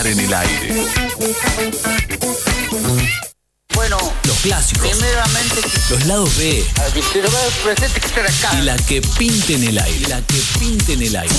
estar 0.00 0.06
en 0.06 0.20
el 0.20 0.32
aire. 0.32 0.86
Bueno, 3.74 3.98
Los 4.24 4.38
clásicos, 4.38 4.88
primeramente, 4.88 5.60
los 5.90 6.06
lados 6.06 6.36
B 6.36 6.64
acá. 8.26 8.58
y 8.58 8.62
la 8.62 8.76
que 8.76 9.02
pinta 9.18 9.52
en 9.52 9.64
el 9.64 9.78
aire. 9.78 10.08
La 10.08 10.22
que 10.22 10.40
pinta 10.58 10.92
en 10.92 11.02
el 11.02 11.16
aire. 11.16 11.34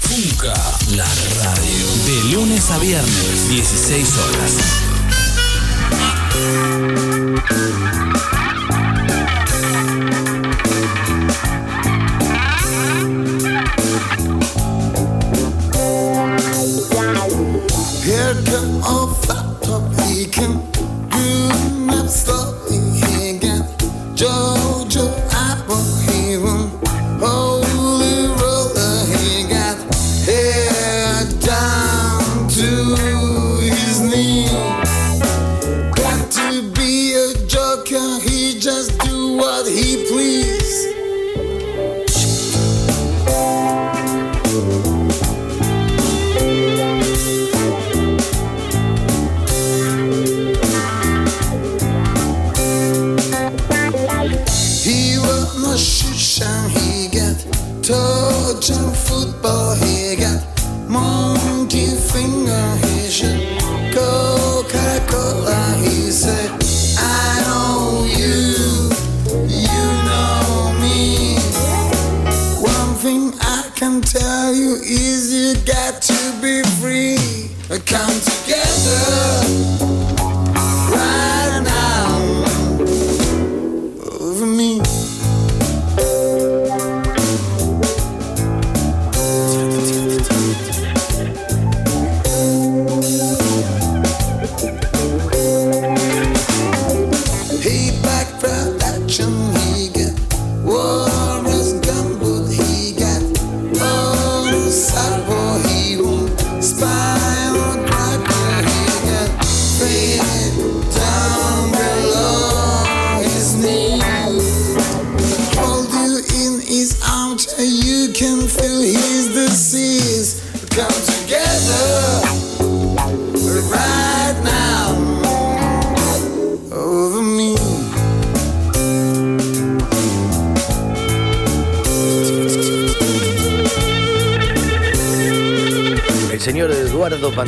Funka, 0.00 0.54
la 0.90 1.04
radio. 1.42 1.86
De 2.06 2.24
lunes 2.32 2.70
a 2.70 2.78
viernes, 2.78 3.48
16 3.48 4.08
horas. 4.18 4.52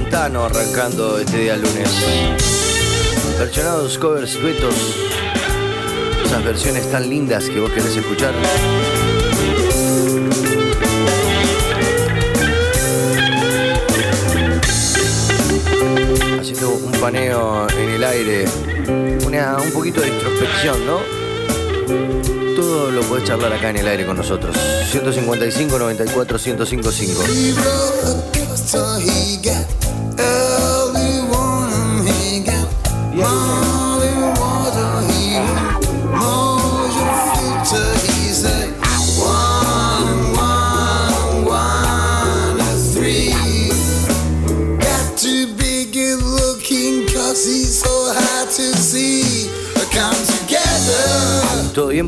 Pantano 0.06 0.44
arrancando 0.44 1.18
este 1.18 1.38
día 1.38 1.56
lunes. 1.56 1.90
Versionados, 3.40 3.98
covers, 3.98 4.40
duetos. 4.40 4.74
Esas 6.24 6.44
versiones 6.44 6.88
tan 6.92 7.10
lindas 7.10 7.48
que 7.48 7.58
vos 7.58 7.72
querés 7.72 7.96
escuchar. 7.96 8.32
Haciendo 16.38 16.70
un 16.70 16.92
paneo 17.00 17.68
en 17.70 17.90
el 17.90 18.04
aire. 18.04 18.44
Una, 19.26 19.56
un 19.56 19.72
poquito 19.72 20.02
de 20.02 20.08
introspección, 20.08 20.86
¿no? 20.86 21.00
Todo 22.54 22.92
lo 22.92 23.02
podés 23.02 23.24
charlar 23.24 23.52
acá 23.52 23.70
en 23.70 23.78
el 23.78 23.88
aire 23.88 24.06
con 24.06 24.16
nosotros. 24.16 24.56
155 24.88 25.76
94 25.76 26.38
1055. 26.38 27.24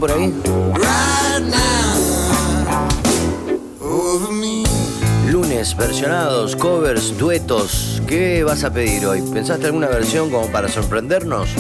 Together 0.01 0.09
¿Todo 0.09 0.19
bien 0.19 0.33
por 0.33 0.43
ahí? 0.43 0.89
Lunes, 5.31 5.77
versionados, 5.77 6.57
covers, 6.57 7.19
duetos. 7.19 8.03
¿Qué 8.07 8.43
vas 8.45 8.65
a 8.65 8.73
pedir 8.73 9.07
hoy? 9.07 9.23
¿Pensaste 9.23 9.67
alguna 9.67 9.89
versión 9.89 10.31
como 10.31 10.51
para 10.51 10.69
sorprendernos? 10.69 11.51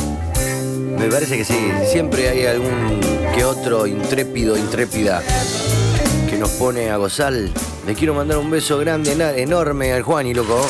Me 0.99 1.07
parece 1.09 1.37
que 1.37 1.45
sí. 1.45 1.71
Siempre 1.91 2.29
hay 2.29 2.47
algún 2.47 3.01
que 3.35 3.45
otro 3.45 3.87
intrépido, 3.87 4.57
intrépida 4.57 5.23
que 6.31 6.39
nos 6.39 6.51
pone 6.51 6.91
a 6.91 6.97
gozar. 6.97 7.33
Le 7.33 7.95
quiero 7.95 8.15
mandar 8.15 8.39
un 8.39 8.51
beso 8.51 8.79
grande, 8.79 9.13
enorme 9.37 9.93
al 9.93 10.03
Juan 10.03 10.27
y 10.27 10.35
loco. 10.35 10.67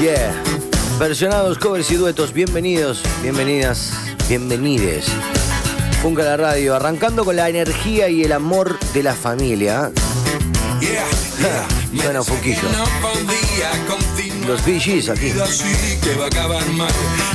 Yeah. 0.00 0.32
Versionados, 0.98 1.58
covers 1.58 1.90
y 1.90 1.94
duetos, 1.96 2.32
bienvenidos, 2.32 3.02
bienvenidas, 3.22 3.92
bienvenides. 4.28 5.06
Funka 6.02 6.22
la 6.24 6.36
radio, 6.36 6.74
arrancando 6.74 7.24
con 7.24 7.36
la 7.36 7.48
energía 7.48 8.08
y 8.08 8.24
el 8.24 8.32
amor 8.32 8.78
de 8.92 9.02
la 9.02 9.14
familia. 9.14 9.90
Yeah, 10.80 11.04
yeah. 11.38 11.66
Bueno, 12.04 12.24
Funquillo. 12.24 12.60
Los 14.46 14.62
Gees 14.62 15.08
aquí. 15.08 15.26
vida 15.26 15.44
así 15.44 15.64
que 16.02 16.14
va 16.14 16.24
a 16.24 16.28
acabar 16.28 16.66
mal. 16.70 16.90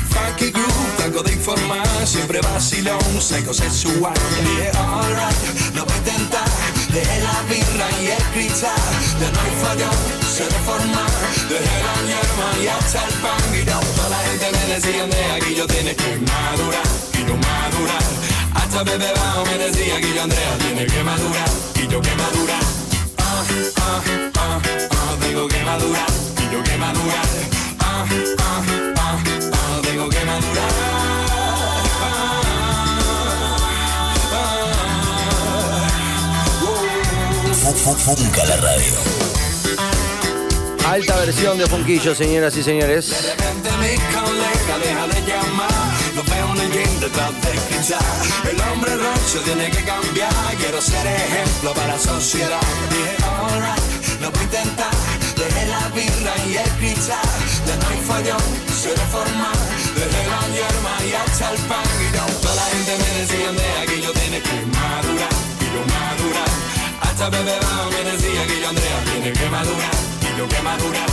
Funky 0.10 0.52
groove, 0.52 0.68
tango 0.98 1.24
de 1.24 1.32
informar, 1.34 1.88
siempre 2.06 2.42
vacilón, 2.42 3.00
psycho 3.22 3.54
sexual. 3.54 4.14
Yeah, 4.58 4.72
alright, 4.78 5.74
lo 5.76 5.86
voy 5.86 5.94
a 5.94 5.98
intentar. 5.98 6.44
Dejé 6.98 7.22
la 7.22 7.44
birra 7.44 7.88
y 8.02 8.08
el 8.08 8.24
cristal, 8.34 8.72
no 9.20 9.40
hay 9.40 9.52
fallón, 9.62 9.98
se 10.36 10.46
reforma. 10.50 11.06
Dejé 11.48 11.78
la 11.86 11.96
hierba 12.08 12.48
y 12.64 12.68
hasta 12.70 13.06
el 13.06 13.14
pan. 13.22 13.38
No, 13.68 13.80
toda 13.96 14.10
la 14.10 14.18
gente 14.18 14.48
me 14.52 14.74
decía, 14.74 15.06
de 15.06 15.26
aquí 15.34 15.54
yo 15.54 15.68
tienes 15.68 15.96
que 15.96 16.18
madurar, 16.18 16.88
y 17.14 17.20
yo 17.20 17.36
madurar. 17.38 18.04
Hasta 18.56 18.84
bebé 18.84 19.12
bajo 19.14 19.46
me 19.46 19.58
decía 19.60 20.02
que 20.02 20.12
yo 20.12 20.24
Andrea 20.24 20.58
tiene 20.58 20.86
que 20.88 21.04
madurar, 21.04 21.50
y 21.76 21.88
yo 21.88 22.02
que 22.02 22.16
madurar. 22.16 22.64
Ah, 23.20 23.44
ah, 23.76 24.02
ah, 24.34 24.60
ah, 24.90 25.16
tengo 25.22 25.48
que 25.48 25.64
madurar, 25.64 26.10
y 26.40 26.52
yo 26.52 26.64
que 26.64 26.78
madurar. 26.78 27.57
Funca 37.76 38.46
la 38.46 38.56
radio. 38.58 38.94
Alta 40.88 41.18
versión 41.18 41.58
de 41.58 41.68
Funquillo, 41.68 42.16
señoras 42.16 42.56
y 42.56 42.64
señores. 42.64 43.10
De 43.10 43.34
repente 43.34 43.70
mi 43.82 43.98
colega 44.16 44.78
deja 44.82 45.08
de 45.08 45.28
llamar 45.28 45.70
Lo 46.16 46.24
veo 46.24 46.56
en 46.56 46.62
el 46.62 46.72
gym 46.72 47.00
detrás 47.02 47.32
del 47.42 47.60
cristal. 47.68 48.00
El 48.50 48.62
hombre 48.62 48.96
rocho 48.96 49.40
tiene 49.44 49.70
que 49.70 49.84
cambiar 49.84 50.32
Quiero 50.58 50.82
ser 50.82 51.06
ejemplo 51.08 51.74
para 51.74 51.88
la 51.88 52.00
sociedad 52.00 52.62
Dije, 52.90 53.18
alright, 53.26 54.22
lo 54.22 54.32
voy 54.32 54.40
a 54.40 54.44
intentar 54.44 54.92
Dejé 55.36 55.68
la 55.68 55.90
birra 55.90 56.34
y 56.48 56.56
el 56.56 56.70
cristal. 56.80 57.20
Ya 57.68 57.76
no 57.76 57.88
hay 57.90 58.00
fallón, 58.08 58.42
se 58.82 58.90
reforma. 58.96 59.52
Dejé 59.94 60.24
la 60.26 60.42
hierba 60.56 60.94
y 61.06 61.14
hasta 61.14 61.52
el 61.52 61.60
pan. 61.68 61.84
Y 62.00 62.16
no, 62.16 62.26
toda 62.42 62.56
la 62.56 62.62
gente 62.64 62.98
me 62.98 63.20
decía 63.20 63.52
de 63.52 63.82
aquí 63.82 64.02
yo 64.02 64.14
tiene 64.14 64.42
que 64.42 64.77
Bajo 67.20 67.90
me 67.90 68.12
decía 68.12 68.46
que 68.46 68.62
yo 68.62 68.70
Andrea 68.70 69.04
tiene 69.12 69.34
que 69.34 69.50
madurar 69.50 69.92
Y 70.22 70.38
yo 70.38 70.48
que 70.48 70.62
madurar 70.62 71.10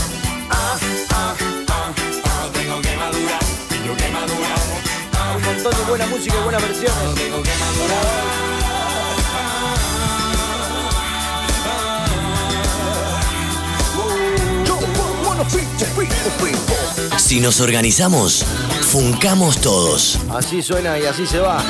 Ah, 0.50 0.76
ah, 1.10 1.34
ah, 1.68 1.92
ah, 2.24 2.48
tengo 2.52 2.80
que 2.82 2.96
madurar, 2.96 3.40
tengo 3.70 3.96
que 3.96 4.08
madurar. 4.10 4.58
Ah, 5.14 5.34
Un 5.36 5.42
montón 5.42 5.72
de 5.74 5.82
buena 5.88 6.06
música 6.06 6.36
y 6.38 6.42
buenas 6.42 6.62
versiones. 6.62 7.14
tengo 7.14 7.42
que 7.42 7.50
madurar. 7.50 8.44
Si 17.16 17.40
nos 17.40 17.60
organizamos, 17.60 18.44
funcamos 18.82 19.60
todos. 19.60 20.18
Así 20.30 20.62
suena 20.62 20.98
y 20.98 21.06
así 21.06 21.26
se 21.26 21.38
va. 21.38 21.62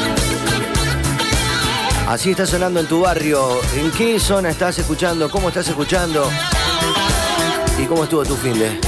Así 2.09 2.31
está 2.33 2.45
sonando 2.47 2.81
en 2.81 2.87
tu 2.87 3.01
barrio. 3.01 3.61
¿En 3.77 3.91
qué 3.91 4.21
zona 4.21 4.51
estás 4.51 4.79
escuchando? 4.79 5.31
¿Cómo 5.31 5.49
estás 5.49 5.67
escuchando? 5.69 6.31
¿Y 7.83 7.87
cómo 7.87 8.05
estuvo 8.05 8.23
tu 8.25 8.37
fin 8.37 8.53
de? 8.59 8.79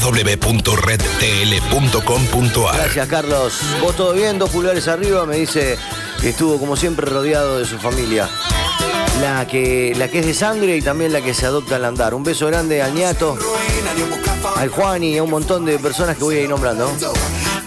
www.redtl.com.ar 0.00 2.76
Gracias, 2.76 3.06
Carlos. 3.06 3.60
¿Vos 3.82 3.94
todo 3.96 4.14
bien? 4.14 4.38
Dos 4.38 4.48
pulgares 4.50 4.88
arriba. 4.88 5.26
Me 5.26 5.36
dice 5.36 5.76
que 6.20 6.30
estuvo 6.30 6.58
como 6.58 6.74
siempre 6.74 7.04
rodeado 7.06 7.58
de 7.58 7.66
su 7.66 7.78
familia. 7.78 8.28
La 9.20 9.46
que, 9.46 9.92
la 9.96 10.08
que 10.08 10.20
es 10.20 10.26
de 10.26 10.32
sangre 10.32 10.74
y 10.76 10.80
también 10.82 11.12
la 11.12 11.20
que 11.20 11.34
se 11.34 11.44
adopta 11.44 11.76
al 11.76 11.84
andar. 11.84 12.14
Un 12.14 12.24
beso 12.24 12.46
grande 12.46 12.80
al 12.82 12.94
ñato, 12.94 13.36
al 14.56 14.70
Juan 14.70 15.04
y 15.04 15.18
a 15.18 15.22
un 15.22 15.28
montón 15.30 15.66
de 15.66 15.78
personas 15.78 16.16
que 16.16 16.24
voy 16.24 16.36
a 16.36 16.40
ir 16.40 16.48
nombrando. 16.48 16.90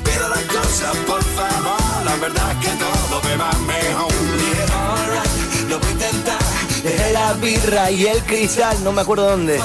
Pero 0.03 0.27
la 0.27 0.41
cosa, 0.47 0.91
por 1.05 1.23
favor, 1.23 1.79
la 2.05 2.15
verdad 2.15 2.59
que 2.59 2.69
todo 2.69 3.21
me 3.23 3.35
va 3.37 3.51
la 7.31 7.37
birra 7.37 7.91
y 7.91 8.07
el 8.07 8.21
cristal, 8.23 8.83
no 8.83 8.91
me 8.91 9.01
acuerdo 9.01 9.29
dónde. 9.29 9.59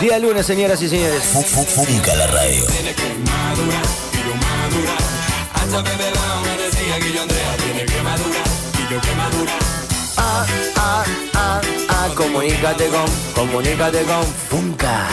Día 0.00 0.18
lunes, 0.18 0.46
señoras 0.46 0.82
y 0.82 0.88
señores. 0.88 1.22
Funca 1.24 2.14
la 2.16 2.26
radio. 2.26 2.64
Ah, 10.18 10.46
ah, 10.76 11.04
ah, 11.34 11.60
ah, 11.88 12.08
comunícate 12.14 12.88
con, 12.88 13.06
comunícate 13.34 14.02
con 14.02 14.66
madurar. 14.66 15.10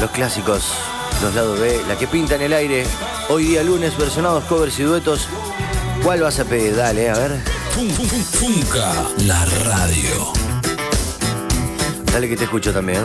Los 0.00 0.10
clásicos, 0.10 0.74
los 1.22 1.34
lados 1.34 1.58
B, 1.58 1.80
la 1.88 1.96
que 1.96 2.06
pinta 2.06 2.36
en 2.36 2.42
el 2.42 2.52
aire. 2.52 2.86
Hoy 3.28 3.46
día 3.46 3.62
lunes, 3.64 3.96
versionados, 3.98 4.44
covers 4.44 4.78
y 4.78 4.82
duetos. 4.84 5.28
¿Cuál 6.06 6.20
vas 6.20 6.38
a 6.38 6.44
pedir? 6.44 6.76
Dale, 6.76 7.10
a 7.10 7.14
ver. 7.18 7.32
Fun- 7.74 7.90
fun- 7.90 8.06
fun- 8.06 8.22
Funca 8.62 8.92
la 9.26 9.44
radio. 9.64 10.32
Dale 12.12 12.28
que 12.28 12.36
te 12.36 12.44
escucho 12.44 12.72
también. 12.72 13.02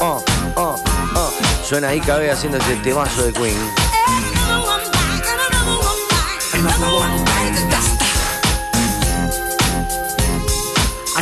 Oh, 0.00 0.24
oh, 0.56 0.74
oh. 1.14 1.32
Suena 1.64 1.88
ahí 1.88 2.00
cabe 2.00 2.32
haciendo 2.32 2.58
este 2.58 2.74
temazo 2.76 3.22
de 3.22 3.32
Queen. 3.32 3.56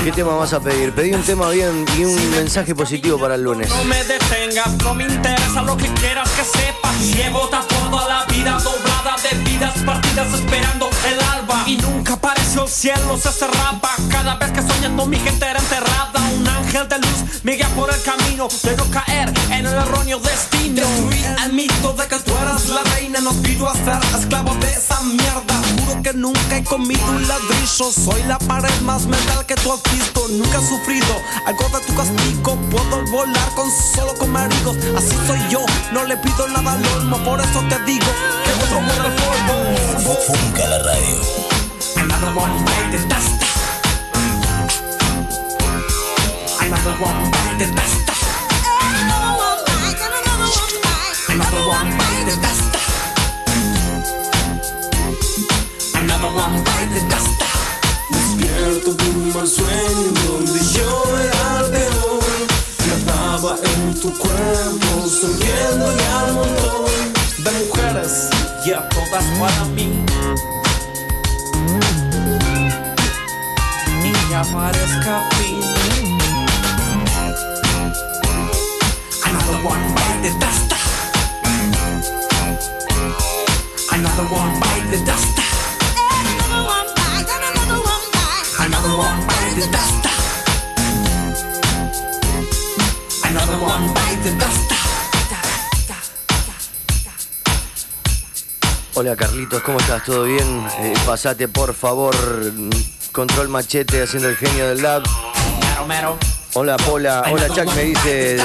¿Qué 0.06 0.12
tema 0.12 0.36
vas 0.36 0.52
a 0.52 0.60
pedir? 0.60 0.92
Pedí 0.92 1.12
un 1.14 1.22
tema 1.22 1.50
bien 1.50 1.84
y 1.98 2.04
un 2.04 2.30
mensaje 2.30 2.76
positivo 2.76 3.18
para 3.18 3.34
el 3.34 3.42
lunes. 3.42 3.68
No 3.70 3.82
me 3.86 4.04
detengas, 4.04 4.76
no 4.84 4.94
me 4.94 5.02
interesa 5.02 5.62
lo 5.62 5.76
que 5.76 5.88
quieras 5.94 6.30
que 6.30 6.44
sepas. 6.44 7.00
Llevo 7.00 7.48
toda 7.48 8.08
la 8.08 8.24
vida 8.26 8.52
doblada 8.52 9.16
de 9.28 9.36
vidas 9.38 9.74
partidas 9.84 10.32
esperando 10.32 10.88
el 11.08 11.18
alba. 11.20 11.64
Y 11.66 11.78
nunca 11.78 12.12
apareció 12.12 12.62
el 12.62 12.68
cielo, 12.68 13.18
se 13.20 13.32
cerraba. 13.32 13.96
Cada 14.08 14.36
vez 14.36 14.52
que 14.52 14.62
soñando 14.62 15.06
mi 15.06 15.18
gente 15.18 15.44
era 15.44 15.58
enterrada. 15.58 16.20
Un 16.38 16.46
ángel 16.46 16.88
de 16.88 16.98
luz 16.98 17.42
me 17.42 17.56
guía 17.56 17.68
por 17.74 17.92
el 17.92 18.00
camino 18.02 18.46
de 18.62 18.76
no 18.76 18.84
caer 18.92 19.34
en 19.50 19.66
el 19.66 19.74
erróneo 19.74 20.20
destino. 20.20 20.82
Destruí 20.82 21.24
el 21.44 21.52
mito 21.52 21.94
de 21.94 22.06
que 22.06 22.18
tú 22.20 22.32
eras 22.40 22.68
la 22.68 22.84
reina. 22.94 23.20
No 23.22 23.32
pido 23.42 23.68
a 23.68 23.74
ser 23.74 23.98
esclavo 24.16 24.54
de 24.54 24.70
esa 24.70 25.00
mierda. 25.02 25.62
Juro 25.84 26.00
que 26.00 26.12
nunca 26.12 26.58
he 26.58 26.62
comido 26.62 27.04
un 27.06 27.26
ladrillo. 27.26 27.90
Soy 27.90 28.22
la 28.28 28.38
pared 28.38 28.80
más 28.82 29.06
mental 29.06 29.44
que 29.46 29.56
tú 29.56 29.72
has 29.72 29.80
visto. 29.96 30.28
Nunca 30.28 30.58
he 30.58 30.66
sufrido 30.66 31.22
algo 31.44 31.68
de 31.68 31.80
tu 31.86 31.94
castigo. 31.94 32.56
Puedo 32.70 33.04
volar 33.10 33.48
con 33.54 33.70
solo 33.70 34.14
con. 34.14 34.36
Así 34.36 35.16
soy 35.26 35.38
yo, 35.48 35.64
no 35.92 36.04
le 36.04 36.16
pido 36.16 36.46
nada 36.48 36.72
al 36.72 36.86
olmo. 36.96 37.16
Por 37.24 37.40
eso 37.40 37.60
te 37.68 37.78
digo 37.84 38.06
que 38.44 38.52
otro 38.64 38.80
muere 38.80 39.06
el 39.06 39.14
polvo. 39.14 39.54
Funca 40.26 40.66
la 40.68 40.78
radio. 40.78 41.20
Another 41.96 42.32
one 42.36 42.64
bite 42.64 42.90
the 42.92 42.98
dust. 43.08 43.42
Another 46.60 46.96
one 47.00 47.30
bite 47.30 47.58
the 47.58 47.66
dust. 47.74 48.10
Another 48.80 49.36
Another 51.28 51.68
one 51.68 51.90
bite 51.98 52.24
the 52.26 52.36
dust. 52.42 52.72
Another 55.94 56.32
one 56.34 56.64
bite 56.64 56.90
the 56.94 57.00
dust. 57.08 57.42
Despierto 58.10 59.05
de 59.32 59.46
sueño 59.46 60.12
donde 60.28 60.60
yo 60.72 61.04
era 61.18 61.70
peor. 61.70 62.22
Nadaba 62.86 63.56
en 63.74 64.00
tu 64.00 64.16
cuerpo, 64.16 65.08
sonriendo 65.08 65.92
y 65.92 66.02
al 66.14 66.32
montón. 66.32 66.86
De 67.38 67.50
mujeres, 67.66 68.30
ya 68.64 68.88
todas 68.88 69.24
para 69.38 69.64
mí. 69.74 70.04
Y 74.04 74.30
ya 74.30 74.42
parezca 74.44 75.28
fin. 75.36 76.18
Another 79.24 79.58
one 79.64 79.94
bite 79.94 80.22
the 80.22 80.30
dust. 80.38 80.72
Another 83.92 84.24
one 84.32 84.60
bite 84.60 84.90
the 84.90 85.04
dust. 85.04 85.35
One 88.96 89.26
bite 89.26 89.54
the 89.60 89.66
dust. 89.70 90.06
Another 93.24 93.58
one 93.58 93.92
bite 93.94 94.22
the 94.24 94.32
dust. 94.38 94.72
Hola 98.94 99.14
Carlitos, 99.14 99.62
¿cómo 99.62 99.78
estás? 99.78 100.04
¿Todo 100.04 100.24
bien? 100.24 100.66
Eh, 100.80 100.94
pasate 101.04 101.48
por 101.48 101.74
favor, 101.74 102.16
control 103.12 103.50
machete 103.50 104.02
haciendo 104.02 104.30
el 104.30 104.36
genio 104.36 104.68
del 104.68 104.82
lab. 104.82 105.02
Hola 106.54 106.78
Pola, 106.78 107.24
hola 107.30 107.48
Chuck, 107.48 107.74
me 107.74 107.82
dice, 107.82 108.38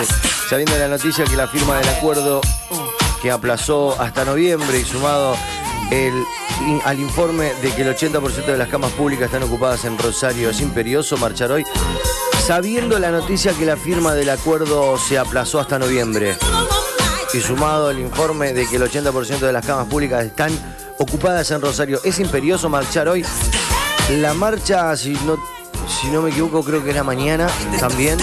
sabiendo 0.50 0.77
la 0.77 0.89
noticia 0.89 1.24
que 1.24 1.38
la 1.38 1.48
firma 1.48 1.77
del 1.77 1.88
acuerdo 1.88 2.41
que 3.22 3.31
aplazó 3.31 3.96
hasta 4.01 4.25
noviembre 4.25 4.79
y 4.79 4.84
sumado 4.84 5.38
el, 5.89 6.25
al 6.84 7.00
informe 7.00 7.53
de 7.62 7.72
que 7.72 7.82
el 7.82 7.96
80% 7.96 8.46
de 8.46 8.58
las 8.58 8.68
camas 8.68 8.91
públicas 8.91 9.25
están 9.25 9.44
ocupadas 9.44 9.86
en 9.86 9.98
Rosario, 9.98 10.50
es 10.50 10.62
imperioso 10.62 11.18
marchar 11.18 11.51
hoy. 11.51 11.65
Sabiendo 12.46 13.00
la 13.00 13.12
noticia 13.12 13.53
que 13.53 13.65
la 13.65 13.77
firma 13.77 14.13
del 14.13 14.30
acuerdo 14.30 14.98
se 14.98 15.18
aplazó 15.18 15.60
hasta 15.60 15.80
noviembre 15.80 16.38
y 17.34 17.39
sumado 17.39 17.89
el 17.89 18.00
informe 18.00 18.53
de 18.53 18.68
que 18.68 18.75
el 18.75 18.84
80% 18.84 19.39
de 19.39 19.53
las 19.53 19.65
camas 19.65 19.88
públicas 19.88 20.25
están 20.25 20.51
ocupadas 20.98 21.50
en 21.51 21.62
Rosario, 21.62 22.00
¿es 22.03 22.20
imperioso 22.20 22.70
marchar 22.70 23.08
hoy? 23.08 23.25
La 24.18 24.34
marcha, 24.34 24.96
si 24.98 25.13
no, 25.25 25.38
si 25.88 26.08
no 26.08 26.22
me 26.22 26.30
equivoco, 26.30 26.63
creo 26.63 26.84
que 26.84 26.89
era 26.89 27.03
mañana 27.03 27.48
también. 27.80 28.18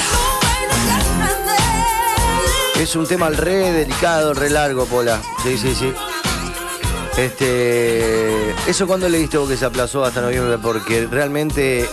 Es 2.79 2.95
un 2.95 3.07
tema 3.07 3.27
al 3.27 3.37
re 3.37 3.73
delicado, 3.73 4.35
re 4.35 4.51
largo, 4.51 4.85
Pola. 4.87 5.21
Sí, 5.43 5.59
sí, 5.59 5.75
sí. 5.75 5.93
Este. 7.19 8.51
¿Eso 8.69 8.87
cuándo 8.87 9.09
le 9.09 9.19
diste 9.19 9.39
vos 9.39 9.49
que 9.49 9.57
se 9.57 9.65
aplazó 9.65 10.05
hasta 10.05 10.21
noviembre? 10.21 10.57
Porque 10.59 11.09
realmente. 11.11 11.89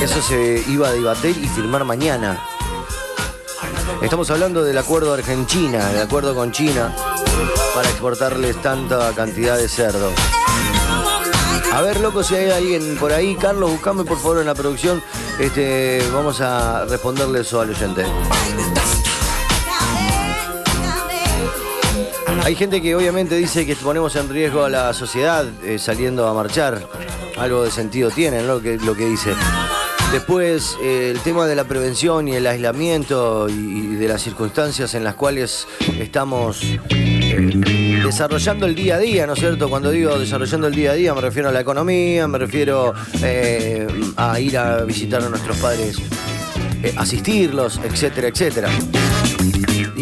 Eso 0.00 0.20
se 0.20 0.64
iba 0.68 0.88
a 0.88 0.92
debatir 0.92 1.36
y 1.38 1.46
firmar 1.46 1.84
mañana. 1.84 2.42
Estamos 4.02 4.28
hablando 4.30 4.64
del 4.64 4.76
acuerdo 4.76 5.14
Argentina, 5.14 5.92
el 5.92 6.00
acuerdo 6.00 6.34
con 6.34 6.50
China 6.50 6.92
para 7.72 7.88
exportarles 7.88 8.60
tanta 8.60 9.12
cantidad 9.14 9.56
de 9.56 9.68
cerdo. 9.68 10.10
A 11.72 11.80
ver, 11.82 12.00
loco, 12.00 12.24
si 12.24 12.34
hay 12.34 12.50
alguien 12.50 12.96
por 12.98 13.12
ahí, 13.12 13.36
Carlos, 13.36 13.70
buscame 13.70 14.04
por 14.04 14.18
favor 14.18 14.40
en 14.40 14.46
la 14.46 14.54
producción. 14.54 15.00
Este, 15.38 16.02
vamos 16.12 16.40
a 16.40 16.84
responderle 16.86 17.40
eso 17.40 17.60
al 17.60 17.70
oyente. 17.70 18.04
Hay 22.44 22.56
gente 22.56 22.82
que 22.82 22.96
obviamente 22.96 23.36
dice 23.36 23.64
que 23.64 23.76
ponemos 23.76 24.16
en 24.16 24.28
riesgo 24.28 24.64
a 24.64 24.68
la 24.68 24.92
sociedad 24.94 25.46
eh, 25.64 25.78
saliendo 25.78 26.26
a 26.26 26.34
marchar. 26.34 26.84
Algo 27.38 27.62
de 27.62 27.70
sentido 27.70 28.10
tiene, 28.10 28.42
¿no? 28.42 28.54
Lo 28.54 28.60
que, 28.60 28.78
lo 28.78 28.96
que 28.96 29.06
dice. 29.06 29.32
Después, 30.10 30.76
eh, 30.82 31.12
el 31.14 31.20
tema 31.20 31.46
de 31.46 31.54
la 31.54 31.64
prevención 31.64 32.26
y 32.26 32.34
el 32.34 32.46
aislamiento 32.46 33.48
y, 33.48 33.94
de 33.94 34.08
las 34.08 34.22
circunstancias 34.22 34.94
en 34.94 35.04
las 35.04 35.14
cuales 35.14 35.68
estamos 36.00 36.62
eh, 36.90 38.00
desarrollando 38.04 38.66
el 38.66 38.74
día 38.74 38.96
a 38.96 38.98
día, 38.98 39.26
¿no 39.26 39.34
es 39.34 39.38
cierto? 39.38 39.70
Cuando 39.70 39.92
digo 39.92 40.18
desarrollando 40.18 40.66
el 40.66 40.74
día 40.74 40.90
a 40.90 40.94
día 40.94 41.14
me 41.14 41.20
refiero 41.20 41.48
a 41.48 41.52
la 41.52 41.60
economía, 41.60 42.26
me 42.26 42.38
refiero 42.38 42.92
a 44.16 44.40
ir 44.40 44.58
a 44.58 44.82
visitar 44.84 45.22
a 45.22 45.28
nuestros 45.28 45.56
padres, 45.58 45.96
asistirlos, 46.96 47.80
etcétera, 47.84 48.28
etcétera 48.28 48.68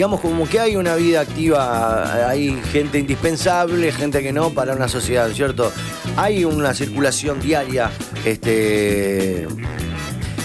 digamos 0.00 0.22
como 0.22 0.48
que 0.48 0.58
hay 0.58 0.76
una 0.76 0.94
vida 0.94 1.20
activa, 1.20 2.26
hay 2.26 2.58
gente 2.72 2.98
indispensable, 2.98 3.92
gente 3.92 4.22
que 4.22 4.32
no 4.32 4.48
para 4.48 4.74
una 4.74 4.88
sociedad, 4.88 5.30
¿cierto? 5.30 5.70
Hay 6.16 6.46
una 6.46 6.72
circulación 6.72 7.38
diaria, 7.38 7.90
este 8.24 9.46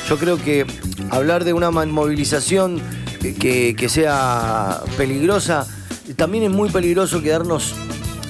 yo 0.09 0.17
creo 0.17 0.35
que 0.43 0.65
hablar 1.09 1.45
de 1.45 1.53
una 1.53 1.71
movilización 1.71 2.81
que, 3.21 3.77
que 3.77 3.87
sea 3.87 4.81
peligrosa, 4.97 5.65
también 6.17 6.43
es 6.43 6.51
muy 6.51 6.69
peligroso 6.69 7.21
quedarnos 7.21 7.75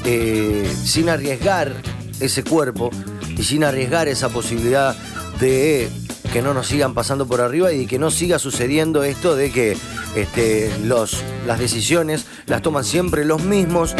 eh, 0.05 0.71
sin 0.83 1.09
arriesgar 1.09 1.73
ese 2.19 2.43
cuerpo 2.43 2.91
y 3.35 3.41
sin 3.41 3.63
arriesgar 3.63 4.07
esa 4.07 4.29
posibilidad 4.29 4.95
de 5.39 5.89
que 6.35 6.41
no 6.41 6.53
nos 6.53 6.67
sigan 6.67 6.93
pasando 6.93 7.25
por 7.25 7.39
arriba 7.39 7.71
y 7.71 7.87
que 7.87 7.97
no 7.97 8.11
siga 8.11 8.39
sucediendo 8.39 9.05
esto 9.05 9.37
de 9.37 9.53
que 9.53 9.77
este, 10.17 10.69
los, 10.83 11.23
las 11.47 11.59
decisiones 11.59 12.25
las 12.45 12.61
toman 12.61 12.83
siempre 12.83 13.23
los 13.23 13.45
mismos 13.45 13.95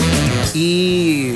y 0.54 1.30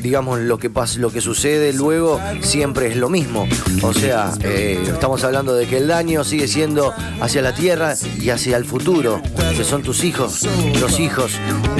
digamos 0.00 0.38
lo 0.38 0.58
que 0.58 0.70
pasa, 0.70 1.00
lo 1.00 1.10
que 1.10 1.20
sucede 1.20 1.72
luego 1.72 2.20
siempre 2.40 2.86
es 2.86 2.96
lo 2.96 3.08
mismo. 3.08 3.48
O 3.82 3.92
sea, 3.92 4.32
eh, 4.44 4.80
estamos 4.86 5.24
hablando 5.24 5.56
de 5.56 5.66
que 5.66 5.78
el 5.78 5.88
daño 5.88 6.22
sigue 6.22 6.46
siendo 6.46 6.94
hacia 7.20 7.42
la 7.42 7.52
tierra 7.52 7.96
y 8.20 8.30
hacia 8.30 8.56
el 8.56 8.64
futuro, 8.64 9.20
que 9.56 9.64
son 9.64 9.82
tus 9.82 10.04
hijos, 10.04 10.46
los 10.80 11.00
hijos, 11.00 11.32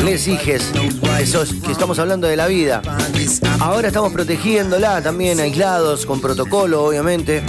les 0.04 0.26
hijes, 0.26 0.72
esos 1.20 1.54
que 1.64 1.70
estamos 1.70 2.00
hablando 2.00 2.26
de 2.26 2.34
la 2.34 2.48
vida. 2.48 2.82
Ahora 3.60 3.86
estamos 3.86 4.12
protegiéndola 4.12 5.00
también 5.00 5.38
aislados, 5.38 6.06
con 6.06 6.20
protocolo, 6.20 6.82
obviamente. 6.82 7.44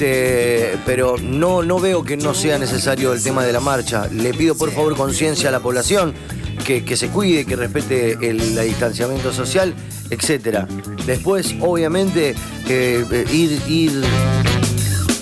Este, 0.00 0.78
pero 0.86 1.16
no, 1.18 1.62
no 1.62 1.78
veo 1.78 2.02
que 2.02 2.16
no 2.16 2.32
sea 2.32 2.58
necesario 2.58 3.12
el 3.12 3.22
tema 3.22 3.44
de 3.44 3.52
la 3.52 3.60
marcha. 3.60 4.08
Le 4.08 4.32
pido 4.32 4.54
por 4.54 4.70
favor 4.70 4.96
conciencia 4.96 5.50
a 5.50 5.52
la 5.52 5.60
población, 5.60 6.14
que, 6.64 6.86
que 6.86 6.96
se 6.96 7.08
cuide, 7.08 7.44
que 7.44 7.54
respete 7.54 8.16
el, 8.22 8.38
distanciamiento 8.64 9.30
social, 9.30 9.74
etcétera. 10.08 10.66
Después, 11.04 11.54
obviamente, 11.60 12.30
eh, 12.66 13.04
eh, 13.10 13.24
ir, 13.30 13.60
ir, 13.68 14.02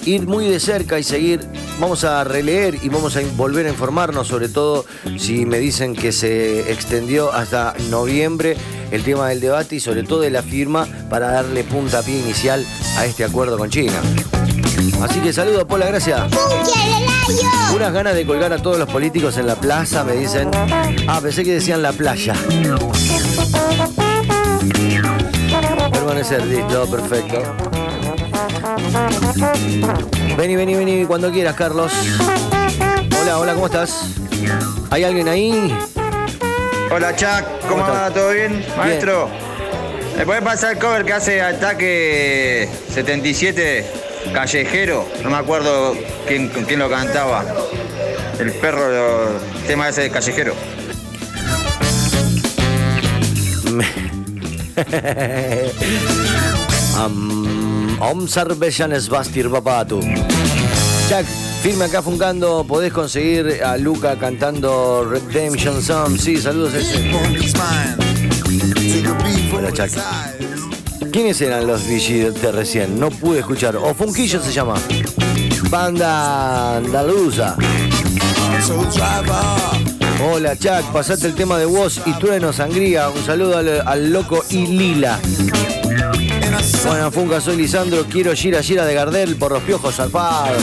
ir 0.04 0.28
muy 0.28 0.46
de 0.46 0.60
cerca 0.60 0.96
y 0.96 1.02
seguir. 1.02 1.40
Vamos 1.80 2.04
a 2.04 2.22
releer 2.22 2.78
y 2.80 2.88
vamos 2.88 3.16
a 3.16 3.20
volver 3.36 3.66
a 3.66 3.70
informarnos, 3.70 4.28
sobre 4.28 4.48
todo 4.48 4.84
si 5.16 5.44
me 5.44 5.58
dicen 5.58 5.96
que 5.96 6.12
se 6.12 6.70
extendió 6.70 7.32
hasta 7.32 7.74
noviembre 7.90 8.56
el 8.92 9.02
tema 9.02 9.28
del 9.28 9.40
debate 9.40 9.74
y 9.74 9.80
sobre 9.80 10.04
todo 10.04 10.20
de 10.20 10.30
la 10.30 10.44
firma 10.44 10.86
para 11.10 11.32
darle 11.32 11.64
puntapié 11.64 12.20
inicial 12.20 12.64
a 12.96 13.06
este 13.06 13.24
acuerdo 13.24 13.58
con 13.58 13.70
China. 13.70 14.00
Así 15.02 15.20
que 15.20 15.32
saludos, 15.32 15.64
Pola, 15.64 15.86
gracias. 15.86 16.20
Unas 17.74 17.92
ganas 17.92 18.14
de 18.14 18.24
colgar 18.26 18.52
a 18.52 18.58
todos 18.58 18.78
los 18.78 18.88
políticos 18.88 19.36
en 19.36 19.46
la 19.46 19.56
plaza, 19.56 20.04
me 20.04 20.12
dicen. 20.14 20.50
Ah, 21.06 21.20
pensé 21.22 21.44
que 21.44 21.54
decían 21.54 21.82
la 21.82 21.92
playa. 21.92 22.34
Permanecer, 25.92 26.46
listo, 26.46 26.90
perfecto. 26.90 27.42
Vení, 30.36 30.56
vení, 30.56 30.74
vení 30.74 31.04
cuando 31.04 31.30
quieras, 31.32 31.54
Carlos. 31.54 31.92
Hola, 33.22 33.38
hola, 33.38 33.54
¿cómo 33.54 33.66
estás? 33.66 34.14
¿Hay 34.90 35.04
alguien 35.04 35.28
ahí? 35.28 35.76
Hola 36.90 37.14
Chuck, 37.14 37.44
¿cómo 37.68 37.82
¿Cómo 37.82 37.92
va? 37.92 38.10
¿Todo 38.10 38.30
bien? 38.30 38.64
Maestro, 38.76 39.28
¿me 40.16 40.24
puede 40.24 40.40
pasar 40.40 40.72
el 40.72 40.78
cover 40.78 41.04
que 41.04 41.12
hace 41.12 41.42
Ataque 41.42 42.68
77 42.94 44.07
Callejero? 44.32 45.06
No 45.22 45.30
me 45.30 45.36
acuerdo 45.36 45.94
quién, 46.26 46.48
quién 46.48 46.78
lo 46.80 46.90
cantaba. 46.90 47.44
El 48.38 48.52
perro, 48.52 48.88
lo- 48.88 49.28
el 49.58 49.66
tema 49.66 49.88
ese 49.88 50.02
de 50.02 50.10
Callejero. 50.10 50.54
Am- 56.96 57.98
Observation 58.00 58.92
es 58.92 59.08
bastir 59.08 59.50
papatu. 59.50 60.00
Jack, 61.08 61.26
firme 61.62 61.86
acá 61.86 62.00
fungando, 62.02 62.64
podés 62.64 62.92
conseguir 62.92 63.60
a 63.64 63.76
Luca 63.76 64.16
cantando 64.16 65.04
Redemption 65.10 65.82
Song. 65.82 66.16
Sí, 66.18 66.36
saludos 66.40 66.74
ese. 66.74 67.10
Hola, 69.52 69.72
Chuck. 69.72 70.37
¿Quiénes 71.18 71.40
eran 71.40 71.66
los 71.66 71.82
VG 71.82 72.32
de 72.32 72.52
recién? 72.52 73.00
No 73.00 73.10
pude 73.10 73.40
escuchar. 73.40 73.74
O 73.76 73.92
Funquillo 73.92 74.40
se 74.40 74.52
llama. 74.52 74.74
Banda 75.68 76.76
Andaluza. 76.76 77.56
Hola, 80.24 80.56
Chuck, 80.56 80.92
pasate 80.92 81.26
el 81.26 81.34
tema 81.34 81.58
de 81.58 81.66
voz 81.66 82.00
y 82.06 82.12
trueno, 82.20 82.52
sangría. 82.52 83.08
Un 83.08 83.20
saludo 83.24 83.58
al, 83.58 84.12
loco 84.12 84.44
y 84.50 84.64
Lila. 84.68 85.18
Buena 86.86 87.10
funga, 87.10 87.40
soy 87.40 87.56
Lisandro. 87.56 88.04
Quiero 88.04 88.32
gira 88.36 88.62
gira 88.62 88.86
de 88.86 88.94
Gardel 88.94 89.34
por 89.34 89.50
los 89.50 89.64
piojos 89.64 89.96
zarpados. 89.96 90.62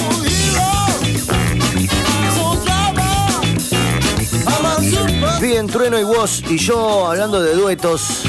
Bien, 5.41 5.67
trueno 5.67 5.99
y 5.99 6.05
voz. 6.05 6.41
Y 6.49 6.57
yo 6.57 7.07
hablando 7.07 7.41
de 7.41 7.55
duetos. 7.55 8.23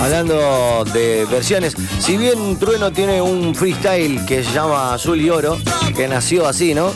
Hablando 0.00 0.84
de 0.92 1.26
versiones, 1.30 1.74
si 2.00 2.16
bien 2.16 2.58
Trueno 2.58 2.92
tiene 2.92 3.20
un 3.20 3.54
freestyle 3.54 4.24
que 4.26 4.42
se 4.42 4.52
llama 4.52 4.94
Azul 4.94 5.20
y 5.20 5.30
Oro, 5.30 5.58
que 5.96 6.08
nació 6.08 6.46
así, 6.46 6.74
¿no? 6.74 6.92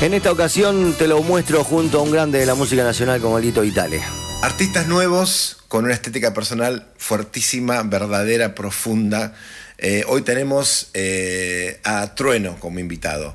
En 0.00 0.14
esta 0.14 0.32
ocasión 0.32 0.94
te 0.98 1.06
lo 1.06 1.22
muestro 1.22 1.64
junto 1.64 2.00
a 2.00 2.02
un 2.02 2.10
grande 2.10 2.38
de 2.38 2.46
la 2.46 2.54
música 2.54 2.82
nacional 2.82 3.20
como 3.20 3.38
Lito 3.38 3.60
Vitale. 3.60 4.02
Artistas 4.42 4.88
nuevos 4.88 5.58
con 5.68 5.84
una 5.84 5.94
estética 5.94 6.34
personal 6.34 6.88
fuertísima, 6.98 7.82
verdadera, 7.82 8.54
profunda. 8.54 9.32
Eh, 9.78 10.04
hoy 10.06 10.22
tenemos 10.22 10.90
eh, 10.94 11.80
a 11.84 12.14
Trueno 12.14 12.58
como 12.58 12.78
invitado. 12.78 13.34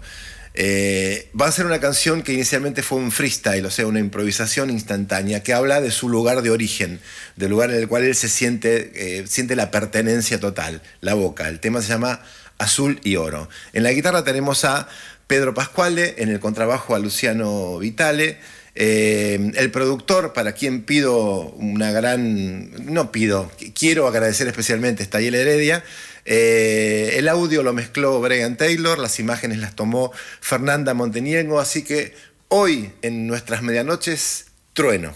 Eh, 0.60 1.30
va 1.40 1.46
a 1.46 1.52
ser 1.52 1.68
una 1.68 1.80
canción 1.80 2.24
que 2.24 2.34
inicialmente 2.34 2.82
fue 2.82 2.98
un 2.98 3.12
freestyle, 3.12 3.64
o 3.64 3.70
sea, 3.70 3.86
una 3.86 4.00
improvisación 4.00 4.72
instantánea, 4.72 5.44
que 5.44 5.54
habla 5.54 5.82
de 5.82 5.92
su 5.92 6.10
lugar 6.10 6.42
de 6.42 6.50
origen, 6.50 7.00
del 7.36 7.52
lugar 7.52 7.70
en 7.70 7.78
el 7.78 7.88
cual 7.88 8.04
él 8.04 8.16
se 8.16 8.28
siente, 8.28 8.92
eh, 8.96 9.28
siente 9.28 9.56
la 9.56 9.70
pertenencia 9.70 10.40
total, 10.40 10.82
la 11.00 11.14
boca. 11.14 11.48
El 11.48 11.60
tema 11.60 11.84
se 11.84 11.90
llama 11.90 12.22
Azul 12.58 13.00
y 13.04 13.18
Oro. 13.18 13.48
En 13.74 13.84
la 13.84 13.92
guitarra 13.92 14.24
tenemos 14.24 14.66
a 14.66 14.88
Pedro 15.28 15.54
Pascuale, 15.54 16.16
en 16.18 16.30
el 16.30 16.40
contrabajo 16.40 16.96
a 16.96 17.00
Luciano 17.00 17.78
Vitale. 17.78 18.40
Eh, 18.74 19.52
el 19.58 19.70
productor, 19.70 20.34
para 20.34 20.54
quien 20.54 20.82
pido 20.82 21.52
una 21.52 21.92
gran, 21.92 22.72
no 22.92 23.12
pido, 23.12 23.52
quiero 23.76 24.08
agradecer 24.08 24.48
especialmente, 24.48 25.04
está 25.04 25.20
Tayel 25.20 25.36
Heredia. 25.36 25.84
Eh, 26.30 27.14
el 27.18 27.30
audio 27.30 27.64
lo 27.64 27.72
mezcló 27.72 28.20
Brian 28.20 28.58
Taylor, 28.58 29.00
las 29.00 29.18
imágenes 29.20 29.60
las 29.60 29.76
tomó 29.76 30.12
Fernanda 30.42 30.94
Monteniego, 30.94 31.60
así 31.62 31.84
que 31.86 32.14
hoy 32.50 32.92
en 33.02 33.28
nuestras 33.28 33.62
medianoches, 33.62 34.48
trueno. 34.74 35.14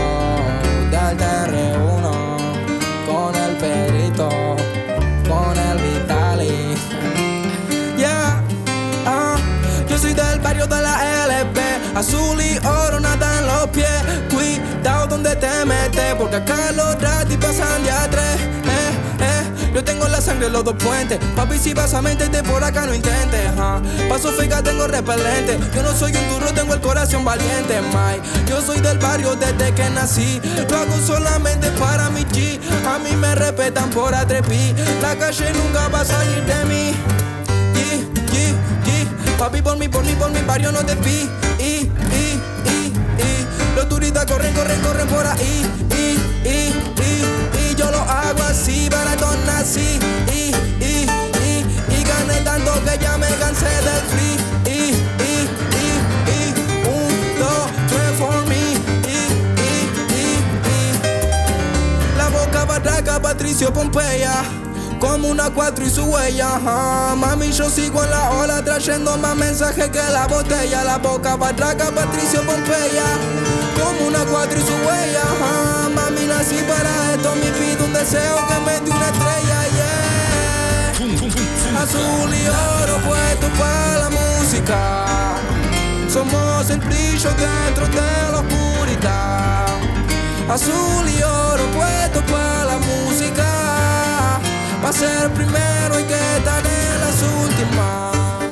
te 15.39 15.65
metes, 15.65 16.15
porque 16.15 16.37
acá 16.37 16.71
los 16.71 16.99
ratis 17.01 17.37
pasan 17.37 17.83
de 17.83 17.91
a. 17.91 18.05
Eh, 18.05 18.89
eh, 19.19 19.71
yo 19.73 19.83
tengo 19.83 20.07
la 20.07 20.21
sangre 20.21 20.47
en 20.47 20.53
los 20.53 20.63
dos 20.63 20.75
puentes. 20.75 21.19
Papi, 21.35 21.57
si 21.57 21.73
vas 21.73 21.93
a 21.93 22.01
meterte 22.01 22.43
por 22.43 22.63
acá, 22.63 22.85
no 22.85 22.93
intentes. 22.93 23.51
ah. 23.57 23.81
Paso 24.09 24.31
feca, 24.31 24.61
tengo 24.63 24.87
repelente. 24.87 25.59
Yo 25.75 25.83
no 25.83 25.93
soy 25.93 26.15
un 26.15 26.27
turro, 26.29 26.53
tengo 26.53 26.73
el 26.73 26.81
corazón 26.81 27.23
valiente, 27.23 27.79
Mike. 27.81 28.21
Yo 28.47 28.61
soy 28.61 28.79
del 28.79 28.97
barrio 28.97 29.35
desde 29.35 29.73
que 29.73 29.89
nací. 29.89 30.41
Lo 30.69 30.77
hago 30.77 30.97
solamente 31.05 31.69
para 31.71 32.09
mi 32.09 32.23
G. 32.25 32.59
A 32.87 32.97
mí 32.99 33.15
me 33.15 33.35
respetan 33.35 33.89
por 33.91 34.13
atrepi. 34.15 34.73
La 35.01 35.15
calle 35.15 35.51
nunca 35.53 35.87
va 35.89 36.01
a 36.01 36.05
salir 36.05 36.43
de 36.45 36.65
mí. 36.65 36.93
Yi, 37.75 38.07
yi, 38.31 38.47
yi. 38.85 39.07
Papi, 39.37 39.61
por 39.61 39.77
mí, 39.77 39.87
por 39.87 40.03
mí, 40.03 40.13
por 40.13 40.31
mi 40.31 40.41
barrio 40.41 40.71
no 40.71 40.83
te 40.83 40.95
vi. 40.95 41.29
Corren, 44.25 44.53
corren, 44.53 44.81
corren 44.81 45.07
por 45.07 45.25
ahí. 45.25 45.65
Y, 45.91 46.17
y, 46.47 46.73
y, 46.99 47.23
y. 47.71 47.75
Yo 47.75 47.89
lo 47.91 47.99
hago 47.99 48.43
así, 48.49 48.89
barato 48.89 49.33
nací. 49.45 49.99
Y, 50.27 50.51
y, 50.83 51.05
y, 51.43 51.63
y. 51.95 52.03
Gané 52.03 52.41
tanto 52.43 52.73
que 52.83 52.97
ya 52.99 53.17
me 53.17 53.27
cansé 53.39 53.65
del 53.65 54.01
free. 54.09 54.37
Y, 54.65 54.91
y, 55.21 55.47
y, 55.71 55.85
y. 56.33 56.53
Un, 56.89 57.39
dos, 57.39 57.69
tres 57.87 58.11
for 58.17 58.45
me. 58.47 58.73
Y, 59.07 59.19
y, 59.55 59.71
y, 60.11 60.21
y. 60.73 62.17
La 62.17 62.27
boca 62.29 62.65
barraca, 62.65 63.21
Patricio 63.21 63.71
Pompeya. 63.71 64.43
Como 64.99 65.27
una 65.29 65.49
cuatro 65.51 65.85
y 65.85 65.89
su 65.89 66.03
huella, 66.05 66.55
ajá. 66.55 67.15
Mami, 67.15 67.51
yo 67.51 67.69
sigo 67.69 68.03
en 68.03 68.09
la 68.09 68.31
ola 68.31 68.63
trayendo 68.63 69.15
más 69.17 69.35
mensajes 69.35 69.89
que 69.89 70.01
la 70.11 70.27
botella. 70.27 70.83
La 70.83 70.97
boca 70.97 71.35
barraca, 71.35 71.91
Patricio 71.91 72.41
Pompeya. 72.41 73.05
Como 73.77 74.07
una 74.07 74.25
cuatro 74.25 74.57
y 74.57 74.61
su 74.61 74.73
huella, 74.73 75.21
ajá. 75.21 75.89
Mami, 75.89 76.25
nací 76.25 76.63
para 76.67 77.13
esto. 77.13 77.35
Mi 77.35 77.49
pido 77.51 77.85
un 77.85 77.93
deseo 77.93 78.37
que 78.47 78.59
me 78.65 78.79
dé 78.79 78.91
una 78.91 79.05
estrella, 79.05 79.59
yeah. 79.75 80.07
Azul 81.81 82.33
y 82.33 82.47
oro 82.47 82.97
puesto 83.07 83.47
para 83.59 83.97
la 83.99 84.09
música. 84.09 85.35
Somos 86.11 86.69
el 86.71 86.79
brillo 86.79 87.29
dentro 87.37 87.85
de 87.87 88.31
la 88.31 88.39
oscuridad. 88.39 89.67
Azul 90.49 91.07
y 91.07 91.21
oro 91.21 91.63
puesto. 91.75 92.26
Va 94.87 94.91
a 94.91 94.93
ser 94.93 95.29
primero 95.33 95.95
hay 95.95 96.05
que 96.05 96.37
estar 96.37 96.63
en 96.65 97.01
las 97.01 97.21
últimas. 97.43 98.47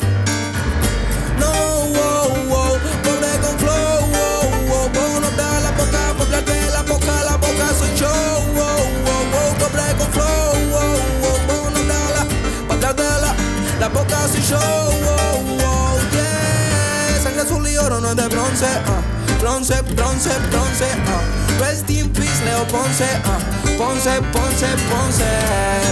No, 1.39 1.51
wow, 1.95 2.27
wow, 2.49 2.77
pobre 3.05 3.31
con 3.39 3.57
flow, 3.57 4.01
wow, 4.11 4.43
wow, 4.67 4.89
wow, 4.95 5.21
no 5.21 5.31
da 5.37 5.61
la 5.61 5.71
boca, 5.71 6.13
pobre 6.17 6.41
de 6.41 6.71
la 6.71 6.81
boca, 6.81 7.23
la 7.23 7.37
boca 7.37 7.67
soy 7.79 7.95
yo, 7.95 8.11
wow, 8.53 8.81
wow, 9.05 9.23
wow, 9.31 9.55
pobre 9.59 9.95
con 9.97 10.11
flow, 10.11 10.51
wow, 10.71 10.97
wow, 11.21 11.39
wow, 11.47 11.69
no 11.71 11.81
da 11.87 12.01
la, 12.17 12.93
de 12.93 13.03
la, 13.21 13.35
la 13.79 13.87
boca 13.87 14.27
soy 14.27 14.41
yo, 14.41 14.59
wow, 14.59 15.39
wow, 15.61 15.97
yeah, 16.11 17.17
sangre 17.23 17.43
azul 17.43 17.65
y 17.65 17.75
no 17.75 18.09
es 18.09 18.15
de 18.17 18.27
bronce, 18.27 18.67
ah. 18.87 19.01
Bronce, 19.39 19.81
bronce, 19.95 20.31
bronce, 20.51 20.87
ah. 21.07 21.61
Rest 21.61 21.89
in 21.89 22.09
peace, 22.09 22.43
Leo 22.43 22.65
Ponce, 22.67 23.07
ah. 23.23 23.64
Ponce, 23.77 24.21
Ponce, 24.31 24.67
Ponce. 24.89 25.25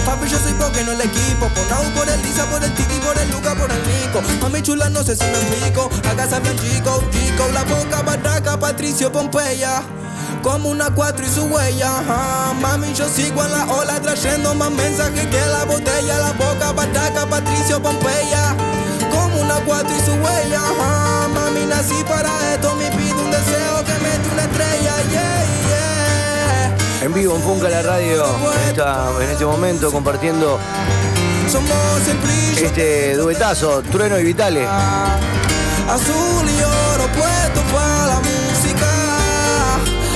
Papi, 0.06 0.28
yo 0.28 0.38
soy 0.38 0.54
porque 0.54 0.82
no 0.84 0.92
el 0.92 1.00
equipo. 1.02 1.48
Por 1.48 1.66
Nau, 1.68 1.84
por 1.94 2.08
el 2.08 2.22
Lisa, 2.22 2.46
por 2.46 2.62
el 2.64 2.72
Titi, 2.74 2.94
por 3.00 3.16
el 3.18 3.30
Luca, 3.30 3.54
por 3.54 3.70
el 3.70 3.82
Nico. 3.82 4.22
Mami 4.40 4.62
chula, 4.62 4.88
no 4.88 5.02
sé 5.02 5.14
si 5.14 5.24
me 5.24 5.38
explico. 5.38 5.90
Acá 6.10 6.26
saben 6.28 6.56
chico, 6.58 7.02
chico. 7.10 7.46
La 7.52 7.64
boca, 7.64 8.02
barraca, 8.02 8.58
Patricio 8.58 9.12
Pompeya. 9.12 9.82
Como 10.42 10.70
una 10.70 10.90
cuatro 10.90 11.26
y 11.26 11.28
su 11.28 11.44
huella, 11.44 11.98
ajá. 12.00 12.54
Mami, 12.54 12.94
yo 12.94 13.06
sigo 13.08 13.44
en 13.44 13.52
la 13.52 13.66
ola 13.66 14.00
trayendo 14.00 14.54
más 14.54 14.70
mensajes 14.70 15.26
que 15.26 15.46
la 15.46 15.64
botella. 15.64 16.18
La 16.18 16.32
boca, 16.32 16.72
barraca, 16.72 17.26
Patricio 17.26 17.82
Pompeya. 17.82 18.56
Como 19.10 19.42
una 19.42 19.56
cuatro 19.66 19.94
y 19.94 20.00
su 20.00 20.12
huella, 20.12 20.60
ajá. 20.60 21.28
Mami, 21.28 21.66
nací 21.66 22.02
para 22.04 22.54
esto. 22.54 22.74
Me 22.76 22.90
pido 22.92 23.20
un 23.20 23.30
deseo 23.30 23.84
que 23.84 23.92
me 24.02 24.10
dé 24.10 24.28
una 24.32 24.42
estrella. 24.44 24.94
En 27.04 27.12
vivo 27.12 27.36
en 27.36 27.42
Funca 27.42 27.68
la 27.68 27.82
radio, 27.82 28.24
está 28.66 29.10
en 29.20 29.28
este 29.28 29.44
momento 29.44 29.92
compartiendo 29.92 30.58
este 32.56 33.14
duetazo, 33.14 33.82
Trueno 33.82 34.18
y 34.18 34.24
Vitale. 34.24 34.66
Azul 34.66 36.48
y 36.48 36.62
oro 36.62 37.06
puesto 37.12 37.60
para 37.74 38.06
la 38.06 38.20
música. 38.20 38.88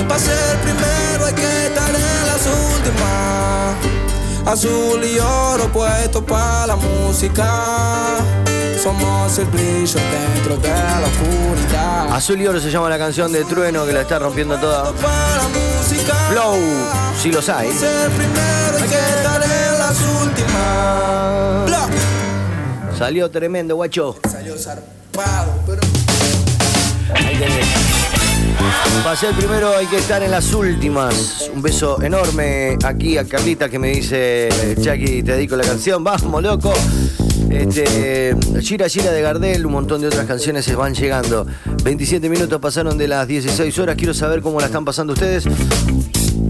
Para 0.07 0.19
ser 0.19 0.57
primero 0.61 1.25
hay 1.27 1.33
que 1.35 1.67
estar 1.67 1.89
en 1.89 2.25
las 2.25 2.47
últimas. 2.73 3.75
Azul 4.47 5.03
y 5.03 5.19
oro 5.19 5.71
puesto 5.71 6.25
para 6.25 6.65
la 6.65 6.75
música. 6.75 8.48
Somos 8.81 9.37
el 9.37 9.45
brillo 9.47 9.99
dentro 10.09 10.55
de 10.55 10.69
la 10.69 11.01
oscuridad. 11.05 12.13
Azul 12.13 12.41
y 12.41 12.47
Oro 12.47 12.61
se 12.61 12.71
llama 12.71 12.87
la 12.87 12.97
canción 12.97 13.29
de 13.29 13.43
Trueno 13.43 13.85
que 13.85 13.91
la 13.91 14.01
está 14.01 14.19
rompiendo 14.19 14.57
toda. 14.57 14.93
Flow, 16.29 16.57
si 17.21 17.29
los 17.29 17.49
hay. 17.49 17.69
Ser 17.73 18.09
primero 18.11 18.77
hay 18.77 18.87
que 18.87 18.95
estar 18.95 19.43
en 19.43 19.79
las 19.79 19.99
últimas. 20.21 21.65
Bla. 21.65 21.89
Salió 22.97 23.29
tremendo, 23.29 23.75
guacho. 23.75 24.15
Salió 24.31 24.57
zarpado, 24.57 25.59
pero. 25.65 25.81
Para 29.03 29.15
ser 29.17 29.33
primero 29.35 29.75
hay 29.75 29.87
que 29.87 29.97
estar 29.97 30.23
en 30.23 30.31
las 30.31 30.53
últimas. 30.53 31.49
Un 31.53 31.61
beso 31.61 32.01
enorme 32.01 32.77
aquí 32.85 33.17
a 33.17 33.25
Carlita 33.25 33.67
que 33.67 33.77
me 33.77 33.89
dice, 33.89 34.47
Jackie, 34.77 35.21
te 35.21 35.33
dedico 35.33 35.57
la 35.57 35.65
canción. 35.65 36.01
Vamos, 36.01 36.41
loco. 36.41 36.73
Este, 37.49 38.35
Gira 38.61 38.87
Gira 38.89 39.11
de 39.11 39.21
Gardel, 39.21 39.65
un 39.65 39.73
montón 39.73 40.01
de 40.01 40.07
otras 40.07 40.25
canciones 40.25 40.65
se 40.65 40.75
van 40.75 40.93
llegando. 40.93 41.45
27 41.83 42.29
minutos 42.29 42.59
pasaron 42.59 42.97
de 42.97 43.07
las 43.07 43.27
16 43.27 43.77
horas. 43.79 43.95
Quiero 43.95 44.13
saber 44.13 44.41
cómo 44.41 44.59
la 44.59 44.67
están 44.67 44.85
pasando 44.85 45.13
ustedes. 45.13 45.45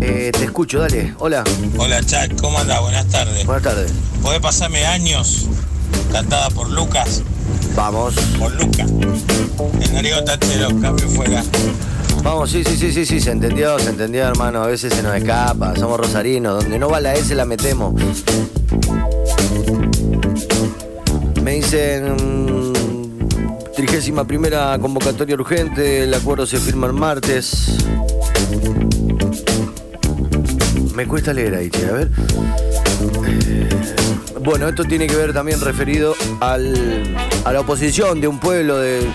Eh, 0.01 0.31
te 0.31 0.43
escucho, 0.45 0.79
dale. 0.79 1.13
Hola. 1.19 1.43
Hola 1.77 2.03
Chac, 2.03 2.39
¿cómo 2.39 2.57
andás? 2.59 2.81
Buenas 2.81 3.07
tardes. 3.07 3.45
Buenas 3.45 3.63
tardes. 3.63 3.91
¿Podés 4.21 4.39
pasarme 4.39 4.85
años 4.85 5.47
cantada 6.11 6.49
por 6.49 6.69
Lucas? 6.69 7.23
Vamos. 7.75 8.15
Por 8.37 8.53
Lucas. 8.55 8.89
En 8.89 9.93
Darío 9.93 10.23
Tachero, 10.23 10.67
cambio 10.79 11.07
fuera. 11.09 11.43
Vamos, 12.23 12.51
sí, 12.51 12.63
sí, 12.63 12.75
sí, 12.75 12.91
sí, 12.91 13.05
sí, 13.05 13.21
se 13.21 13.31
entendió, 13.31 13.79
se 13.79 13.89
entendió, 13.89 14.27
hermano. 14.27 14.61
A 14.63 14.67
veces 14.67 14.93
se 14.93 15.01
nos 15.01 15.15
escapa, 15.15 15.75
somos 15.75 15.97
rosarinos. 15.99 16.63
Donde 16.63 16.77
no 16.77 16.89
va 16.89 16.99
la 16.99 17.13
S 17.13 17.33
la 17.33 17.45
metemos. 17.45 17.93
Me 21.49 21.55
dicen. 21.55 22.73
Trigésima 23.75 24.23
primera 24.23 24.77
convocatoria 24.79 25.33
urgente, 25.33 26.03
el 26.03 26.13
acuerdo 26.13 26.45
se 26.45 26.57
firma 26.59 26.85
el 26.85 26.93
martes. 26.93 27.75
Me 30.93 31.07
cuesta 31.07 31.33
leer 31.33 31.55
ahí, 31.55 31.71
a 31.89 31.91
ver. 31.93 32.11
Eh, 33.47 33.67
Bueno, 34.43 34.67
esto 34.69 34.83
tiene 34.83 35.07
que 35.07 35.15
ver 35.15 35.33
también 35.33 35.59
referido 35.59 36.13
al- 36.39 37.17
a 37.43 37.51
la 37.51 37.61
oposición 37.61 38.21
de 38.21 38.27
un 38.27 38.39
pueblo 38.39 38.77
de- 38.77 39.07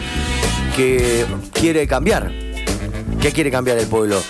que 0.75 1.25
quiere 1.53 1.87
cambiar. 1.87 2.33
¿Qué 3.21 3.31
quiere 3.31 3.53
cambiar 3.53 3.79
el 3.79 3.87
pueblo? 3.87 4.21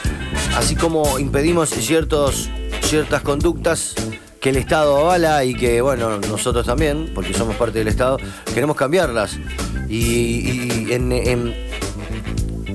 Así 0.59 0.77
como 0.77 1.19
impedimos 1.19 1.71
ciertos, 1.71 2.51
ciertas 2.83 3.23
conductas 3.23 3.95
que 4.44 4.50
el 4.50 4.57
Estado 4.57 4.98
avala 4.98 5.42
y 5.46 5.54
que, 5.54 5.80
bueno, 5.80 6.18
nosotros 6.18 6.66
también, 6.66 7.11
porque 7.14 7.33
somos 7.33 7.57
parte 7.57 7.78
del 7.78 7.88
Estado, 7.88 8.18
queremos 8.52 8.76
cambiarlas. 8.76 9.38
Y, 9.88 10.92
en- 10.92 11.54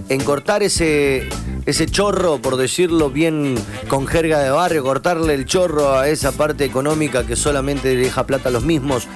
en 0.09 0.21
cortar 0.23 0.63
ese, 0.63 1.29
ese 1.65 1.85
chorro, 1.85 2.41
por 2.41 2.57
decirlo 2.57 3.09
bien 3.09 3.55
con 3.87 4.07
jerga 4.07 4.39
de 4.39 4.49
barrio, 4.49 4.83
cortarle 4.83 5.33
el 5.33 5.45
chorro 5.45 5.97
a 5.97 6.09
esa 6.09 6.31
parte 6.31 6.65
económica 6.65 7.25
que 7.25 7.35
solamente 7.35 7.95
deja 7.95 8.25
plata 8.25 8.49
a 8.49 8.51
los 8.51 8.63
mismos 8.63 9.07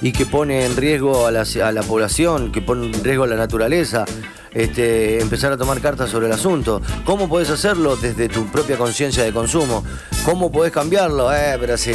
y 0.00 0.12
que 0.12 0.26
pone 0.26 0.66
en 0.66 0.76
riesgo 0.76 1.26
a 1.26 1.30
la, 1.30 1.44
a 1.64 1.72
la 1.72 1.82
población, 1.82 2.52
que 2.52 2.60
pone 2.60 2.86
en 2.86 3.04
riesgo 3.04 3.24
a 3.24 3.28
la 3.28 3.36
naturaleza, 3.36 4.04
este, 4.52 5.20
empezar 5.20 5.52
a 5.52 5.56
tomar 5.56 5.80
cartas 5.80 6.10
sobre 6.10 6.26
el 6.26 6.32
asunto. 6.32 6.82
¿Cómo 7.04 7.28
podés 7.28 7.50
hacerlo 7.50 7.96
desde 7.96 8.28
tu 8.28 8.46
propia 8.46 8.76
conciencia 8.76 9.22
de 9.22 9.32
consumo? 9.32 9.84
¿Cómo 10.24 10.50
podés 10.50 10.72
cambiarlo? 10.72 11.32
Eh, 11.32 11.56
pero 11.58 11.76
sí, 11.78 11.92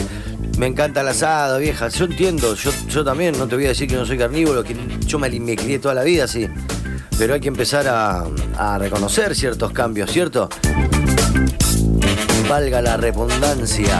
me 0.57 0.67
encanta 0.67 1.01
el 1.01 1.09
asado, 1.09 1.59
vieja. 1.59 1.89
Yo 1.89 2.05
entiendo, 2.05 2.55
yo, 2.55 2.71
yo 2.87 3.03
también, 3.03 3.37
no 3.37 3.47
te 3.47 3.55
voy 3.55 3.65
a 3.65 3.69
decir 3.69 3.87
que 3.87 3.95
no 3.95 4.05
soy 4.05 4.17
carnívoro, 4.17 4.63
que 4.63 4.75
yo 5.05 5.19
me, 5.19 5.29
me 5.29 5.55
crié 5.55 5.79
toda 5.79 5.93
la 5.93 6.03
vida 6.03 6.23
así. 6.23 6.47
Pero 7.17 7.33
hay 7.33 7.39
que 7.39 7.47
empezar 7.47 7.87
a, 7.87 8.25
a 8.57 8.77
reconocer 8.77 9.35
ciertos 9.35 9.71
cambios, 9.71 10.11
¿cierto? 10.11 10.49
Valga 12.47 12.81
la 12.81 12.97
repugnancia. 12.97 13.99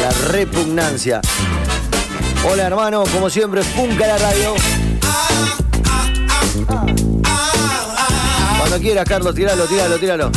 La 0.00 0.10
repugnancia. 0.28 1.20
Hola 2.50 2.66
hermano, 2.66 3.04
como 3.12 3.28
siempre, 3.28 3.62
Funca 3.62 4.06
la 4.06 4.18
radio. 4.18 4.54
Cuando 8.58 8.78
quieras, 8.80 9.04
Carlos, 9.06 9.34
tíralo, 9.34 9.64
tíralo, 9.66 9.98
tíralo. 9.98 10.30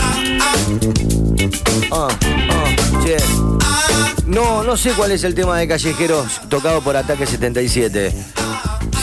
Ah, 1.92 2.08
ah, 2.50 3.04
che. 3.04 3.18
No, 4.26 4.64
no 4.64 4.78
sé 4.78 4.92
cuál 4.92 5.12
es 5.12 5.24
el 5.24 5.36
tema 5.36 5.58
de 5.58 5.68
callejeros 5.68 6.42
tocado 6.50 6.82
por 6.82 6.96
Ataque 6.96 7.26
77. 7.26 8.41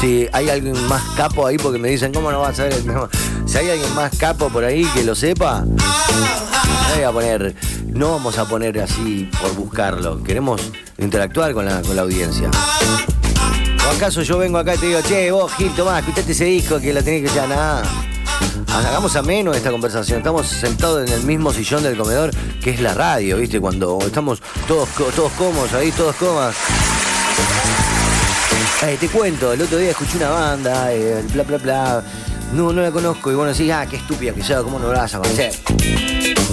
Si 0.01 0.29
hay 0.33 0.49
alguien 0.49 0.81
más 0.87 1.03
capo 1.17 1.45
ahí, 1.45 1.57
porque 1.57 1.79
me 1.79 1.89
dicen, 1.89 2.13
¿cómo 2.13 2.31
no 2.31 2.41
vas 2.41 2.51
a 2.51 2.55
saber 2.55 2.75
el 2.75 2.85
mismo? 2.85 3.09
Si 3.47 3.59
hay 3.59 3.71
alguien 3.71 3.93
más 3.97 4.17
capo 4.17 4.49
por 4.49 4.63
ahí 4.65 4.85
que 4.95 5.03
lo 5.03 5.17
sepa, 5.17 5.65
no 5.65 6.95
voy 6.95 7.05
a 7.05 7.11
poner, 7.11 7.55
no 7.87 8.13
vamos 8.13 8.39
a 8.39 8.45
poner 8.45 8.79
así 8.81 9.29
por 9.41 9.55
buscarlo. 9.55 10.23
Queremos 10.23 10.61
interactuar 10.99 11.53
con 11.53 11.65
la, 11.65 11.83
con 11.83 11.97
la 11.97 12.03
audiencia. 12.03 12.49
¿O 13.89 13.97
acaso 13.97 14.23
yo 14.23 14.39
vengo 14.39 14.59
acá 14.59 14.77
y 14.77 14.79
te 14.79 14.87
digo, 14.87 15.01
che, 15.03 15.33
vos, 15.33 15.53
Gil, 15.55 15.75
tomá, 15.75 15.99
escuchate 15.99 16.31
ese 16.31 16.45
disco 16.45 16.79
que 16.79 16.93
lo 16.95 17.03
tenés 17.03 17.23
que 17.23 17.27
escuchar? 17.27 17.49
Nada. 17.49 17.83
Hagamos 18.69 19.17
ameno 19.17 19.53
esta 19.53 19.73
conversación. 19.73 20.19
Estamos 20.19 20.47
sentados 20.47 21.09
en 21.09 21.13
el 21.13 21.25
mismo 21.25 21.53
sillón 21.53 21.83
del 21.83 21.97
comedor, 21.97 22.31
que 22.63 22.71
es 22.71 22.81
la 22.81 22.95
radio, 22.95 23.39
¿viste? 23.39 23.61
Cuando 23.61 23.99
estamos 24.01 24.41
todos, 24.69 24.89
todos 25.17 25.33
cómodos 25.33 25.73
ahí, 25.73 25.91
todos 25.91 26.15
cómodos. 26.15 26.55
Eh, 28.81 28.97
te 28.99 29.09
cuento, 29.09 29.53
el 29.53 29.61
otro 29.61 29.77
día 29.77 29.91
escuché 29.91 30.19
una 30.19 30.31
banda, 30.31 30.93
eh, 30.93 31.25
bla, 31.33 31.43
bla, 31.43 31.59
bla. 31.59 32.05
No, 32.53 32.73
no 32.73 32.81
la 32.81 32.93
conozco. 32.93 33.33
Y 33.33 33.35
bueno, 33.35 33.53
decís, 33.53 33.73
ah, 33.73 33.85
qué 33.91 33.97
estúpida 33.97 34.33
que 34.33 34.43
sea, 34.43 34.63
¿cómo 34.63 34.79
no 34.79 34.93
la 34.93 35.01
vas 35.01 35.15
a 35.17 35.19
conocer? 35.19 35.53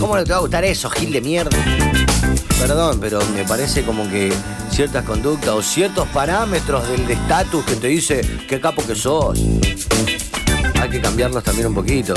¿Cómo 0.02 0.16
no 0.16 0.24
te 0.24 0.32
va 0.32 0.38
a 0.38 0.42
gustar 0.42 0.66
eso, 0.66 0.90
Gil 0.90 1.12
de 1.12 1.22
mierda? 1.22 1.56
Perdón, 2.60 2.98
pero 3.00 3.20
me 3.36 3.44
parece 3.44 3.84
como 3.84 4.10
que 4.10 4.34
ciertas 4.72 5.06
conductas 5.06 5.50
o 5.50 5.62
ciertos 5.62 6.08
parámetros 6.08 6.88
del 6.90 7.10
estatus 7.10 7.64
que 7.64 7.76
te 7.76 7.88
dice 7.88 8.22
qué 8.48 8.60
capo 8.60 8.84
que 8.86 8.96
sos. 8.96 9.40
Hay 10.82 10.90
que 10.90 11.00
cambiarlos 11.00 11.44
también 11.44 11.68
un 11.68 11.76
poquito. 11.76 12.16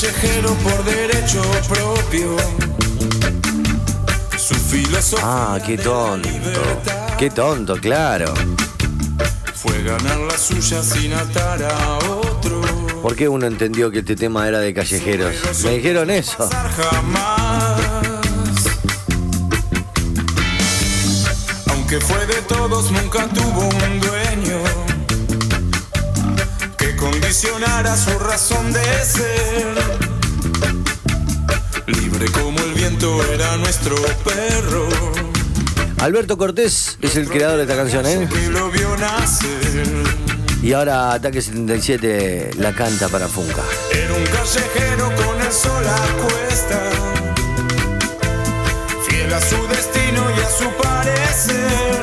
Callejero 0.00 0.52
por 0.56 0.84
derecho 0.84 1.40
propio. 1.68 2.36
Su 4.36 4.54
filosofía 4.54 5.24
Ah, 5.24 5.58
qué 5.64 5.78
tonto. 5.78 6.28
Qué 7.18 7.30
tonto, 7.30 7.76
claro. 7.76 8.34
fue 9.54 9.82
ganar 9.82 10.18
la 10.18 10.36
suya 10.36 10.82
sin 10.82 11.14
atar 11.14 11.62
a 11.62 11.98
otro. 11.98 12.60
¿Por 13.00 13.16
qué 13.16 13.26
uno 13.26 13.46
entendió 13.46 13.90
que 13.90 14.00
este 14.00 14.16
tema 14.16 14.46
era 14.46 14.58
de 14.58 14.74
callejeros? 14.74 15.34
Me 15.64 15.76
dijeron 15.76 16.10
eso. 16.10 16.46
Aunque 21.70 22.00
fue 22.00 22.26
de 22.26 22.42
todos, 22.42 22.90
nunca 22.90 23.26
tuvo 23.28 23.68
un 23.68 24.00
condicionara 27.26 27.96
su 27.96 28.16
razón 28.20 28.72
de 28.72 29.04
ser. 29.04 29.66
Libre 31.86 32.30
como 32.30 32.60
el 32.60 32.72
viento 32.72 33.20
era 33.32 33.56
nuestro 33.56 33.96
perro 34.24 34.88
Alberto 35.98 36.38
Cortés 36.38 36.96
es 37.02 37.16
el 37.16 37.28
creador 37.28 37.56
de 37.56 37.62
esta 37.64 37.74
canción, 37.74 38.06
¿eh? 38.06 38.28
Y 40.62 40.72
ahora 40.72 41.14
Ataque 41.14 41.42
77 41.42 42.50
la 42.58 42.72
canta 42.72 43.08
para 43.08 43.26
Funka. 43.26 43.62
Era 43.92 44.14
un 44.14 44.24
callejero 44.26 45.12
con 45.16 45.40
el 45.40 45.52
sol 45.52 45.84
a 45.84 46.06
cuesta, 46.22 46.80
fiel 49.08 49.34
a 49.34 49.40
su 49.40 49.66
destino 49.66 50.22
y 50.36 50.40
a 50.40 50.48
su 50.48 50.70
parecer, 50.80 52.02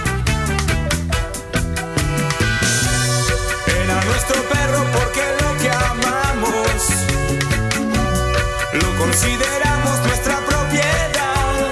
Consideramos 9.11 9.99
nuestra 10.05 10.37
propiedad. 10.37 11.67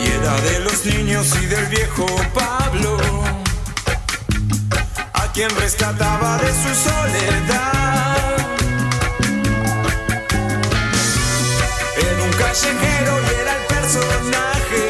Y 0.00 0.06
era 0.08 0.40
de 0.40 0.60
los 0.60 0.84
niños 0.84 1.28
y 1.40 1.46
del 1.46 1.66
viejo 1.66 2.06
Pablo, 2.34 2.98
a 5.12 5.32
quien 5.32 5.50
rescataba 5.60 6.38
de 6.38 6.50
su 6.62 6.74
soledad. 6.88 8.16
Era 11.96 12.22
un 12.24 12.32
callejero 12.42 13.12
y 13.22 13.40
era 13.42 13.52
el 13.58 13.64
personaje 13.76 14.82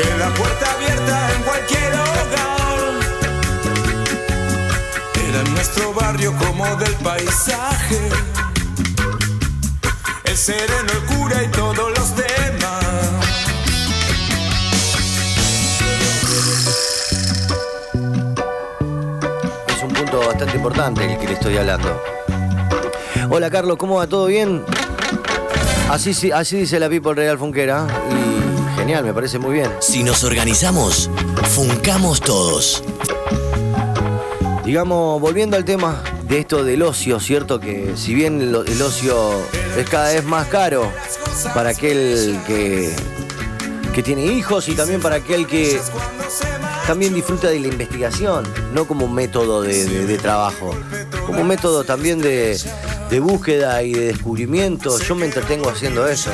de 0.00 0.18
la 0.18 0.28
puerta 0.34 0.72
abierta 0.72 1.30
en 1.34 1.42
cualquier 1.44 1.94
hogar 1.94 2.61
nuestro 5.62 5.94
barrio 5.94 6.36
como 6.38 6.66
del 6.74 6.92
paisaje. 7.04 8.08
El 10.24 10.36
sereno, 10.36 10.90
el 10.90 11.16
cura 11.16 11.40
y 11.40 11.46
todos 11.52 11.76
los 11.76 12.16
demás. 12.16 12.84
Es 19.68 19.82
un 19.84 19.92
punto 19.92 20.18
bastante 20.18 20.56
importante 20.56 21.12
el 21.12 21.16
que 21.20 21.28
le 21.28 21.34
estoy 21.34 21.56
hablando. 21.56 22.02
Hola 23.30 23.48
Carlos, 23.48 23.76
¿cómo 23.76 23.98
va? 23.98 24.08
¿Todo 24.08 24.26
bien? 24.26 24.64
Así, 25.88 26.32
así 26.32 26.56
dice 26.56 26.80
la 26.80 26.88
People 26.88 27.14
Real 27.14 27.38
Funquera 27.38 27.86
y 28.10 28.76
genial, 28.80 29.04
me 29.04 29.14
parece 29.14 29.38
muy 29.38 29.52
bien. 29.52 29.70
Si 29.78 30.02
nos 30.02 30.24
organizamos, 30.24 31.08
funcamos 31.54 32.20
todos. 32.20 32.82
Digamos, 34.64 35.20
volviendo 35.20 35.56
al 35.56 35.64
tema 35.64 36.02
de 36.22 36.38
esto 36.38 36.64
del 36.64 36.82
ocio, 36.82 37.18
¿cierto? 37.18 37.58
Que 37.58 37.94
si 37.96 38.14
bien 38.14 38.40
el 38.40 38.82
ocio 38.82 39.16
es 39.76 39.88
cada 39.88 40.12
vez 40.12 40.24
más 40.24 40.46
caro 40.48 40.90
para 41.52 41.70
aquel 41.70 42.38
que, 42.46 42.94
que 43.92 44.02
tiene 44.02 44.26
hijos 44.26 44.68
y 44.68 44.74
también 44.74 45.00
para 45.00 45.16
aquel 45.16 45.46
que 45.46 45.80
también 46.86 47.12
disfruta 47.12 47.48
de 47.48 47.58
la 47.58 47.68
investigación, 47.68 48.44
no 48.72 48.86
como 48.86 49.06
un 49.06 49.14
método 49.14 49.62
de 49.62 50.18
trabajo, 50.18 50.74
como 51.26 51.40
un 51.40 51.48
método 51.48 51.82
también 51.82 52.20
de, 52.20 52.56
de 53.10 53.20
búsqueda 53.20 53.82
y 53.82 53.92
de 53.92 54.06
descubrimiento. 54.06 54.98
Yo 55.00 55.14
me 55.14 55.26
entretengo 55.26 55.68
haciendo 55.68 56.06
eso. 56.08 56.30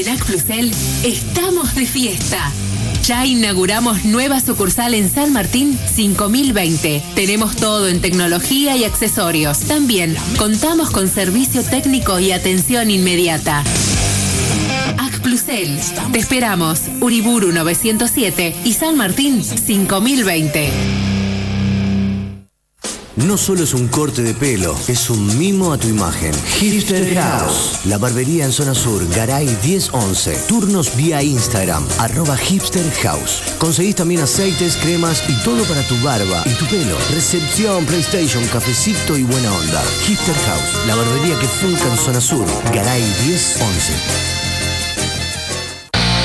En 0.00 0.08
Acplusel 0.08 0.70
estamos 1.04 1.74
de 1.74 1.84
fiesta. 1.84 2.50
Ya 3.04 3.26
inauguramos 3.26 4.06
nueva 4.06 4.40
sucursal 4.40 4.94
en 4.94 5.12
San 5.12 5.30
Martín 5.30 5.78
5020. 5.94 7.02
Tenemos 7.14 7.54
todo 7.56 7.86
en 7.86 8.00
tecnología 8.00 8.78
y 8.78 8.84
accesorios. 8.84 9.60
También 9.60 10.16
contamos 10.38 10.88
con 10.90 11.06
servicio 11.06 11.62
técnico 11.62 12.18
y 12.18 12.32
atención 12.32 12.90
inmediata. 12.90 13.62
Acplusel. 14.96 15.78
Te 16.12 16.18
esperamos. 16.18 16.80
Uriburu 17.02 17.52
907 17.52 18.56
y 18.64 18.72
San 18.72 18.96
Martín 18.96 19.44
5020. 19.44 20.99
No 23.26 23.36
solo 23.36 23.62
es 23.64 23.74
un 23.74 23.88
corte 23.88 24.22
de 24.22 24.32
pelo, 24.32 24.74
es 24.88 25.10
un 25.10 25.38
mimo 25.38 25.72
a 25.72 25.78
tu 25.78 25.88
imagen. 25.88 26.32
Hipster 26.58 27.14
House, 27.14 27.80
la 27.84 27.98
barbería 27.98 28.46
en 28.46 28.52
zona 28.52 28.74
sur, 28.74 29.06
Garay 29.08 29.46
1011. 29.62 30.44
Turnos 30.48 30.96
vía 30.96 31.22
Instagram, 31.22 31.86
arroba 31.98 32.36
Hipster 32.36 32.90
House. 33.02 33.42
Conseguís 33.58 33.96
también 33.96 34.22
aceites, 34.22 34.76
cremas 34.76 35.22
y 35.28 35.34
todo 35.44 35.62
para 35.64 35.82
tu 35.86 36.00
barba 36.00 36.42
y 36.46 36.54
tu 36.54 36.64
pelo. 36.66 36.96
Recepción, 37.12 37.84
PlayStation, 37.84 38.42
cafecito 38.48 39.18
y 39.18 39.24
buena 39.24 39.52
onda. 39.52 39.82
Hipster 40.06 40.36
House, 40.46 40.86
la 40.86 40.94
barbería 40.94 41.38
que 41.38 41.46
funca 41.46 41.84
en 41.90 41.98
zona 41.98 42.20
sur, 42.20 42.46
Garay 42.72 43.02
1011. 43.26 43.92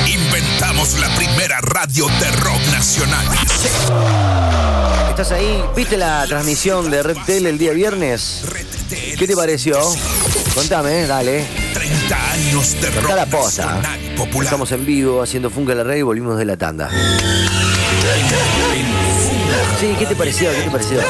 Inventamos 0.06 0.98
la 0.98 1.14
primera 1.14 1.60
radio 1.60 2.06
de 2.06 2.30
rock 2.40 2.60
nacional. 2.72 3.26
¿Estás 5.18 5.32
ahí? 5.32 5.64
¿Viste 5.74 5.96
la 5.96 6.26
transmisión 6.26 6.90
de 6.90 7.02
Red 7.02 7.16
Tele 7.24 7.48
el 7.48 7.56
día 7.56 7.72
viernes? 7.72 8.44
¿Qué 9.18 9.26
te 9.26 9.34
pareció? 9.34 9.80
Contame, 10.54 11.06
dale. 11.06 11.46
30 11.72 12.32
años 12.32 12.78
de 12.82 12.90
rock 12.90 13.16
la 13.16 13.24
posta. 13.24 13.80
Estamos 14.42 14.70
en 14.72 14.84
vivo 14.84 15.22
haciendo 15.22 15.48
Funka 15.48 15.74
la 15.74 15.84
Rey 15.84 16.00
y 16.00 16.02
volvimos 16.02 16.36
de 16.36 16.44
la 16.44 16.58
tanda. 16.58 16.90
Sí, 19.80 19.96
¿qué 19.98 20.04
te 20.04 20.14
pareció? 20.14 20.50
¿Qué 20.50 20.60
te 20.60 20.70
pareció? 20.70 21.00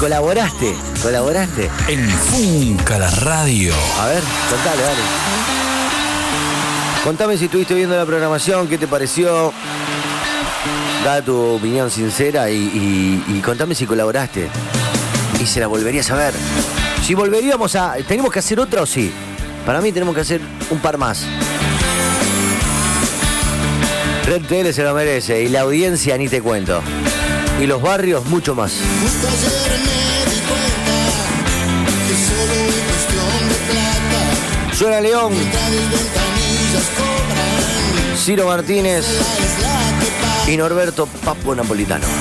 ¿Colaboraste? 0.00 0.74
¿Colaboraste? 1.04 1.70
En 1.86 2.10
Funka 2.10 2.98
la 2.98 3.10
Radio. 3.12 3.72
A 4.00 4.06
ver, 4.08 4.24
contale, 4.50 4.82
dale. 4.82 5.02
Contame 7.04 7.38
si 7.38 7.44
estuviste 7.44 7.74
viendo 7.74 7.94
la 7.96 8.04
programación, 8.04 8.66
qué 8.66 8.76
te 8.76 8.88
pareció. 8.88 9.52
Da 11.04 11.22
tu 11.22 11.34
opinión 11.34 11.90
sincera 11.90 12.50
y, 12.50 13.42
contame 13.44 13.74
si 13.74 13.86
colaboraste. 13.86 14.48
Y 15.40 15.46
se 15.46 15.60
la 15.60 15.66
volverías 15.66 16.10
a 16.10 16.16
ver. 16.16 16.34
Si 17.02 17.14
volveríamos 17.14 17.74
a. 17.74 17.94
¿Tenemos 18.06 18.30
que 18.30 18.40
hacer 18.40 18.60
otra 18.60 18.82
o 18.82 18.86
sí? 18.86 19.10
Para 19.64 19.80
mí 19.80 19.92
tenemos 19.92 20.14
que 20.14 20.20
hacer 20.20 20.40
un 20.68 20.78
par 20.80 20.98
más. 20.98 21.24
Red 24.26 24.42
Tele 24.42 24.72
se 24.72 24.82
lo 24.84 24.94
merece 24.94 25.42
y 25.42 25.48
la 25.48 25.60
audiencia 25.62 26.18
ni 26.18 26.28
te 26.28 26.42
cuento. 26.42 26.82
Y 27.60 27.66
los 27.66 27.80
barrios 27.80 28.26
mucho 28.26 28.54
más. 28.54 28.72
Suena 34.76 35.00
León. 35.00 35.32
Ciro 38.16 38.46
Martínez 38.46 39.06
y 40.50 40.56
Norberto 40.56 41.06
Papo 41.06 41.54
Napolitano. 41.54 42.19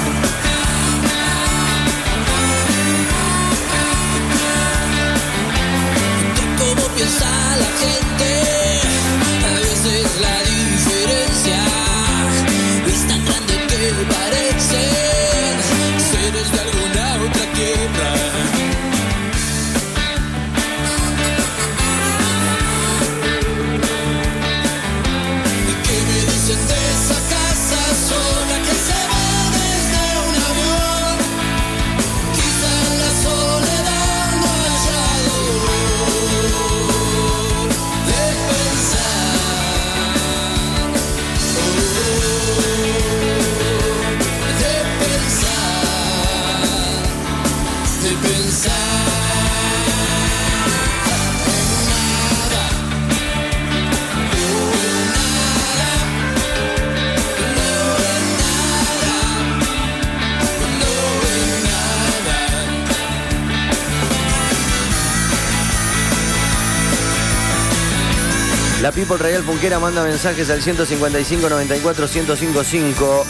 La 68.81 68.93
People 68.93 69.17
Real 69.17 69.43
Funquera 69.43 69.77
manda 69.77 70.03
mensajes 70.03 70.49
al 70.49 70.61
155 70.61 71.49
94 71.49 72.07
1055. 72.07 73.25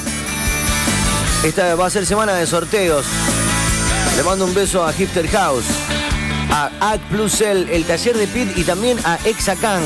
Esta 1.43 1.73
va 1.73 1.87
a 1.87 1.89
ser 1.89 2.05
semana 2.05 2.35
de 2.35 2.45
sorteos. 2.45 3.07
Le 4.15 4.21
mando 4.21 4.45
un 4.45 4.53
beso 4.53 4.85
a 4.85 4.93
Hipster 4.93 5.27
House, 5.29 5.65
a 6.51 6.69
Ad 6.91 6.99
Plus 7.09 7.41
El, 7.41 7.83
taller 7.85 8.15
de 8.15 8.27
Pit 8.27 8.57
y 8.57 8.63
también 8.63 8.99
a 9.03 9.17
Exacan, 9.25 9.81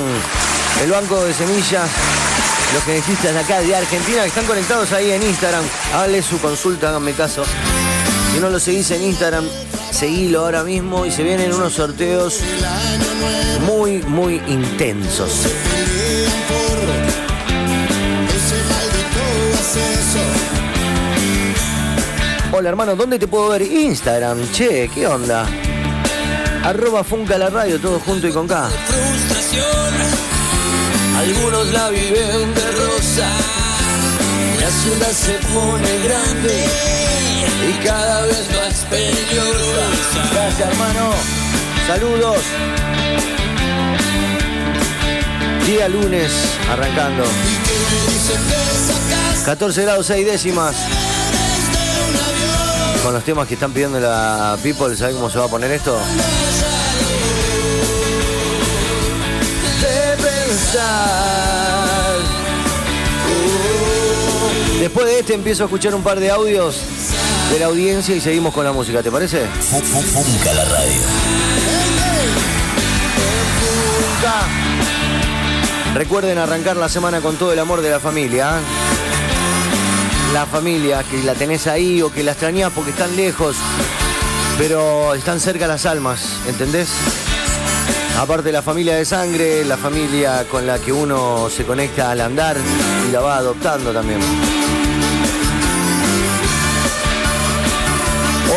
el 0.83 0.91
banco 0.91 1.23
de 1.23 1.33
semillas. 1.33 1.89
Los 2.73 2.83
genetistas 2.83 3.33
de 3.33 3.39
acá 3.39 3.61
de 3.61 3.73
Argentina 3.73 4.23
que 4.23 4.27
están 4.27 4.45
conectados 4.45 4.91
ahí 4.91 5.11
en 5.11 5.23
Instagram. 5.23 5.63
Hable 5.93 6.21
su 6.23 6.39
consulta, 6.39 6.89
háganme 6.89 7.13
caso. 7.13 7.45
Si 8.33 8.39
no 8.41 8.49
lo 8.49 8.59
seguís 8.59 8.91
en 8.91 9.03
Instagram, 9.03 9.45
seguilo 9.91 10.41
ahora 10.41 10.63
mismo 10.63 11.05
y 11.05 11.11
se 11.11 11.23
vienen 11.23 11.53
unos 11.53 11.73
sorteos 11.73 12.41
muy, 13.65 14.01
muy 14.03 14.41
intensos. 14.47 15.45
Hola 22.51 22.69
hermano, 22.69 22.95
¿dónde 22.95 23.17
te 23.17 23.27
puedo 23.27 23.49
ver? 23.49 23.63
Instagram, 23.63 24.51
che, 24.51 24.89
¿qué 24.93 25.07
onda? 25.07 25.47
Arroba 26.63 27.03
Funca 27.03 27.37
la 27.37 27.49
radio, 27.49 27.79
todo 27.79 27.99
junto 27.99 28.27
y 28.27 28.31
con 28.31 28.47
K. 28.47 28.69
Algunos 31.17 31.73
la 31.73 31.89
viven 31.89 32.53
de 32.53 32.71
rosa. 32.71 33.27
La 34.61 34.69
ciudad 34.69 35.11
se 35.11 35.33
pone 35.53 35.99
grande 36.05 36.65
y 37.69 37.83
cada 37.85 38.25
vez 38.25 38.47
más 38.51 38.85
peligrosa. 38.89 40.31
Gracias 40.31 40.69
hermano. 40.69 41.11
Saludos. 41.87 43.02
Día 45.73 45.89
lunes, 45.89 46.31
arrancando. 46.69 47.23
14 49.43 49.81
grados 49.81 50.05
6 50.05 50.23
décimas. 50.23 50.75
Con 53.01 53.11
los 53.11 53.23
temas 53.23 53.47
que 53.47 53.55
están 53.55 53.71
pidiendo 53.71 53.99
la 53.99 54.55
People, 54.61 54.95
¿sabes 54.95 55.15
cómo 55.15 55.31
se 55.31 55.39
va 55.39 55.45
a 55.45 55.47
poner 55.47 55.71
esto? 55.71 55.97
Uh. 64.75 64.79
Después 64.79 65.07
de 65.07 65.19
este 65.21 65.33
empiezo 65.33 65.63
a 65.63 65.65
escuchar 65.65 65.95
un 65.95 66.03
par 66.03 66.19
de 66.19 66.29
audios 66.29 66.81
de 67.51 67.57
la 67.57 67.65
audiencia 67.65 68.15
y 68.15 68.21
seguimos 68.21 68.53
con 68.53 68.63
la 68.63 68.73
música, 68.73 69.01
¿te 69.01 69.09
parece? 69.09 69.47
Funca 69.47 70.53
la 70.53 70.65
radio. 70.65 71.62
Recuerden 75.93 76.39
arrancar 76.39 76.75
la 76.75 76.89
semana 76.89 77.21
con 77.21 77.35
todo 77.35 77.53
el 77.53 77.59
amor 77.59 77.81
de 77.81 77.91
la 77.91 77.99
familia. 77.99 78.57
¿eh? 78.57 78.63
La 80.33 80.47
familia, 80.47 81.03
que 81.03 81.21
la 81.21 81.35
tenés 81.35 81.67
ahí 81.67 82.01
o 82.01 82.11
que 82.11 82.23
la 82.23 82.31
extrañás 82.31 82.71
porque 82.73 82.89
están 82.89 83.15
lejos, 83.15 83.55
pero 84.57 85.13
están 85.13 85.39
cerca 85.39 85.67
las 85.67 85.85
almas, 85.85 86.39
¿entendés? 86.47 86.89
Aparte 88.19 88.51
la 88.51 88.63
familia 88.63 88.95
de 88.95 89.05
sangre, 89.05 89.63
la 89.65 89.77
familia 89.77 90.47
con 90.49 90.65
la 90.65 90.79
que 90.79 90.91
uno 90.91 91.47
se 91.51 91.63
conecta 91.63 92.09
al 92.09 92.21
andar 92.21 92.57
y 93.07 93.11
la 93.11 93.19
va 93.19 93.37
adoptando 93.37 93.93
también. 93.93 94.19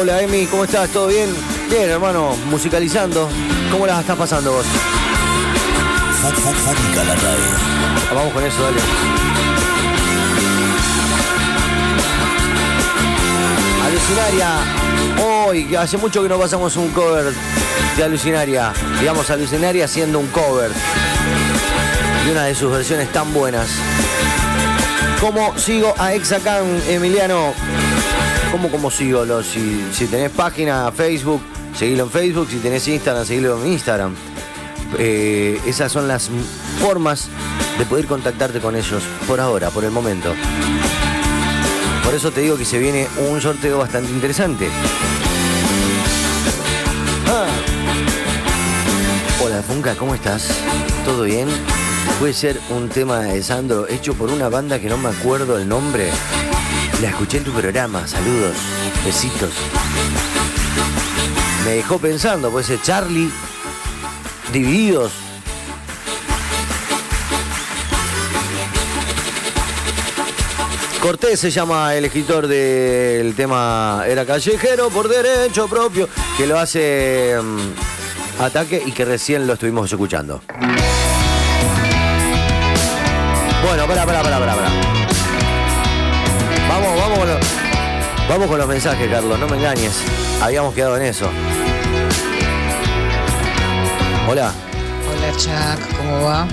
Hola 0.00 0.22
Emi, 0.22 0.46
¿cómo 0.46 0.64
estás? 0.64 0.88
¿Todo 0.88 1.08
bien? 1.08 1.28
Bien, 1.68 1.90
hermano, 1.90 2.34
musicalizando. 2.50 3.28
¿Cómo 3.70 3.86
las 3.86 4.00
estás 4.00 4.16
pasando 4.16 4.52
vos? 4.52 4.66
Vamos 8.14 8.32
con 8.32 8.44
eso, 8.44 8.62
dale. 8.62 8.80
Alucinaria. 13.84 14.48
Hoy, 15.24 15.64
que 15.66 15.78
hace 15.78 15.96
mucho 15.96 16.22
que 16.22 16.28
no 16.28 16.38
pasamos 16.38 16.76
un 16.76 16.88
cover 16.90 17.32
de 17.96 18.04
Alucinaria. 18.04 18.72
Digamos, 18.98 19.30
Alucinaria 19.30 19.84
haciendo 19.84 20.18
un 20.18 20.26
cover 20.28 20.70
de 22.24 22.32
una 22.32 22.44
de 22.44 22.54
sus 22.54 22.70
versiones 22.72 23.12
tan 23.12 23.32
buenas. 23.32 23.68
¿Cómo 25.20 25.56
sigo 25.58 25.94
a 25.98 26.14
Exacan, 26.14 26.64
Emiliano? 26.88 27.54
¿Cómo, 28.50 28.68
cómo 28.70 28.90
sigo? 28.90 29.24
Lo- 29.24 29.42
si, 29.42 29.84
si 29.92 30.06
tenés 30.06 30.30
página 30.30 30.90
Facebook, 30.92 31.40
seguilo 31.76 32.04
en 32.04 32.10
Facebook. 32.10 32.48
Si 32.50 32.58
tenés 32.58 32.86
Instagram, 32.88 33.24
seguilo 33.24 33.58
en 33.62 33.72
Instagram. 33.72 34.14
Eh, 34.98 35.60
esas 35.66 35.92
son 35.92 36.08
las 36.08 36.30
formas 36.80 37.28
de 37.78 37.84
poder 37.84 38.06
contactarte 38.06 38.60
con 38.60 38.76
ellos 38.76 39.02
por 39.26 39.40
ahora, 39.40 39.70
por 39.70 39.84
el 39.84 39.90
momento. 39.90 40.34
Por 42.04 42.14
eso 42.14 42.30
te 42.30 42.40
digo 42.40 42.56
que 42.56 42.64
se 42.64 42.78
viene 42.78 43.08
un 43.30 43.40
sorteo 43.40 43.78
bastante 43.78 44.10
interesante. 44.10 44.68
Ah. 47.26 47.46
Hola 49.42 49.62
Funka, 49.62 49.96
¿cómo 49.96 50.14
estás? 50.14 50.48
¿Todo 51.04 51.24
bien? 51.24 51.48
Puede 52.18 52.32
ser 52.32 52.60
un 52.70 52.88
tema 52.88 53.20
de 53.20 53.42
Sandro 53.42 53.88
hecho 53.88 54.14
por 54.14 54.30
una 54.30 54.48
banda 54.48 54.78
que 54.78 54.88
no 54.88 54.96
me 54.96 55.10
acuerdo 55.10 55.58
el 55.58 55.68
nombre. 55.68 56.10
La 57.02 57.10
escuché 57.10 57.38
en 57.38 57.44
tu 57.44 57.52
programa, 57.52 58.06
saludos, 58.06 58.56
besitos. 59.04 59.50
Me 61.64 61.72
dejó 61.72 61.98
pensando, 61.98 62.50
puede 62.50 62.64
ser 62.64 62.80
Charlie, 62.80 63.30
Divididos. 64.56 65.12
Cortés 71.02 71.38
se 71.38 71.50
llama 71.50 71.94
el 71.94 72.06
escritor 72.06 72.46
del 72.46 73.34
tema 73.34 74.04
Era 74.08 74.24
callejero 74.24 74.88
por 74.88 75.08
derecho 75.08 75.68
propio, 75.68 76.08
que 76.38 76.46
lo 76.46 76.58
hace 76.58 77.36
mm, 77.38 78.42
Ataque 78.42 78.82
y 78.86 78.92
que 78.92 79.04
recién 79.04 79.46
lo 79.46 79.52
estuvimos 79.52 79.92
escuchando. 79.92 80.40
Bueno, 83.62 83.86
pará, 83.86 84.06
pará, 84.06 84.22
pará, 84.22 84.38
pará, 84.38 84.54
pará. 84.54 84.70
Vamos, 86.66 86.98
Vamos 88.26 88.48
con 88.48 88.58
los 88.58 88.66
mensajes, 88.66 89.06
Carlos, 89.10 89.38
no 89.38 89.48
me 89.48 89.58
engañes. 89.58 90.02
Habíamos 90.40 90.74
quedado 90.74 90.96
en 90.96 91.02
eso. 91.02 91.30
Hola. 94.28 94.52
Hola 95.08 95.36
Chuck, 95.36 95.96
¿cómo 95.96 96.22
va? 96.22 96.46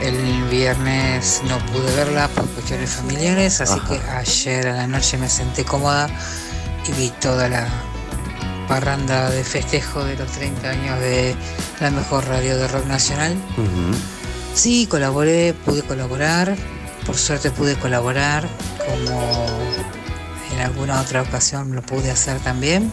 El 0.00 0.44
viernes 0.50 1.42
no 1.48 1.58
pude 1.66 1.94
verla 1.96 2.28
por 2.28 2.46
cuestiones 2.50 2.90
familiares, 2.90 3.60
así 3.60 3.78
Ajá. 3.78 3.88
que 3.88 4.10
ayer 4.10 4.68
a 4.68 4.76
la 4.76 4.86
noche 4.86 5.16
me 5.18 5.28
senté 5.28 5.64
cómoda 5.64 6.08
y 6.86 6.92
vi 6.92 7.10
toda 7.20 7.48
la 7.48 7.66
parranda 8.68 9.30
de 9.30 9.44
festejo 9.44 10.04
de 10.04 10.16
los 10.16 10.30
30 10.32 10.68
años 10.68 11.00
de 11.00 11.36
la 11.80 11.90
mejor 11.90 12.26
radio 12.26 12.56
de 12.56 12.68
rock 12.68 12.86
nacional. 12.86 13.36
Sí, 14.54 14.86
colaboré, 14.86 15.54
pude 15.54 15.82
colaborar, 15.82 16.56
por 17.06 17.16
suerte 17.16 17.50
pude 17.50 17.76
colaborar 17.76 18.46
como 18.86 19.46
en 20.52 20.60
alguna 20.60 21.00
otra 21.00 21.22
ocasión 21.22 21.74
lo 21.74 21.82
pude 21.82 22.10
hacer 22.10 22.38
también. 22.40 22.92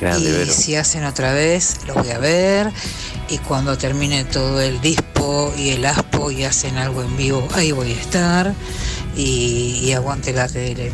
Grande, 0.00 0.28
y 0.28 0.32
Vero. 0.32 0.52
si 0.52 0.76
hacen 0.76 1.04
otra 1.04 1.32
vez, 1.32 1.78
lo 1.86 1.94
voy 1.94 2.10
a 2.10 2.18
ver. 2.18 2.70
Y 3.28 3.38
cuando 3.38 3.76
termine 3.76 4.24
todo 4.24 4.60
el 4.60 4.80
dispo 4.80 5.52
y 5.56 5.70
el 5.70 5.84
aspo 5.86 6.30
y 6.30 6.44
hacen 6.44 6.76
algo 6.76 7.02
en 7.02 7.16
vivo, 7.16 7.46
ahí 7.54 7.72
voy 7.72 7.92
a 7.92 8.00
estar. 8.00 8.52
Y, 9.16 9.80
y 9.82 9.92
aguante 9.92 10.32
la 10.32 10.48
tele. 10.48 10.92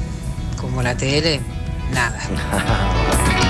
Como 0.60 0.82
la 0.82 0.96
tele, 0.96 1.40
nada. 1.92 2.20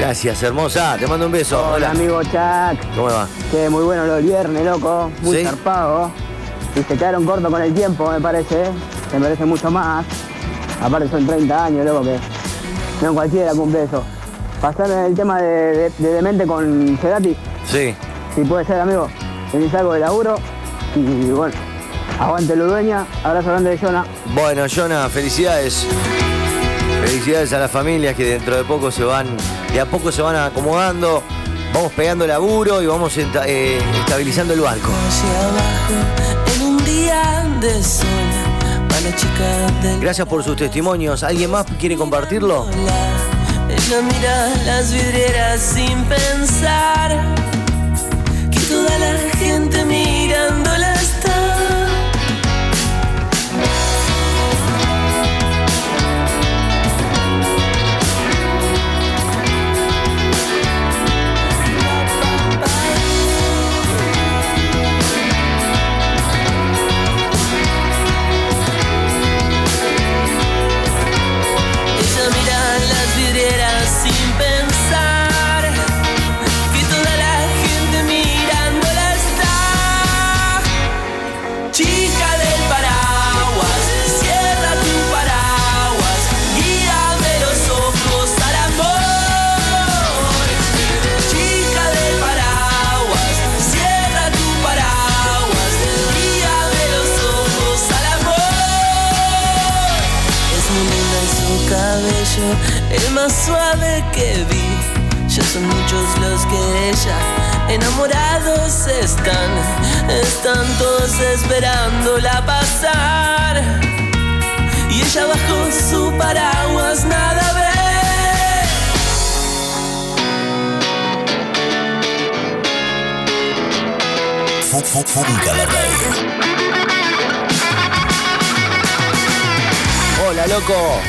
Gracias, 0.00 0.42
hermosa. 0.44 0.96
Te 0.98 1.06
mando 1.06 1.26
un 1.26 1.32
beso. 1.32 1.72
Hola, 1.72 1.90
amigo 1.90 2.22
Chuck. 2.22 2.80
¿Cómo 2.94 3.06
va? 3.08 3.28
Che, 3.50 3.68
muy 3.68 3.82
bueno 3.84 4.06
lo 4.06 4.14
del 4.14 4.24
viernes, 4.24 4.64
loco. 4.64 5.10
Muy 5.22 5.38
¿Sí? 5.38 5.44
zarpado. 5.44 6.10
Y 6.76 6.82
se 6.82 6.96
quedaron 6.96 7.26
cortos 7.26 7.50
con 7.50 7.60
el 7.60 7.74
tiempo, 7.74 8.08
me 8.10 8.20
parece. 8.20 8.70
Se 9.10 9.18
merece 9.18 9.44
mucho 9.44 9.70
más. 9.70 10.04
Aparte 10.82 11.08
son 11.08 11.26
30 11.26 11.64
años, 11.64 11.84
loco, 11.86 12.04
que 12.04 12.18
no 13.02 13.14
cualquiera 13.14 13.52
cumple 13.52 13.84
eso. 13.84 14.02
Pasar 14.60 14.90
en 14.90 14.98
el 14.98 15.14
tema 15.14 15.40
de, 15.40 15.48
de, 15.76 15.92
de 15.98 16.12
Demente 16.14 16.46
con 16.46 16.98
Cerati, 17.00 17.36
Sí. 17.70 17.94
si 18.34 18.40
puede 18.42 18.64
ser, 18.64 18.80
amigo. 18.80 19.08
Venís 19.52 19.72
algo 19.74 19.92
de 19.94 20.00
laburo. 20.00 20.36
Y, 20.96 21.30
bueno, 21.30 21.54
aguante 22.18 22.56
dueña. 22.56 23.06
Abrazo 23.24 23.48
grande 23.50 23.70
de 23.70 23.78
Jonah. 23.78 24.04
Bueno, 24.34 24.64
Jonah, 24.74 25.08
felicidades. 25.08 25.86
Felicidades 27.04 27.52
a 27.52 27.58
las 27.58 27.70
familias 27.70 28.14
que 28.16 28.24
dentro 28.24 28.56
de 28.56 28.64
poco 28.64 28.90
se 28.90 29.04
van, 29.04 29.26
de 29.72 29.80
a 29.80 29.86
poco 29.86 30.10
se 30.12 30.22
van 30.22 30.36
acomodando. 30.36 31.22
Vamos 31.72 31.92
pegando 31.92 32.26
laburo 32.26 32.82
y 32.82 32.86
vamos 32.86 33.16
eh, 33.18 33.78
estabilizando 34.00 34.54
el 34.54 34.60
barco. 34.60 34.90
Hacia 35.08 35.48
abajo 35.48 36.54
en 36.56 36.62
un 36.66 36.84
día 36.84 37.46
de 37.60 37.82
sol. 37.82 38.06
Gracias 40.00 40.26
por 40.26 40.42
sus 40.44 40.56
testimonios. 40.56 41.22
¿Alguien 41.22 41.50
más 41.50 41.66
quiere 41.78 41.96
compartirlo? 41.96 42.66
Ella 43.68 44.02
mira 44.02 44.48
las 44.64 44.92
vidrieras 44.92 45.60
sin 45.60 46.04
pensar 46.04 47.34
que 48.50 48.60
toda 48.60 48.98
la 48.98 49.18
gente 49.36 49.84
mirándola 49.84 50.27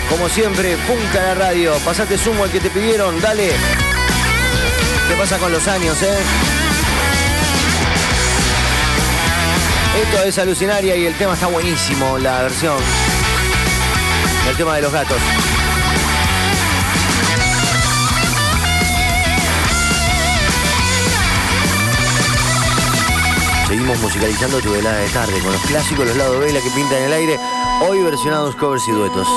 Como 0.09 0.27
siempre, 0.27 0.75
punta 0.87 1.21
la 1.21 1.35
radio. 1.35 1.73
Pasate 1.85 2.17
sumo 2.17 2.43
al 2.43 2.51
que 2.51 2.59
te 2.59 2.69
pidieron. 2.69 3.21
Dale. 3.21 3.51
¿Qué 5.07 5.15
pasa 5.15 5.37
con 5.37 5.51
los 5.51 5.67
años, 5.67 6.01
eh? 6.01 6.17
Esto 10.01 10.23
es 10.23 10.37
alucinaria 10.39 10.95
y 10.95 11.05
el 11.05 11.13
tema 11.15 11.33
está 11.33 11.47
buenísimo, 11.47 12.17
la 12.17 12.43
versión. 12.43 12.77
El 14.49 14.55
tema 14.55 14.75
de 14.75 14.81
los 14.81 14.91
gatos. 14.91 15.17
Seguimos 23.67 23.99
musicalizando 23.99 24.59
tu 24.59 24.71
velada 24.71 24.97
de 24.97 25.09
tarde 25.09 25.39
con 25.41 25.51
los 25.51 25.61
clásicos, 25.61 26.07
los 26.07 26.17
lados 26.17 26.39
B, 26.39 26.51
la 26.51 26.61
que 26.61 26.71
pintan 26.71 27.03
el 27.03 27.13
aire. 27.13 27.39
Hoy 27.87 28.01
versionados 28.01 28.55
covers 28.55 28.87
y 28.87 28.91
duetos. 28.91 29.27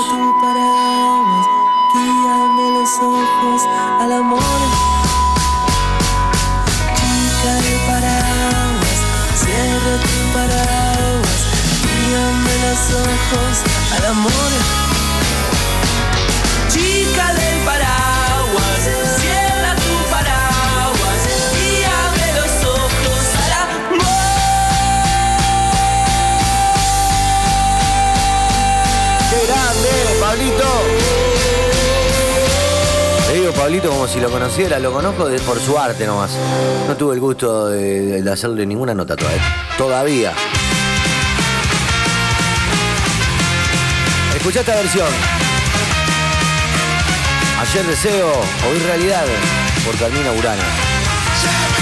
Como 33.81 34.07
si 34.07 34.21
lo 34.21 34.31
conociera, 34.31 34.79
lo 34.79 34.93
conozco 34.93 35.29
por 35.47 35.59
su 35.59 35.79
arte 35.79 36.07
nomás. 36.07 36.33
No 36.87 36.95
tuve 36.95 37.15
el 37.15 37.21
gusto 37.21 37.69
de, 37.69 38.23
hacerle 38.31 38.67
ninguna 38.67 38.93
nota 38.93 39.17
todavía. 39.17 39.43
Todavía. 39.79 40.33
Escuchá 44.37 44.61
esta 44.61 44.75
versión. 44.75 45.09
Ayer 47.63 47.87
deseo, 47.87 48.29
hoy 48.71 48.79
realidad, 48.87 49.25
por 49.87 49.97
Carmina 49.97 50.33
Urana. 50.33 51.82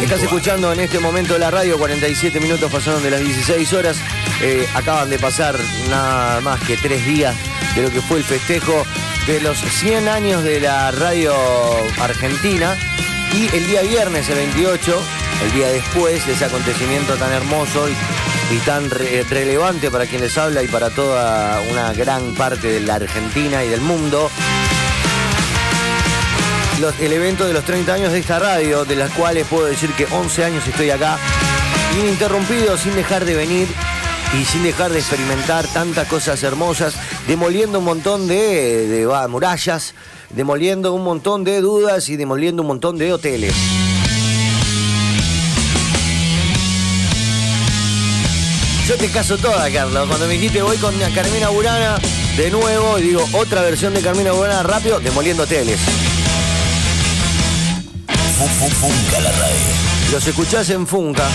Estás 0.00 0.22
escuchando 0.22 0.72
en 0.72 0.78
este 0.78 1.00
momento 1.00 1.36
la 1.36 1.50
radio, 1.50 1.76
47 1.76 2.38
minutos 2.38 2.70
pasaron 2.70 3.02
de 3.02 3.10
las 3.10 3.18
16 3.18 3.72
horas. 3.72 3.96
Eh, 4.42 4.64
acaban 4.74 5.10
de 5.10 5.18
pasar 5.18 5.58
nada 5.88 6.40
más 6.40 6.60
que 6.60 6.76
tres 6.76 7.04
días 7.04 7.34
de 7.74 7.82
lo 7.82 7.90
que 7.90 8.00
fue 8.00 8.18
el 8.18 8.24
festejo 8.24 8.86
de 9.26 9.40
los 9.40 9.58
100 9.58 10.06
años 10.06 10.44
de 10.44 10.60
la 10.60 10.92
radio 10.92 11.34
argentina. 12.00 12.76
Y 13.34 13.48
el 13.56 13.66
día 13.66 13.82
viernes, 13.82 14.28
el 14.28 14.36
28, 14.36 15.02
el 15.46 15.52
día 15.52 15.66
después 15.66 16.24
de 16.26 16.32
ese 16.34 16.44
acontecimiento 16.44 17.16
tan 17.16 17.32
hermoso 17.32 17.88
y, 17.88 17.92
y 18.50 18.58
tan 18.58 18.90
re- 18.90 19.24
relevante 19.30 19.90
para 19.90 20.06
quien 20.06 20.20
les 20.22 20.36
habla 20.36 20.62
y 20.62 20.68
para 20.68 20.90
toda 20.90 21.60
una 21.70 21.92
gran 21.92 22.34
parte 22.34 22.68
de 22.68 22.80
la 22.80 22.96
Argentina 22.96 23.62
y 23.64 23.68
del 23.68 23.80
mundo, 23.80 24.28
los- 26.80 26.98
el 27.00 27.12
evento 27.12 27.46
de 27.46 27.52
los 27.52 27.64
30 27.64 27.94
años 27.94 28.12
de 28.12 28.18
esta 28.18 28.38
radio, 28.38 28.84
de 28.84 28.96
las 28.96 29.10
cuales 29.12 29.46
puedo 29.46 29.66
decir 29.66 29.90
que 29.92 30.06
11 30.10 30.44
años 30.44 30.66
estoy 30.66 30.90
acá, 30.90 31.18
ininterrumpido, 32.00 32.76
sin 32.76 32.94
dejar 32.94 33.24
de 33.24 33.34
venir 33.34 33.68
y 34.40 34.44
sin 34.44 34.62
dejar 34.62 34.90
de 34.90 34.98
experimentar 35.00 35.66
tantas 35.68 36.08
cosas 36.08 36.42
hermosas, 36.42 36.94
demoliendo 37.26 37.78
un 37.80 37.84
montón 37.84 38.26
de, 38.28 38.86
de, 38.88 39.26
murallas, 39.28 39.94
demoliendo 40.30 40.92
un 40.94 41.04
montón 41.04 41.44
de 41.44 41.60
dudas 41.60 42.08
y 42.08 42.16
demoliendo 42.16 42.62
un 42.62 42.68
montón 42.68 42.96
de 42.98 43.12
hoteles. 43.12 43.54
Yo 48.90 48.96
te 48.96 49.08
caso 49.08 49.38
toda, 49.38 49.70
Carlos. 49.70 50.08
Cuando 50.08 50.26
me 50.26 50.32
dijiste 50.32 50.62
voy 50.62 50.76
con 50.78 50.92
Carmina 51.14 51.48
Burana 51.50 51.96
de 52.36 52.50
nuevo, 52.50 52.98
y 52.98 53.02
digo 53.02 53.24
otra 53.34 53.62
versión 53.62 53.94
de 53.94 54.00
Carmina 54.00 54.32
Burana 54.32 54.64
rápido, 54.64 54.98
demoliendo 54.98 55.46
radio. 59.30 59.56
Los 60.10 60.26
escuchás 60.26 60.70
en 60.70 60.88
Funca. 60.88 61.28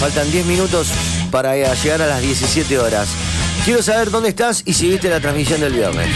Faltan 0.00 0.28
10 0.32 0.46
minutos 0.46 0.88
para 1.30 1.54
llegar 1.54 2.02
a 2.02 2.06
las 2.08 2.20
17 2.20 2.80
horas. 2.80 3.10
Quiero 3.64 3.80
saber 3.80 4.10
dónde 4.10 4.30
estás 4.30 4.62
y 4.66 4.74
si 4.74 4.88
viste 4.88 5.08
la 5.08 5.20
transmisión 5.20 5.60
del 5.60 5.72
viernes. 5.72 6.08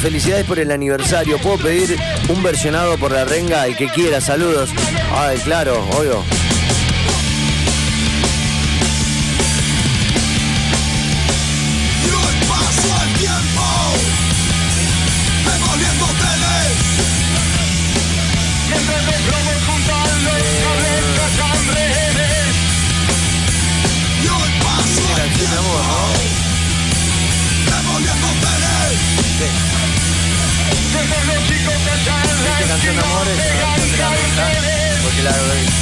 Felicidades 0.00 0.46
por 0.46 0.58
el 0.58 0.70
aniversario. 0.70 1.38
¿Puedo 1.38 1.58
pedir 1.58 1.96
un 2.28 2.42
versionado 2.42 2.98
por 2.98 3.12
la 3.12 3.24
renga? 3.24 3.66
El 3.66 3.76
que 3.76 3.88
quiera, 3.88 4.20
saludos. 4.20 4.70
Ay, 5.12 5.38
claro, 5.38 5.86
obvio. 5.96 6.24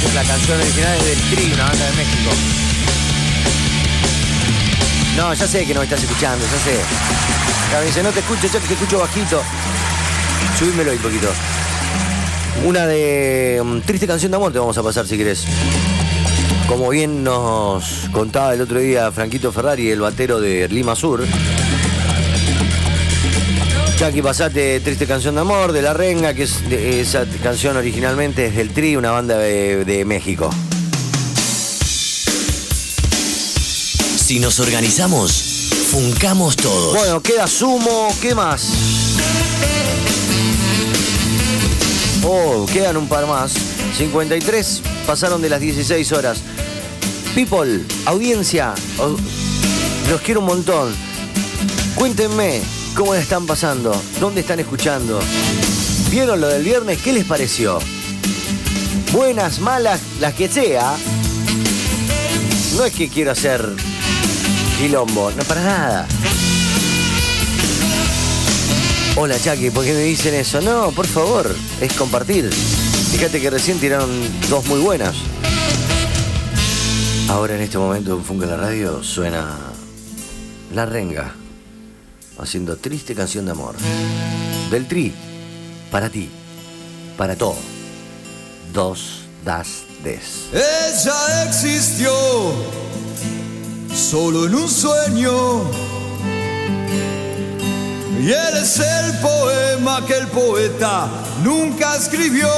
La, 0.03 0.13
la 0.13 0.23
canción 0.27 0.59
original 0.59 0.97
es 0.97 1.05
del 1.05 1.35
Tri, 1.35 1.53
una 1.53 1.65
banda 1.65 1.85
de 1.85 1.95
México. 1.95 2.31
No, 5.17 5.33
ya 5.33 5.47
sé 5.47 5.65
que 5.65 5.73
no 5.73 5.81
me 5.81 5.85
estás 5.85 6.01
escuchando, 6.01 6.45
ya 6.45 6.59
sé. 6.59 6.79
Ya 7.71 7.79
me 7.79 7.85
dice, 7.85 8.03
no 8.03 8.11
te 8.11 8.19
escucho, 8.19 8.47
yo 8.47 8.59
te 8.59 8.73
escucho 8.73 8.99
bajito. 8.99 9.41
Subímelo 10.57 10.91
ahí 10.91 10.97
poquito. 10.97 11.29
Una 12.65 12.85
de 12.85 13.61
mm, 13.63 13.79
triste 13.81 14.07
canción 14.07 14.31
de 14.31 14.37
amor 14.37 14.51
te 14.51 14.59
vamos 14.59 14.77
a 14.77 14.83
pasar 14.83 15.07
si 15.07 15.17
querés. 15.17 15.45
Como 16.67 16.89
bien 16.89 17.23
nos 17.23 18.09
contaba 18.11 18.53
el 18.53 18.61
otro 18.61 18.79
día 18.79 19.11
Franquito 19.11 19.51
Ferrari, 19.51 19.89
el 19.89 20.01
batero 20.01 20.39
de 20.39 20.67
Lima 20.69 20.95
Sur. 20.95 21.25
Chucky, 23.99 24.21
pasate 24.21 24.79
Triste 24.79 25.05
Canción 25.05 25.35
de 25.35 25.41
Amor 25.41 25.73
de 25.73 25.81
La 25.81 25.93
Renga, 25.93 26.33
que 26.33 26.43
es 26.43 26.67
de- 26.69 27.01
esa 27.01 27.25
canción 27.43 27.75
originalmente 27.75 28.45
es 28.45 28.55
del 28.55 28.69
Tri, 28.71 28.95
una 28.95 29.11
banda 29.11 29.37
de, 29.37 29.83
de 29.83 30.05
México. 30.05 30.49
Si 34.17 34.39
nos 34.39 34.59
organizamos, 34.61 35.31
funcamos 35.91 36.55
todos. 36.55 36.95
Bueno, 36.95 37.21
queda 37.21 37.45
Sumo, 37.47 38.07
¿qué 38.21 38.33
más? 38.33 38.69
Oh, 42.23 42.65
quedan 42.71 42.95
un 42.95 43.07
par 43.09 43.27
más. 43.27 43.51
53 43.97 44.81
pasaron 45.05 45.41
de 45.41 45.49
las 45.49 45.59
16 45.59 46.11
horas. 46.13 46.37
People, 47.35 47.81
audiencia, 48.05 48.73
o- 48.97 49.17
los 50.09 50.21
quiero 50.21 50.39
un 50.39 50.45
montón. 50.45 50.95
Cuéntenme 51.95 52.61
cómo 52.95 53.15
están 53.15 53.45
pasando, 53.45 53.91
dónde 54.19 54.41
están 54.41 54.59
escuchando. 54.59 55.19
¿Vieron 56.09 56.41
lo 56.41 56.47
del 56.47 56.63
viernes? 56.63 56.99
¿Qué 57.01 57.13
les 57.13 57.25
pareció? 57.25 57.79
Buenas, 59.11 59.59
malas, 59.59 60.01
las 60.19 60.33
que 60.33 60.47
sea. 60.47 60.95
No 62.75 62.85
es 62.85 62.93
que 62.93 63.09
quiero 63.09 63.31
hacer 63.31 63.67
quilombo, 64.77 65.31
no 65.31 65.43
para 65.43 65.63
nada. 65.63 66.07
Hola 69.15 69.35
Chucky, 69.37 69.69
¿por 69.69 69.83
qué 69.83 69.93
me 69.93 70.03
dicen 70.03 70.33
eso? 70.33 70.61
No, 70.61 70.91
por 70.91 71.05
favor, 71.05 71.53
es 71.81 71.93
compartir. 71.93 72.49
Fíjate 73.11 73.41
que 73.41 73.49
recién 73.49 73.79
tiraron 73.79 74.09
dos 74.49 74.65
muy 74.67 74.79
buenas. 74.79 75.15
Ahora 77.27 77.55
en 77.55 77.61
este 77.61 77.77
momento 77.77 78.15
en 78.15 78.23
Funga 78.23 78.47
la 78.47 78.57
Radio 78.57 79.03
suena 79.03 79.57
La 80.73 80.85
Renga, 80.85 81.35
haciendo 82.39 82.77
triste 82.77 83.15
canción 83.15 83.45
de 83.45 83.51
amor. 83.51 83.75
Del 84.71 84.87
Tri, 84.87 85.13
para 85.91 86.09
ti, 86.09 86.29
para 87.17 87.35
todo. 87.35 87.57
Dos, 88.73 89.21
das, 89.43 89.83
des. 90.03 90.49
Ella 90.53 91.45
existió 91.45 92.11
solo 93.93 94.45
en 94.45 94.55
un 94.55 94.69
sueño 94.69 95.63
y 98.21 98.31
eres 98.31 98.79
el 98.79 99.17
poema 99.19 100.05
que 100.05 100.17
el 100.17 100.27
poeta 100.27 101.09
nunca 101.43 101.95
escribió. 101.95 102.49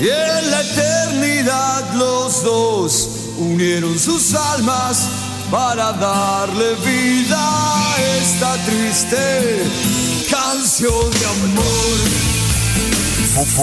Y 0.00 0.08
en 0.08 0.50
la 0.50 0.62
eternidad 0.62 1.94
los 1.94 2.42
dos 2.42 3.08
unieron 3.38 3.98
sus 3.98 4.34
almas 4.34 5.06
para 5.52 5.92
darle 5.92 6.74
vida 6.76 7.36
a 7.38 7.94
esta 8.18 8.56
triste 8.64 9.62
canción 10.30 11.10
de 11.10 11.26
amor. 11.26 11.98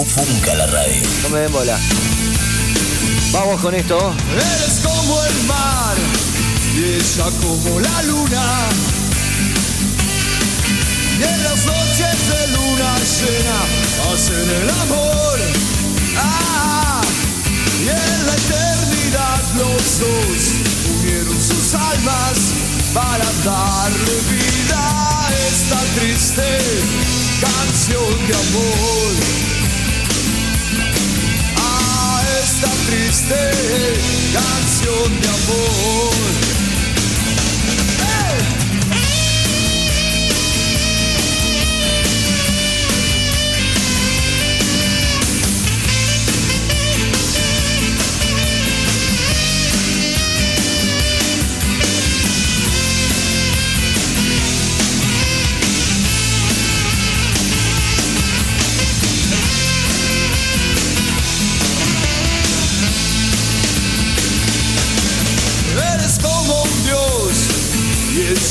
Funca 0.06 0.54
la 0.54 0.66
radio. 0.66 1.02
No 1.24 1.30
me 1.30 1.40
den 1.40 1.52
bola. 1.52 1.76
Vamos 3.32 3.60
con 3.60 3.74
esto. 3.74 4.14
Eres 4.32 4.80
como 4.84 5.24
el 5.24 5.42
mar 5.48 5.96
y 6.76 6.84
ella 6.94 7.24
como 7.42 7.80
la 7.80 8.02
luna. 8.04 8.44
Y 11.18 11.22
en 11.24 11.42
las 11.42 11.66
noches 11.66 12.16
de 12.30 12.46
luna 12.54 12.90
llena 13.18 13.58
hacen 14.12 14.48
el 14.62 14.70
amor. 14.70 15.38
Ah, 16.16 17.00
y 17.82 17.88
en 17.88 18.26
la 18.26 18.34
eternidad 18.34 19.42
los 19.56 19.98
dos 19.98 20.79
unieron 21.02 21.40
sus 21.40 21.74
almas 21.74 22.52
para 22.92 23.24
darle 23.44 24.20
vida 24.30 24.78
a 24.78 25.30
esta 25.48 25.78
triste 25.98 26.58
canción 27.40 28.26
de 28.26 28.34
amor. 28.34 29.12
A 31.56 32.22
esta 32.42 32.70
triste 32.86 33.50
canción 34.32 35.20
de 35.20 35.28
amor. 35.28 36.59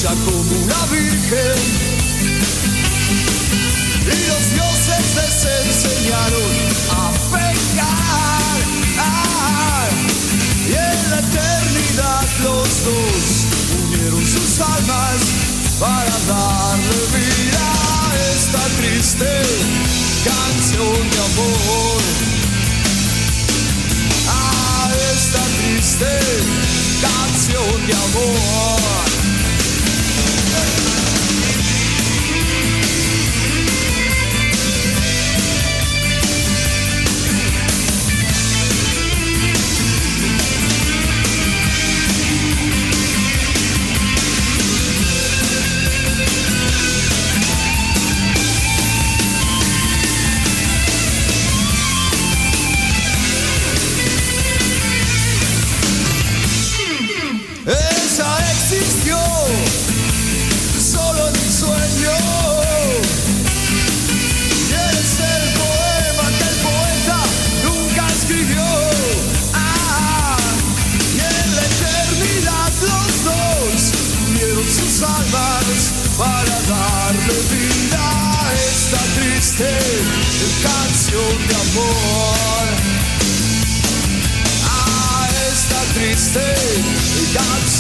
Como 0.02 0.52
una 0.64 0.86
virgen. 0.86 1.60
Y 4.06 4.28
los 4.28 4.44
dioses 4.54 5.06
les 5.16 5.46
enseñaron 5.68 6.52
a 6.90 7.12
pecar. 7.32 8.60
Ah, 8.98 9.88
y 10.68 10.72
en 10.72 11.10
la 11.10 11.20
eternidad 11.20 12.28
los 12.44 12.70
dos 12.86 13.46
unieron 13.84 14.26
sus 14.26 14.62
almas 14.62 15.20
para 15.80 16.18
darle 16.30 17.00
vida 17.18 17.60
a 17.60 18.16
esta 18.36 18.64
triste 18.80 19.42
canción 20.24 21.10
de 21.10 21.18
amor. 21.18 22.02
A 24.30 24.92
esta 25.14 25.44
triste 25.58 26.20
canción 27.02 27.88
de 27.88 27.94
amor. 27.94 29.19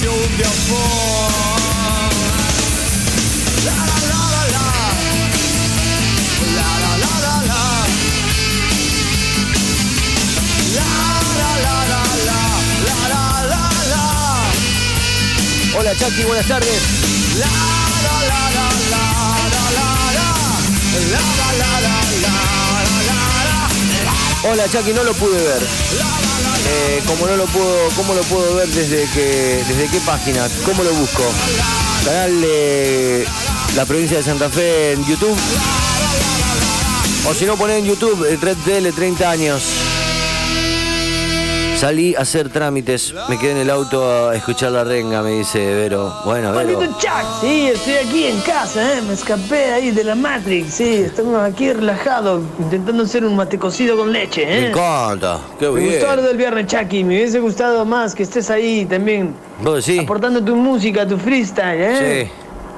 La 0.02 0.08
la 3.76 3.98
la 4.08 4.22
la 4.34 4.44
la. 4.56 4.66
La 6.56 6.70
la 6.84 6.92
la 7.04 7.14
la 7.26 7.36
la. 7.50 7.62
La 10.76 10.92
la 11.40 11.52
la 11.66 11.76
la 11.92 12.02
la. 12.28 12.40
La 12.88 13.00
la 13.12 13.24
la 13.52 13.64
la. 13.92 14.04
Hola 15.78 15.92
Chucky, 15.96 16.24
buenas 16.24 16.48
tardes. 16.48 16.82
La 17.38 17.48
la 18.06 18.16
la 18.30 18.42
la 18.56 18.68
la 18.90 19.04
la 19.52 19.64
la 19.76 19.90
la. 20.16 20.28
La 21.12 21.24
la 21.28 21.50
la 21.60 21.72
la 21.82 21.96
la 22.22 22.36
la 22.70 23.10
la 23.10 23.20
la. 24.06 24.14
Hola 24.50 24.66
Chucky, 24.70 24.92
no 24.94 25.04
lo 25.04 25.14
pude 25.14 25.42
ver. 25.42 26.29
Eh, 26.72 27.02
como 27.08 27.26
no 27.26 27.36
lo 27.36 27.46
puedo, 27.48 27.90
¿cómo 27.96 28.14
lo 28.14 28.22
puedo 28.24 28.54
ver 28.56 28.68
desde 28.68 29.10
que, 29.10 29.64
desde 29.68 29.88
qué 29.88 30.00
página? 30.02 30.48
¿Cómo 30.66 30.84
lo 30.84 30.94
busco? 30.94 31.24
Canal 32.06 32.42
de 32.42 33.26
la 33.76 33.86
provincia 33.86 34.18
de 34.18 34.24
Santa 34.24 34.50
Fe 34.50 34.94
en 34.94 35.04
YouTube. 35.06 35.38
O 37.28 37.34
si 37.34 37.46
no 37.46 37.58
ponen 37.58 37.78
en 37.78 37.86
YouTube, 37.86 38.24
eh, 38.26 38.38
Red 38.40 38.58
Tele 38.64 38.92
30 38.92 39.30
años. 39.30 39.64
Salí 41.80 42.14
a 42.14 42.22
hacer 42.24 42.50
trámites, 42.50 43.14
me 43.30 43.40
quedé 43.40 43.52
en 43.52 43.58
el 43.60 43.70
auto 43.70 44.28
a 44.30 44.36
escuchar 44.36 44.74
la 44.74 44.84
renga, 44.84 45.22
me 45.24 45.32
dice 45.32 45.60
Vero. 45.60 46.14
Bueno, 46.26 46.52
Vero. 46.52 46.78
Chuck, 46.98 47.40
sí, 47.40 47.68
estoy 47.68 47.94
aquí 47.94 48.26
en 48.26 48.42
casa, 48.42 48.98
¿eh? 48.98 49.02
me 49.02 49.14
escapé 49.14 49.72
ahí 49.72 49.92
de 49.92 50.04
la 50.04 50.14
Matrix, 50.16 50.74
sí, 50.74 50.96
estamos 50.96 51.40
aquí 51.42 51.72
relajados, 51.72 52.42
intentando 52.60 53.04
hacer 53.04 53.24
un 53.24 53.34
mate 53.38 53.58
cocido 53.58 53.96
con 53.96 54.12
leche, 54.12 54.46
Me 54.46 54.60
¿eh? 54.60 54.70
encanta, 54.72 55.40
qué 55.58 55.70
Me 55.70 55.80
bien. 55.80 55.94
gustó 55.94 56.16
lo 56.18 56.22
del 56.24 56.36
viernes, 56.36 56.68
Chucky, 56.68 57.06
me 57.06 57.16
hubiese 57.16 57.40
gustado 57.40 57.86
más 57.86 58.14
que 58.14 58.24
estés 58.24 58.50
ahí 58.50 58.86
también 58.86 59.34
¿Vos 59.64 59.86
decís? 59.86 60.02
aportando 60.04 60.44
tu 60.44 60.58
música, 60.58 61.08
tu 61.08 61.18
freestyle, 61.18 61.80
¿eh? 61.82 62.26
Sí. 62.26 62.32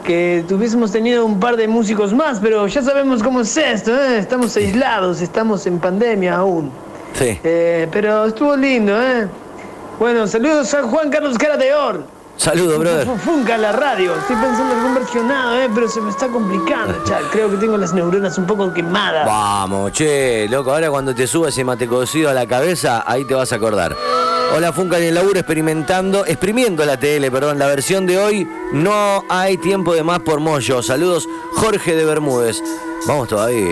Que 0.06 0.46
tuviésemos 0.48 0.92
tenido 0.92 1.26
un 1.26 1.40
par 1.40 1.58
de 1.58 1.68
músicos 1.68 2.14
más, 2.14 2.40
pero 2.40 2.68
ya 2.68 2.84
sabemos 2.84 3.24
cómo 3.24 3.42
es 3.42 3.58
esto, 3.58 3.96
¿eh? 3.96 4.20
Estamos 4.20 4.56
aislados, 4.58 5.22
estamos 5.22 5.66
en 5.66 5.80
pandemia 5.80 6.36
aún. 6.36 6.72
Sí. 7.14 7.40
Eh, 7.44 7.88
pero 7.92 8.26
estuvo 8.26 8.56
lindo, 8.56 9.00
¿eh? 9.02 9.28
Bueno, 10.00 10.26
saludos 10.28 10.74
a 10.74 10.84
Juan 10.84 11.10
Carlos 11.10 11.38
Cara 11.38 11.58
de 11.58 11.74
Or. 11.76 12.04
Saludos, 12.38 12.80
brother. 12.80 13.06
Fu- 13.06 13.18
Funca 13.18 13.56
la 13.58 13.72
radio. 13.72 14.16
Estoy 14.16 14.36
pensando 14.38 14.74
en 14.74 14.80
algún 14.80 14.96
versionado, 14.96 15.56
¿eh? 15.60 15.70
Pero 15.76 15.88
se 15.88 16.02
me 16.02 16.10
está 16.10 16.28
complicando. 16.28 16.96
Creo 17.32 17.52
que 17.52 17.58
tengo 17.58 17.78
las 17.78 17.94
neuronas 17.94 18.36
un 18.40 18.48
poco 18.48 18.74
quemadas. 18.74 19.28
Vamos, 19.28 19.92
che, 19.92 20.48
loco, 20.50 20.72
ahora 20.74 20.90
cuando 20.90 21.14
te 21.14 21.28
suba 21.28 21.50
ese 21.50 21.64
mate 21.64 21.88
cocido 21.88 22.32
a 22.32 22.34
la 22.34 22.48
cabeza, 22.48 23.04
ahí 23.06 23.26
te 23.26 23.36
vas 23.36 23.52
a 23.52 23.58
acordar. 23.58 23.96
Hola 24.56 24.74
Funca 24.74 24.98
en 24.98 25.04
el 25.06 25.16
laburo 25.16 25.38
experimentando, 25.40 26.26
exprimiendo 26.26 26.84
la 26.84 26.98
TL, 26.98 27.30
perdón, 27.32 27.60
la 27.60 27.68
versión 27.68 28.06
de 28.08 28.18
hoy, 28.18 28.50
no 28.74 29.24
hay 29.30 29.58
tiempo 29.58 29.94
de 29.94 30.04
más 30.04 30.20
por 30.20 30.40
Moyo. 30.40 30.82
Saludos, 30.82 31.30
Jorge 31.54 31.96
de 31.96 32.06
Bermúdez. 32.06 32.62
Vamos 33.08 33.28
todavía. 33.30 33.72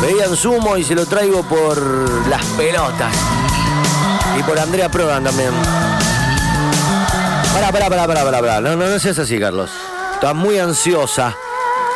Pedían 0.00 0.36
sumo 0.36 0.76
y 0.76 0.84
se 0.84 0.94
lo 0.94 1.06
traigo 1.06 1.42
por 1.42 1.78
las 2.28 2.44
pelotas. 2.56 3.14
Y 4.38 4.42
por 4.42 4.58
Andrea 4.58 4.88
Prodan 4.90 5.24
también. 5.24 5.50
Pará, 7.54 7.72
pará, 7.72 7.88
pará, 7.88 8.06
pará, 8.06 8.24
pará, 8.24 8.40
pará. 8.40 8.60
No, 8.60 8.76
no, 8.76 8.86
no 8.86 8.98
seas 8.98 9.18
así, 9.18 9.38
Carlos. 9.40 9.70
Estás 10.14 10.34
muy 10.34 10.58
ansiosa. 10.58 11.34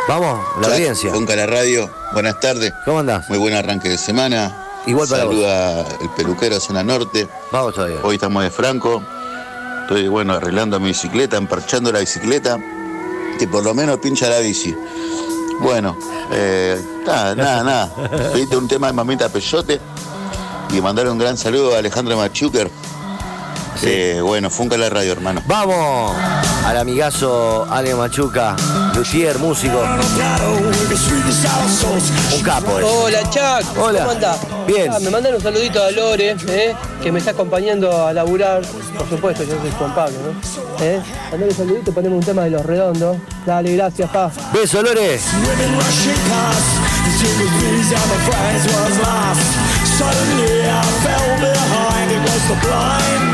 Vamos, 0.09 0.40
la 0.57 0.62
Chuck, 0.64 0.72
audiencia. 0.72 1.12
Funca 1.12 1.36
la 1.36 1.46
radio, 1.46 1.90
buenas 2.12 2.40
tardes. 2.40 2.72
¿Cómo 2.84 3.01
andás? 3.01 3.28
Muy 3.28 3.38
buen 3.38 3.55
arranque 3.55 3.88
de 3.90 3.98
semana. 3.98 4.51
Igual 4.86 5.07
para 5.09 5.24
vos. 5.24 5.34
Saluda 5.34 5.80
el 6.01 6.11
peluquero 6.16 6.59
zona 6.59 6.82
norte. 6.82 7.28
Vamos 7.53 7.74
todavía. 7.74 7.98
Hoy 8.03 8.14
estamos 8.16 8.42
de 8.42 8.51
Franco. 8.51 9.03
Estoy 9.82 10.09
bueno 10.09 10.32
arreglando 10.34 10.80
mi 10.80 10.88
bicicleta, 10.88 11.36
emparchando 11.36 11.92
la 11.92 11.98
bicicleta. 12.01 12.57
y 13.38 13.46
por 13.46 13.62
lo 13.62 13.74
menos 13.74 13.98
pincha 13.98 14.28
la 14.28 14.38
bici. 14.38 14.74
Bueno, 15.61 15.96
eh, 16.32 16.80
nada, 17.06 17.34
nada, 17.34 17.62
nada. 17.62 18.30
Pediste 18.32 18.56
un 18.56 18.66
tema 18.66 18.86
de 18.86 18.94
Mamita 18.94 19.28
Peyote 19.28 19.78
y 20.72 20.80
mandarle 20.80 21.11
un 21.11 21.18
gran 21.18 21.36
saludo 21.36 21.74
a 21.74 21.78
Alejandro 21.78 22.16
Machuker. 22.16 22.70
Eh, 23.83 24.20
bueno, 24.22 24.51
funca 24.51 24.76
la 24.76 24.91
radio, 24.91 25.12
hermano. 25.12 25.43
Vamos 25.47 26.14
al 26.66 26.76
amigazo 26.76 27.66
Ale 27.70 27.95
Machuca, 27.95 28.55
luthier, 28.95 29.39
músico. 29.39 29.81
Un 32.35 32.43
capo. 32.43 32.78
eh. 32.78 32.85
Hola, 32.85 33.22
Chuck. 33.31 33.78
Hola. 33.78 33.99
¿Cómo 34.01 34.11
andás? 34.11 34.39
Bien. 34.66 34.91
Ah, 34.93 34.99
me 35.01 35.09
mandan 35.11 35.35
un 35.35 35.41
saludito 35.41 35.83
a 35.83 35.91
Lore, 35.91 36.37
eh, 36.49 36.74
que 37.03 37.11
me 37.11 37.18
está 37.20 37.31
acompañando 37.31 38.07
a 38.07 38.12
laburar. 38.12 38.62
Por 38.99 39.09
supuesto, 39.09 39.45
yo 39.45 39.55
soy 39.61 39.70
Juan 39.78 39.95
Pablo, 39.95 40.16
¿no? 40.26 40.85
¿Eh? 40.85 41.01
Mandale 41.31 41.51
un 41.53 41.57
saludito, 41.57 41.93
ponemos 41.93 42.18
un 42.18 42.24
tema 42.24 42.43
de 42.45 42.51
los 42.51 42.64
redondos. 42.66 43.16
Dale, 43.47 43.74
gracias, 43.76 44.11
pa. 44.11 44.31
Beso, 44.53 44.83
Lore. 44.83 45.18
Suddenly 50.01 50.62
I 50.64 50.83
fell 51.05 51.37
behind, 51.41 52.11
it 52.11 52.22
was 52.24 52.43
the 52.49 52.57
blind, 52.66 53.30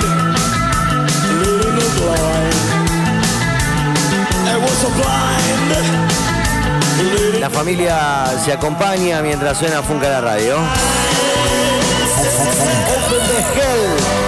La 7.41 7.51
familia 7.51 8.27
se 8.45 8.53
acompaña 8.53 9.21
mientras 9.23 9.59
suena 9.59 9.83
Funca 9.83 10.09
la 10.09 10.21
radio. 10.21 10.57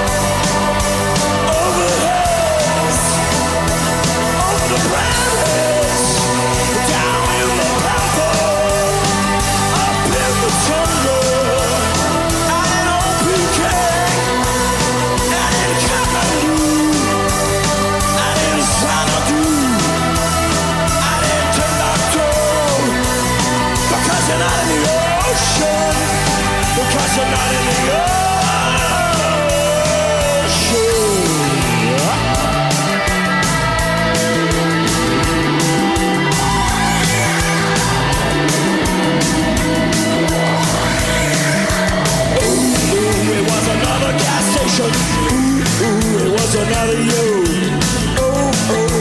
Ooh, 44.79 44.85
ooh, 44.85 46.18
it 46.24 46.31
was 46.31 46.55
another 46.55 46.99
you. 47.11 47.45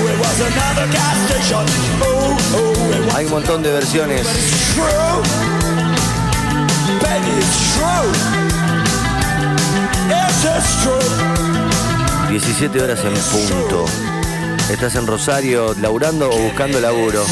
It 0.10 0.18
was 0.20 0.40
another 0.42 0.88
gas 0.92 1.18
station. 1.30 1.66
Ooh, 2.02 2.34
ooh, 2.58 2.94
it 2.94 3.06
was 3.06 3.14
Hay 3.16 3.26
un 3.26 3.32
montón 3.32 3.62
de 3.62 3.72
versiones. 3.72 4.26
true. 4.74 5.22
Baby, 7.00 7.32
it's 7.38 7.76
true. 7.76 8.10
Yes, 10.10 10.46
it's 10.46 10.84
true. 10.84 11.08
17 12.30 12.82
horas 12.82 13.00
en 13.04 13.14
punto. 13.14 13.86
¿Estás 14.70 14.96
en 14.96 15.08
Rosario 15.08 15.74
laburando 15.80 16.30
o 16.30 16.38
buscando 16.38 16.82
laburo? 16.82 17.26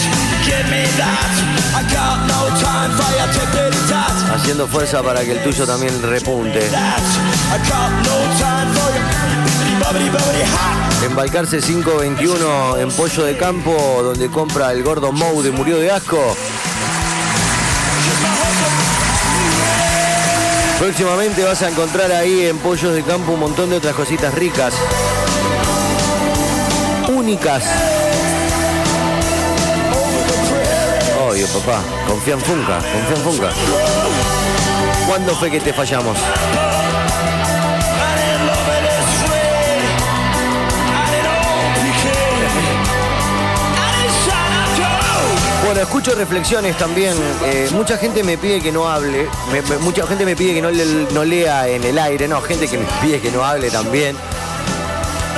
Haciendo 4.34 4.68
fuerza 4.68 5.04
para 5.04 5.22
que 5.22 5.34
el 5.34 5.44
tuyo 5.44 5.68
también 5.68 6.02
repunte. 6.02 6.70
Embalcarse 11.04 11.60
521 11.60 12.78
en 12.78 12.92
Pollo 12.92 13.26
de 13.26 13.36
Campo, 13.36 14.02
donde 14.02 14.30
compra 14.30 14.72
el 14.72 14.82
gordo 14.84 15.12
Mou 15.12 15.42
de 15.42 15.52
Murió 15.52 15.78
de 15.78 15.92
Asco. 15.92 16.38
Próximamente 20.80 21.44
vas 21.44 21.62
a 21.64 21.70
encontrar 21.70 22.14
ahí 22.14 22.46
en 22.46 22.58
Pollos 22.60 22.94
de 22.94 23.04
Campo 23.04 23.34
un 23.34 23.42
montón 23.42 23.70
de 23.70 23.76
otras 23.76 23.94
cositas 23.94 24.34
ricas. 24.34 24.74
Únicas. 27.26 27.64
Obvio, 31.28 31.48
papá. 31.48 31.82
Confía 32.08 32.36
en 32.36 32.40
Funca, 32.42 32.78
confía 32.78 33.16
en 33.16 33.24
Funca. 33.24 33.50
¿Cuándo 35.08 35.36
fue 35.36 35.50
que 35.50 35.60
te 35.60 35.74
fallamos? 35.74 36.16
Bueno, 45.66 45.82
escucho 45.82 46.14
reflexiones 46.14 46.78
también. 46.78 47.16
Eh, 47.46 47.70
mucha 47.72 47.98
gente 47.98 48.24
me 48.24 48.38
pide 48.38 48.62
que 48.62 48.72
no 48.72 48.88
hable. 48.88 49.28
Mucha 49.80 50.06
gente 50.06 50.26
me 50.26 50.36
pide 50.36 50.54
que 50.54 50.62
no, 50.62 50.70
no 51.12 51.24
lea 51.24 51.68
en 51.70 51.84
el 51.86 51.98
aire. 51.98 52.28
No, 52.28 52.40
gente 52.42 52.68
que 52.68 52.78
me 52.78 52.86
pide 53.02 53.20
que 53.20 53.32
no 53.32 53.44
hable 53.44 53.72
también. 53.72 54.16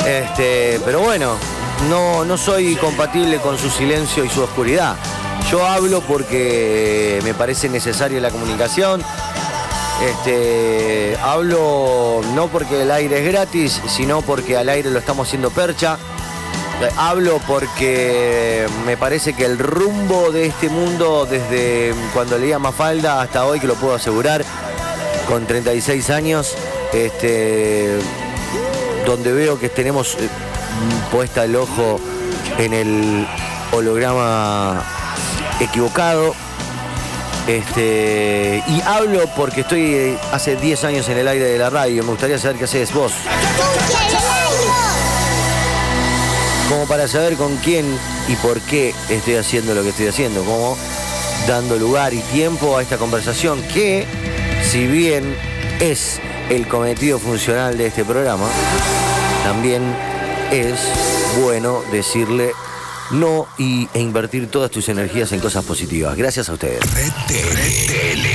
Este, 0.06 0.82
pero 0.84 1.00
bueno, 1.00 1.38
no, 1.90 2.26
no 2.26 2.38
soy 2.38 2.76
compatible 2.76 3.38
con 3.38 3.58
su 3.58 3.70
silencio 3.70 4.24
y 4.26 4.30
su 4.30 4.42
oscuridad. 4.44 4.96
Yo 5.52 5.66
hablo 5.66 6.02
porque 6.02 7.20
me 7.24 7.34
parece 7.34 7.70
necesaria 7.70 8.20
la 8.20 8.32
comunicación. 8.32 9.02
Este, 10.02 11.18
hablo 11.24 12.22
no 12.36 12.48
porque 12.48 12.84
el 12.84 12.92
aire 12.92 13.20
es 13.20 13.32
gratis, 13.32 13.82
sino 13.88 14.22
porque 14.22 14.58
al 14.58 14.70
aire 14.70 14.92
lo 14.92 15.00
estamos 15.00 15.28
haciendo 15.28 15.50
percha. 15.50 15.98
Eh, 16.82 16.90
Hablo 16.96 17.42
porque 17.48 18.68
me 18.86 18.98
parece 18.98 19.34
que 19.34 19.46
el 19.46 19.58
rumbo 19.58 20.32
de 20.32 20.46
este 20.46 20.70
mundo, 20.70 21.26
desde 21.26 21.94
cuando 22.14 22.38
leía 22.38 22.60
Mafalda 22.60 23.22
hasta 23.22 23.46
hoy, 23.46 23.60
que 23.60 23.66
lo 23.66 23.74
puedo 23.76 23.96
asegurar, 23.96 24.46
con 25.28 25.48
36 25.48 26.10
años, 26.12 26.54
este, 26.94 27.98
donde 29.08 29.34
veo 29.34 29.60
que 29.60 29.70
tenemos 29.70 30.16
eh, 30.20 30.30
puesta 31.12 31.44
el 31.46 31.56
ojo 31.56 32.00
en 32.58 32.74
el 32.74 33.28
holograma 33.72 34.84
equivocado. 35.60 36.36
Este, 37.48 38.62
y 38.68 38.82
hablo 38.82 39.26
porque 39.38 39.62
estoy 39.62 39.94
eh, 39.94 40.18
hace 40.34 40.58
10 40.58 40.84
años 40.84 41.08
en 41.08 41.18
el 41.18 41.28
aire 41.28 41.46
de 41.46 41.58
la 41.58 41.70
radio. 41.70 42.04
Me 42.04 42.12
gustaría 42.12 42.38
saber 42.38 42.58
qué 42.58 42.66
haces 42.66 42.94
vos. 42.94 43.14
Como 46.70 46.86
para 46.86 47.08
saber 47.08 47.36
con 47.38 47.56
quién 47.58 47.86
y 48.28 48.36
por 48.36 48.60
qué 48.62 48.94
estoy 49.10 49.36
haciendo 49.36 49.74
lo 49.74 49.84
que 49.84 49.90
estoy 49.90 50.08
haciendo. 50.08 50.44
Como 50.44 50.78
dando 51.48 51.78
lugar 51.78 52.14
y 52.14 52.20
tiempo 52.20 52.78
a 52.78 52.82
esta 52.82 52.98
conversación 52.98 53.62
que, 53.74 54.06
si 54.70 54.86
bien 54.86 55.34
es 55.80 56.20
el 56.50 56.68
cometido 56.68 57.20
funcional 57.20 57.78
de 57.78 57.88
este 57.88 58.04
programa, 58.04 58.48
también 59.46 59.96
es 60.52 60.80
bueno 61.42 61.82
decirle 61.92 62.54
no 63.12 63.48
y, 63.58 63.88
e 63.94 64.00
invertir 64.00 64.50
todas 64.50 64.72
tus 64.72 64.90
energías 64.90 65.32
en 65.32 65.40
cosas 65.40 65.64
positivas. 65.64 66.16
Gracias 66.18 66.50
a 66.50 66.54
ustedes. 66.54 66.82
RTL. 66.82 68.26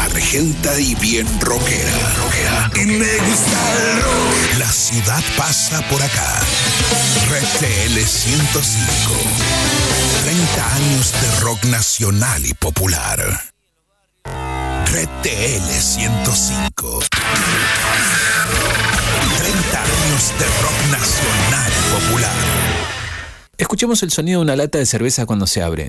Argenta 0.00 0.78
y 0.78 0.94
bien 0.96 1.26
rockera. 1.40 1.92
rockera. 2.16 2.70
Y 2.76 2.86
me 2.86 3.16
gusta 3.18 3.76
el 3.76 4.02
rock. 4.02 4.58
La 4.58 4.70
ciudad 4.70 5.22
pasa 5.36 5.80
por 5.88 6.02
acá. 6.02 6.40
Red 7.30 7.46
TL 7.60 8.04
105. 8.04 9.12
30 10.22 10.74
años 10.74 11.12
de 11.12 11.40
rock 11.40 11.64
nacional 11.64 12.44
y 12.44 12.54
popular. 12.54 13.40
Red 14.92 15.08
TL 15.22 15.80
105. 15.80 17.00
30 19.40 19.82
años 19.82 20.34
de 20.38 20.44
rock 20.44 20.90
nacional 20.90 21.72
popular. 21.90 22.30
Escuchemos 23.56 24.02
el 24.02 24.10
sonido 24.10 24.40
de 24.40 24.44
una 24.44 24.56
lata 24.56 24.76
de 24.76 24.84
cerveza 24.84 25.24
cuando 25.24 25.46
se 25.46 25.62
abre. 25.62 25.88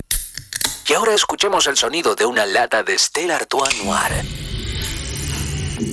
Y 0.87 0.93
ahora 0.93 1.13
escuchemos 1.13 1.67
el 1.67 1.75
sonido 1.75 2.15
de 2.15 2.25
una 2.25 2.45
lata 2.45 2.83
de 2.83 2.97
Stella 2.97 3.35
Artois 3.35 3.83
Noir. 3.83 4.25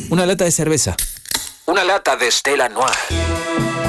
Una 0.08 0.24
lata 0.24 0.44
de 0.44 0.52
cerveza. 0.52 0.96
Una 1.66 1.82
lata 1.82 2.14
de 2.14 2.30
Stella 2.30 2.68
Noir. 2.68 2.94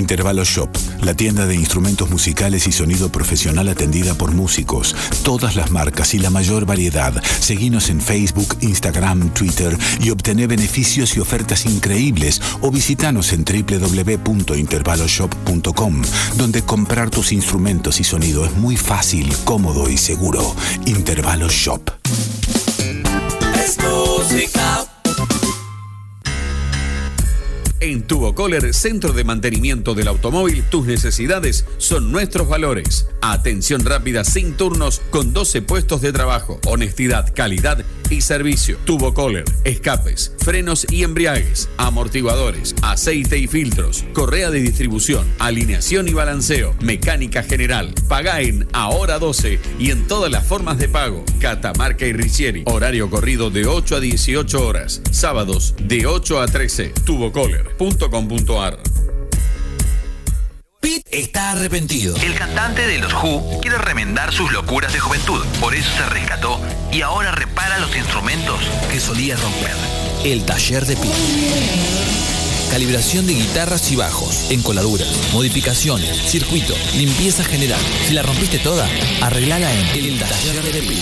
Intervalo 0.00 0.44
Shop, 0.44 0.68
la 1.02 1.14
tienda 1.14 1.46
de 1.46 1.54
instrumentos 1.54 2.10
musicales 2.10 2.66
y 2.66 2.72
sonido 2.72 3.12
profesional 3.12 3.68
atendida 3.68 4.14
por 4.14 4.32
músicos, 4.32 4.96
todas 5.22 5.54
las 5.56 5.70
marcas 5.70 6.14
y 6.14 6.18
la 6.18 6.30
mayor 6.30 6.64
variedad. 6.66 7.22
Seguinos 7.22 7.90
en 7.90 8.00
Facebook, 8.00 8.56
Instagram, 8.60 9.28
Twitter 9.34 9.76
y 10.00 10.08
obtené 10.10 10.46
beneficios 10.46 11.16
y 11.16 11.20
ofertas 11.20 11.66
increíbles 11.66 12.40
o 12.62 12.70
visitanos 12.70 13.32
en 13.32 13.44
www.intervaloshop.com, 13.44 16.02
donde 16.36 16.62
comprar 16.62 17.10
tus 17.10 17.32
instrumentos 17.32 17.98
y 18.00 18.04
sonido 18.04 18.46
es 18.46 18.56
muy 18.56 18.76
fácil, 18.76 19.34
cómodo 19.44 19.90
y 19.90 19.98
seguro. 19.98 20.54
Intervalo 20.86 21.48
Shop. 21.48 21.90
En 27.82 28.02
Tubocoller, 28.02 28.74
centro 28.74 29.14
de 29.14 29.24
mantenimiento 29.24 29.94
del 29.94 30.08
automóvil, 30.08 30.62
tus 30.64 30.86
necesidades 30.86 31.64
son 31.78 32.12
nuestros 32.12 32.46
valores. 32.46 33.06
Atención 33.22 33.86
rápida 33.86 34.22
sin 34.22 34.52
turnos 34.52 35.00
con 35.08 35.32
12 35.32 35.62
puestos 35.62 36.02
de 36.02 36.12
trabajo. 36.12 36.60
Honestidad, 36.66 37.32
calidad 37.34 37.82
y 38.10 38.20
servicio. 38.20 38.76
Tubocoller, 38.84 39.44
escapes, 39.64 40.34
frenos 40.40 40.86
y 40.90 41.04
embriagues, 41.04 41.70
amortiguadores, 41.78 42.74
aceite 42.82 43.38
y 43.38 43.46
filtros, 43.46 44.04
correa 44.12 44.50
de 44.50 44.60
distribución, 44.60 45.26
alineación 45.38 46.06
y 46.06 46.12
balanceo, 46.12 46.74
mecánica 46.82 47.42
general. 47.42 47.94
Paga 48.08 48.42
en 48.42 48.68
Ahora 48.74 49.18
12 49.18 49.58
y 49.78 49.90
en 49.90 50.06
todas 50.06 50.30
las 50.30 50.46
formas 50.46 50.76
de 50.76 50.88
pago. 50.90 51.24
Catamarca 51.40 52.04
y 52.04 52.12
Ricieri. 52.12 52.64
Horario 52.66 53.08
corrido 53.08 53.48
de 53.48 53.66
8 53.66 53.96
a 53.96 54.00
18 54.00 54.66
horas. 54.66 55.00
Sábados 55.10 55.74
de 55.82 56.04
8 56.04 56.42
a 56.42 56.46
13. 56.46 56.92
Tubocoller.com.ar 57.78 58.78
Pete 60.80 61.20
está 61.20 61.52
arrepentido. 61.52 62.16
El 62.16 62.34
cantante 62.34 62.86
de 62.86 62.98
los 62.98 63.12
Who 63.12 63.60
quiere 63.60 63.78
remendar 63.78 64.32
sus 64.32 64.50
locuras 64.52 64.92
de 64.92 64.98
juventud. 64.98 65.44
Por 65.60 65.74
eso 65.74 65.90
se 65.96 66.06
rescató 66.06 66.58
y 66.90 67.02
ahora 67.02 67.30
repara 67.32 67.78
los 67.78 67.94
instrumentos 67.94 68.58
que 68.90 68.98
solía 68.98 69.36
romper. 69.36 69.76
El 70.24 70.44
taller 70.46 70.86
de 70.86 70.96
Pete. 70.96 72.30
Calibración 72.70 73.26
de 73.26 73.34
guitarras 73.34 73.90
y 73.90 73.96
bajos, 73.96 74.50
encoladuras, 74.50 75.08
modificaciones, 75.32 76.16
circuito, 76.16 76.72
limpieza 76.96 77.44
general. 77.44 77.80
Si 78.06 78.14
la 78.14 78.22
rompiste 78.22 78.60
toda, 78.60 78.88
arreglala 79.20 79.70
en 79.72 80.04
El 80.04 80.20
Taller 80.20 80.62
de 80.62 80.80
Pete. 80.80 80.94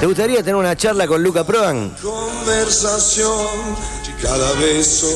¿Te 0.00 0.06
gustaría 0.06 0.38
tener 0.38 0.54
una 0.56 0.76
charla 0.76 1.06
con 1.06 1.22
Luca 1.22 1.44
Prodan? 1.44 1.94
Conversación, 2.02 3.48
cada 4.22 4.52
beso. 4.54 5.06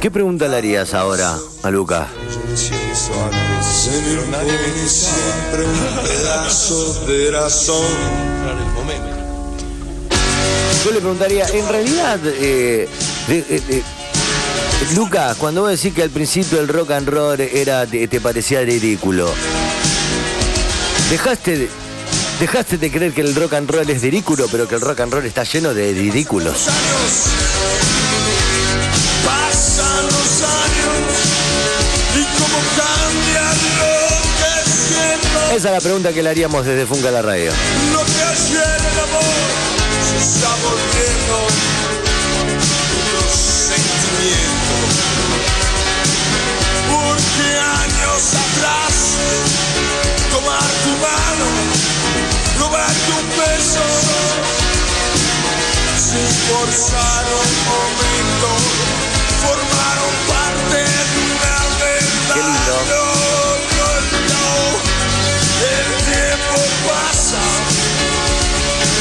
¿Qué 0.00 0.10
pregunta 0.10 0.48
le 0.48 0.56
harías 0.56 0.94
ahora 0.94 1.36
a 1.62 1.70
Luca? 1.70 2.08
Se 2.54 2.70
me 2.70 2.94
siempre 4.88 5.64
un 5.64 6.04
pedazo 6.06 7.06
de 7.06 7.30
razón. 7.30 7.84
Yo 10.84 10.90
le 10.92 10.98
preguntaría, 10.98 11.46
en 11.48 11.66
realidad, 11.68 12.18
eh, 12.26 12.86
de- 13.26 13.42
de- 13.42 13.60
de- 13.60 13.82
Luca, 14.94 15.34
cuando 15.38 15.62
vos 15.62 15.70
decís 15.70 15.94
que 15.94 16.02
al 16.02 16.10
principio 16.10 16.60
el 16.60 16.68
rock 16.68 16.90
and 16.90 17.08
roll 17.08 17.40
era, 17.40 17.86
te, 17.86 18.06
te 18.06 18.20
parecía 18.20 18.60
ridículo, 18.60 19.30
dejaste 21.10 21.58
de, 21.58 21.70
dejaste 22.40 22.78
de 22.78 22.90
creer 22.90 23.12
que 23.12 23.20
el 23.20 23.34
rock 23.34 23.54
and 23.54 23.70
roll 23.70 23.88
es 23.88 24.02
ridículo, 24.02 24.46
pero 24.50 24.66
que 24.68 24.74
el 24.76 24.80
rock 24.80 25.00
and 25.00 25.12
roll 25.12 25.24
está 25.24 25.44
lleno 25.44 25.74
de 25.74 25.92
ridículos. 25.92 26.66
Pasan 29.24 30.06
los 30.06 30.42
años 30.42 31.44
y 32.14 32.24
cómo 32.38 32.58
cambia 32.76 33.46
lo 33.78 33.92
que 34.38 34.70
siento. 34.70 35.56
Esa 35.56 35.68
es 35.68 35.74
la 35.74 35.80
pregunta 35.80 36.12
que 36.12 36.22
le 36.22 36.30
haríamos 36.30 36.64
desde 36.64 36.86
Funca 36.86 37.10
la 37.10 37.22
Radio. 37.22 37.52
Lo 37.92 38.04
que 38.04 38.22
ayer 38.22 38.76
el 38.92 39.00
amor 39.00 39.24
se 40.10 40.16
está 40.24 40.48
volviendo 40.62 41.36
otro 42.40 43.30
sentimiento. 43.34 44.53
Tomar 50.44 50.68
tu 50.84 50.90
mano, 51.00 51.46
robarte 52.58 53.10
un 53.18 53.26
beso, 53.30 53.84
se 55.96 56.18
esforzaron 56.26 57.46
un 57.48 57.64
momento, 57.72 58.48
formaron 59.42 60.12
parte 60.28 60.80
de 61.12 61.18
una 61.32 61.56
verdad. 61.80 62.34
Qué 62.34 62.42
lindo. 62.42 62.74
No, 62.92 63.04
no, 63.78 63.88
no. 64.32 64.46
El 65.76 65.88
tiempo 66.12 66.56
pasa, 66.88 67.42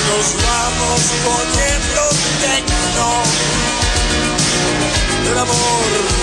nos 0.10 0.28
vamos 0.48 1.02
poniendo 1.26 2.02
tecno. 2.42 3.08
El 5.32 5.38
amor. 5.40 6.23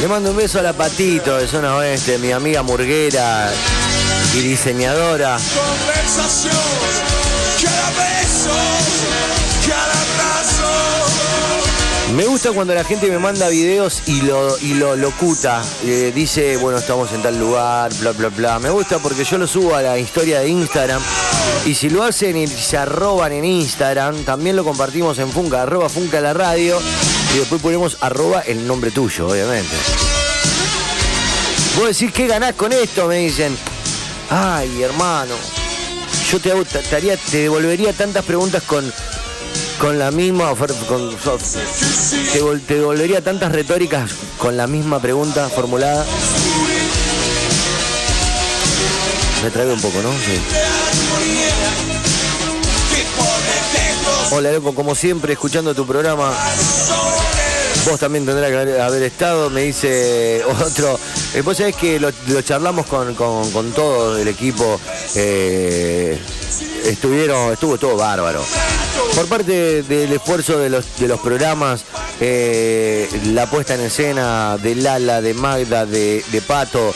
Le 0.00 0.08
mando 0.08 0.30
un 0.30 0.36
beso 0.36 0.58
a 0.58 0.62
la 0.62 0.72
Patito 0.72 1.36
de 1.36 1.46
Zona 1.46 1.76
Oeste, 1.76 2.18
mi 2.18 2.32
amiga 2.32 2.62
murguera 2.62 3.50
y 4.34 4.40
diseñadora. 4.40 5.38
Me 12.14 12.26
gusta 12.26 12.52
cuando 12.52 12.74
la 12.74 12.84
gente 12.84 13.08
me 13.08 13.18
manda 13.18 13.48
videos 13.48 14.02
y 14.06 14.20
lo, 14.22 14.58
y 14.58 14.74
lo 14.74 14.96
locuta. 14.96 15.62
Eh, 15.84 16.12
dice, 16.14 16.58
bueno, 16.58 16.78
estamos 16.78 17.10
en 17.12 17.22
tal 17.22 17.38
lugar, 17.38 17.90
bla, 18.00 18.12
bla, 18.12 18.28
bla. 18.28 18.58
Me 18.58 18.68
gusta 18.68 18.98
porque 18.98 19.24
yo 19.24 19.38
lo 19.38 19.46
subo 19.46 19.74
a 19.74 19.82
la 19.82 19.98
historia 19.98 20.40
de 20.40 20.48
Instagram. 20.48 21.00
Y 21.64 21.74
si 21.74 21.90
lo 21.90 22.02
hacen 22.02 22.36
y 22.36 22.46
se 22.48 22.76
arroban 22.76 23.32
en 23.32 23.44
Instagram, 23.44 24.24
también 24.24 24.56
lo 24.56 24.64
compartimos 24.64 25.18
en 25.18 25.30
Funca, 25.30 25.62
arroba 25.62 25.88
Funca 25.88 26.20
la 26.20 26.32
radio. 26.34 26.78
Y 27.34 27.38
después 27.38 27.62
ponemos 27.62 27.96
arroba 28.00 28.40
el 28.40 28.66
nombre 28.66 28.90
tuyo, 28.90 29.28
obviamente. 29.28 29.74
Vos 31.78 31.86
decís, 31.88 32.12
¿qué 32.12 32.26
ganás 32.26 32.54
con 32.54 32.72
esto? 32.72 33.06
Me 33.06 33.18
dicen. 33.18 33.56
Ay, 34.30 34.82
hermano. 34.82 35.34
Yo 36.30 36.40
te, 36.40 36.50
hago- 36.52 36.64
te 36.64 36.96
haría- 36.96 37.18
devolvería 37.30 37.92
tantas 37.92 38.24
preguntas 38.24 38.62
con, 38.64 38.90
con 39.78 39.98
la 39.98 40.10
misma 40.10 40.50
oferta. 40.50 40.74
Te, 42.32 42.42
vol- 42.42 42.60
te 42.66 42.74
devolvería 42.74 43.22
tantas 43.22 43.52
retóricas 43.52 44.10
con 44.38 44.56
la 44.56 44.66
misma 44.66 45.00
pregunta 45.00 45.48
formulada. 45.48 46.04
Me 49.44 49.50
traigo 49.50 49.74
un 49.74 49.80
poco, 49.80 50.00
¿no? 50.02 50.10
Sí. 50.12 50.40
Hola, 54.30 54.50
loco, 54.52 54.74
como 54.74 54.94
siempre, 54.94 55.34
escuchando 55.34 55.74
tu 55.74 55.86
programa. 55.86 56.32
Vos 57.86 57.98
también 58.00 58.24
tendrás 58.24 58.50
que 58.50 58.80
haber- 58.80 59.02
estado, 59.02 59.50
me 59.50 59.62
dice 59.62 60.42
otro. 60.64 60.98
Eh, 61.34 61.42
vos 61.42 61.56
sabés 61.56 61.76
que 61.76 61.98
lo, 62.00 62.10
charlamos 62.42 62.86
con, 62.86 63.14
con- 63.14 63.50
con 63.52 63.72
todo 63.72 64.16
el 64.18 64.28
equipo. 64.28 64.80
eh, 65.14 66.18
estuvieron, 66.84 67.52
estuvo 67.52 67.76
todo 67.78 67.96
bárbaro. 67.96 68.42
Por 69.14 69.26
parte 69.28 69.82
del 69.82 70.12
esfuerzo 70.12 70.58
de 70.58 70.70
los, 70.70 70.86
programas, 71.22 71.82
eh, 72.20 73.08
la 73.26 73.48
puesta 73.50 73.74
en 73.74 73.82
escena 73.82 74.56
de 74.56 74.74
Lala, 74.76 75.20
de 75.20 75.34
Magda, 75.34 75.84
de 75.84 76.42
Pato, 76.46 76.94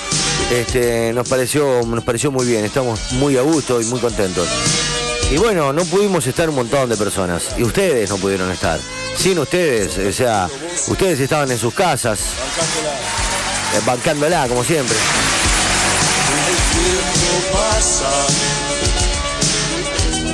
este, 0.50 1.12
nos, 1.12 1.28
pareció, 1.28 1.82
nos 1.86 2.04
pareció 2.04 2.30
muy 2.30 2.46
bien. 2.46 2.64
Estamos 2.64 3.12
muy 3.12 3.36
a 3.36 3.42
gusto 3.42 3.80
y 3.80 3.84
muy 3.86 4.00
contentos. 4.00 4.48
Y 5.30 5.38
bueno, 5.38 5.72
no 5.72 5.84
pudimos 5.84 6.26
estar 6.26 6.48
un 6.48 6.54
montón 6.54 6.88
de 6.88 6.96
personas. 6.96 7.54
Y 7.58 7.64
ustedes 7.64 8.08
no 8.10 8.16
pudieron 8.16 8.50
estar. 8.50 8.78
Sin 9.16 9.38
ustedes, 9.38 9.98
o 9.98 10.12
sea, 10.12 10.48
ustedes 10.88 11.18
estaban 11.18 11.50
en 11.50 11.58
sus 11.58 11.74
casas, 11.74 12.20
eh, 12.20 13.80
bancándola, 13.84 14.46
como 14.46 14.62
siempre. 14.62 14.96
El 16.48 16.56
tiempo 16.78 17.58
pasa, 17.58 18.10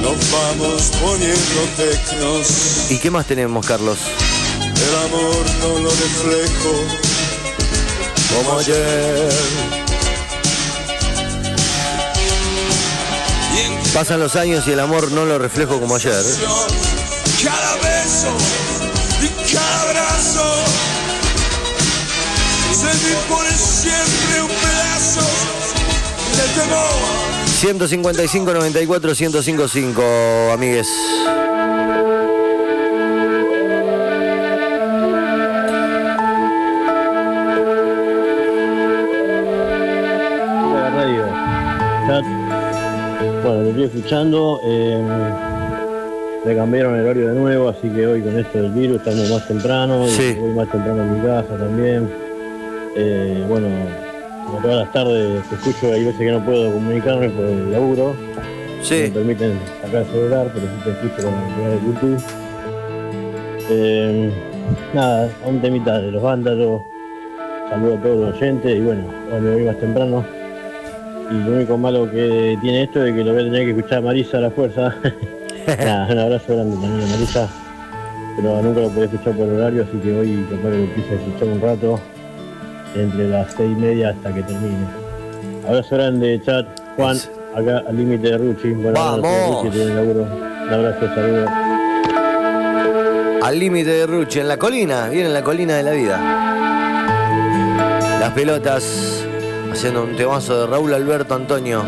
nos 0.01 0.31
vamos 0.31 0.91
poniendo 1.01 1.63
tecnos. 1.77 2.91
¿Y 2.91 2.99
qué 2.99 3.11
más 3.11 3.25
tenemos, 3.27 3.65
Carlos? 3.65 3.99
El 4.61 4.97
amor 5.07 5.45
no 5.61 5.79
lo 5.79 5.91
reflejo 5.91 6.73
como 8.35 8.59
ayer. 8.59 9.82
Pasan 13.95 14.21
los 14.21 14.37
años 14.37 14.67
y 14.67 14.73
el 14.73 14.81
amor 14.81 15.13
no 15.13 15.27
lo 15.27 15.39
reflejo 15.39 15.79
como 15.79 15.97
ayer. 15.97 16.25
Cada 17.45 17.75
beso 17.77 18.29
y 19.21 19.53
cada 19.53 19.83
abrazo 19.83 20.65
se 22.73 23.57
siempre 23.57 24.43
un 24.43 24.49
pedazo 24.49 25.21
de 26.37 26.61
temor. 26.61 27.13
155 27.61 28.53
94 28.55 29.11
1055, 29.11 30.03
amigues. 30.53 30.89
Escuchando. 44.13 44.61
eh, 44.65 45.03
me 46.45 46.57
cambiaron 46.57 46.97
el 46.97 47.05
horario 47.05 47.29
de 47.29 47.35
nuevo, 47.41 47.69
así 47.69 47.89
que 47.89 48.07
hoy 48.07 48.21
con 48.21 48.39
esto 48.39 48.61
del 48.61 48.73
virus 48.73 48.99
estamos 48.99 49.31
más 49.31 49.49
temprano. 49.49 50.07
y 50.07 50.11
Sí. 50.11 50.37
Voy 50.39 50.51
más 50.51 50.71
temprano 50.71 51.03
en 51.03 51.15
mi 51.15 51.21
casa 51.27 51.57
también. 51.57 52.11
Eh, 52.97 53.45
bueno, 53.49 53.69
como 54.47 54.59
todas 54.59 54.85
las 54.85 54.93
tardes 54.93 55.43
te 55.49 55.55
escucho, 55.55 55.93
hay 55.93 56.05
veces 56.05 56.19
que 56.19 56.31
no 56.31 56.45
puedo 56.45 56.73
comunicarme 56.73 57.31
por 57.31 57.45
el 57.47 57.73
laburo. 57.73 58.15
Sí. 58.83 59.05
Me 59.05 59.11
permiten 59.11 59.59
sacar 59.83 60.03
el 60.03 60.07
celular, 60.09 60.51
pero 60.53 60.67
sí 60.67 60.85
te 60.85 60.91
escucho 60.91 61.29
con 61.29 61.35
el 61.35 61.55
canal 61.55 61.71
de 61.71 61.87
YouTube. 61.87 62.23
Eh, 63.71 64.31
nada, 64.93 65.31
un 65.47 65.61
temita 65.63 66.01
de 66.01 66.11
los 66.11 66.23
vándalos. 66.23 66.83
Saludo 67.71 67.95
a 67.95 68.03
todos 68.03 68.17
los 68.29 68.37
oyentes 68.37 68.77
y 68.77 68.81
bueno, 68.81 69.05
hoy 69.33 69.41
me 69.41 69.55
voy 69.55 69.65
más 69.65 69.79
temprano. 69.79 70.42
Y 71.31 71.35
lo 71.35 71.53
único 71.53 71.79
malo 71.79 72.11
que 72.11 72.59
tiene 72.61 72.85
esto 72.85 73.05
es 73.05 73.15
que 73.15 73.25
lo 73.25 73.33
voy 73.33 73.43
a 73.43 73.45
tener 73.45 73.65
que 73.65 73.71
escuchar 73.71 73.99
a 73.99 74.01
Marisa 74.03 74.39
a 74.39 74.41
la 74.43 74.51
fuerza. 74.51 74.95
Nada, 75.67 76.09
un 76.13 76.19
abrazo 76.19 76.55
grande 76.55 76.77
también 76.77 77.09
a 77.09 77.13
Marisa. 77.13 77.49
Pero 78.37 78.63
nunca 78.63 78.81
lo 78.81 78.89
podía 78.89 79.05
escuchar 79.05 79.35
por 79.35 79.49
horario, 79.49 79.83
así 79.83 79.99
que 79.99 80.13
hoy 80.13 80.47
capaz 80.51 80.63
que 80.63 80.69
lo 80.69 80.75
empiece 80.85 81.13
a 81.13 81.17
escuchar 81.17 81.49
un 81.49 81.61
rato. 81.61 82.01
Entre 82.95 83.29
las 83.29 83.53
seis 83.55 83.71
y 83.73 83.81
media 83.81 84.11
hasta 84.11 84.35
que 84.35 84.43
termine. 84.43 84.87
Abrazo 85.67 85.97
grande, 85.97 86.41
chat. 86.45 86.67
Juan, 86.97 87.17
acá 87.55 87.83
al 87.89 87.97
límite 87.97 88.29
de 88.29 88.39
Ruchi. 88.39 88.71
Bueno, 88.73 88.93
¡Vamos! 88.93 89.65
Ruchi 89.65 89.77
tiene 89.77 89.95
laburo. 89.95 90.23
Un 90.23 90.73
abrazo, 90.73 91.15
saludos. 91.15 91.51
Al 93.43 93.59
límite 93.59 93.91
de 93.91 94.07
Ruchi, 94.07 94.41
en 94.41 94.49
la 94.49 94.57
colina, 94.57 95.09
viene 95.09 95.27
en 95.29 95.35
la 95.35 95.43
colina 95.43 95.75
de 95.75 95.83
la 95.83 95.91
vida. 95.93 96.19
Las 98.21 98.31
pelotas, 98.33 99.22
haciendo 99.73 100.03
un 100.03 100.15
temazo 100.17 100.61
de 100.61 100.67
Raúl 100.67 100.93
Alberto 100.93 101.35
Antonio. 101.35 101.83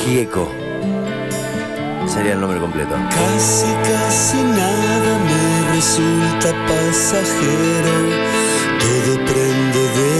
Gieco. 0.00 0.50
Sería 2.06 2.32
el 2.32 2.40
nombre 2.40 2.58
completo. 2.58 2.94
Casi, 3.10 3.66
casi 3.84 4.38
nada 4.38 5.18
me 5.28 5.74
resulta 5.74 6.48
pasajero. 6.68 7.96
Todo 8.80 9.14
prende 9.26 9.82
de 9.98 10.12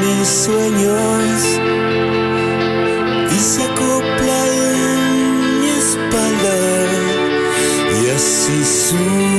mis 0.00 0.28
sueños 0.28 1.60
y 3.30 3.38
se 3.38 3.62
acopla 3.62 4.38
en 4.48 5.60
mi 5.60 5.68
espalda 5.68 6.56
y 8.02 8.10
así 8.10 8.64
subo 8.64 9.35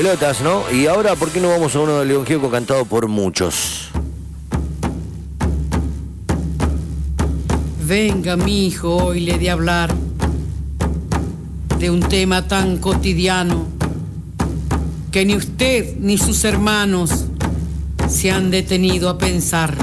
pelotas, 0.00 0.40
¿no? 0.40 0.62
Y 0.72 0.86
ahora, 0.86 1.14
¿por 1.14 1.30
qué 1.30 1.40
no 1.42 1.50
vamos 1.50 1.76
a 1.76 1.80
uno 1.80 1.98
de 1.98 2.06
León 2.06 2.24
Gieco 2.24 2.50
cantado 2.50 2.86
por 2.86 3.06
muchos? 3.06 3.90
Venga, 7.86 8.34
mi 8.38 8.66
hijo, 8.66 8.96
hoy 8.96 9.20
le 9.20 9.36
de 9.36 9.50
hablar 9.50 9.94
de 11.78 11.90
un 11.90 12.00
tema 12.00 12.48
tan 12.48 12.78
cotidiano 12.78 13.66
que 15.12 15.26
ni 15.26 15.36
usted 15.36 15.94
ni 15.98 16.16
sus 16.16 16.44
hermanos 16.44 17.26
se 18.08 18.30
han 18.30 18.50
detenido 18.50 19.10
a 19.10 19.18
pensar. 19.18 19.74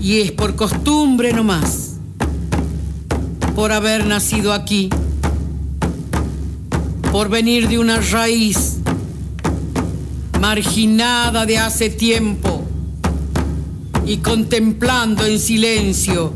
Y 0.00 0.20
es 0.20 0.30
por 0.30 0.54
costumbre 0.54 1.32
nomás, 1.32 1.96
por 3.56 3.72
haber 3.72 4.06
nacido 4.06 4.52
aquí, 4.52 4.90
por 7.10 7.28
venir 7.28 7.68
de 7.68 7.78
una 7.78 7.98
raíz 7.98 8.76
marginada 10.40 11.44
de 11.44 11.58
hace 11.58 11.90
tiempo 11.90 12.64
y 14.06 14.18
contemplando 14.18 15.24
en 15.26 15.38
silencio 15.38 16.32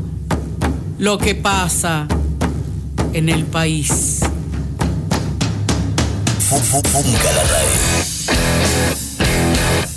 lo 0.99 1.17
que 1.17 1.35
pasa 1.35 2.07
en 3.13 3.29
el 3.29 3.45
país. 3.45 4.19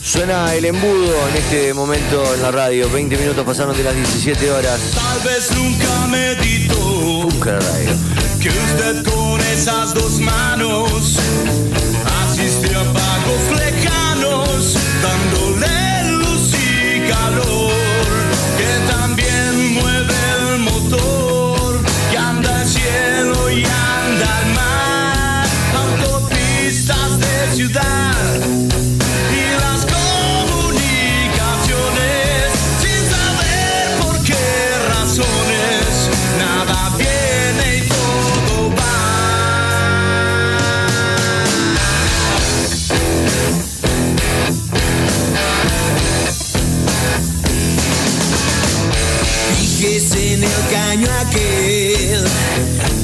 Suena 0.03 0.55
el 0.55 0.65
embudo 0.65 1.29
en 1.29 1.37
este 1.37 1.75
momento 1.75 2.35
en 2.35 2.43
la 2.43 2.51
radio. 2.51 2.89
20 2.91 3.17
minutos 3.19 3.45
pasaron 3.45 3.77
de 3.77 3.83
las 3.83 3.95
17 3.95 4.51
horas. 4.51 4.81
Tal 4.95 5.21
vez 5.21 5.51
nunca 5.57 6.07
la 7.53 7.61
radio. 7.61 8.18
Que 8.49 8.59
usted 8.59 9.05
con 9.05 9.41
esas 9.53 9.95
dos 9.95 10.19
manos 10.21 11.19
asiste 12.23 12.75
a 12.75 12.85
pagos 12.93 13.45
lejanos, 13.59 14.75
dándole 15.03 16.13
luz 16.13 16.53
y 16.55 17.01
calor, 17.11 17.73
que 18.57 18.93
también 18.93 19.75
mueve 19.75 20.15
el 20.41 20.59
motor, 20.61 21.81
que 22.11 22.19
anda 22.19 22.61
al 22.61 22.67
cielo 22.67 23.51
y 23.51 23.65
anda 23.65 24.39
al 24.39 24.47
mar, 24.55 25.47
autopistas 25.77 27.19
de 27.21 27.57
ciudad. 27.57 28.08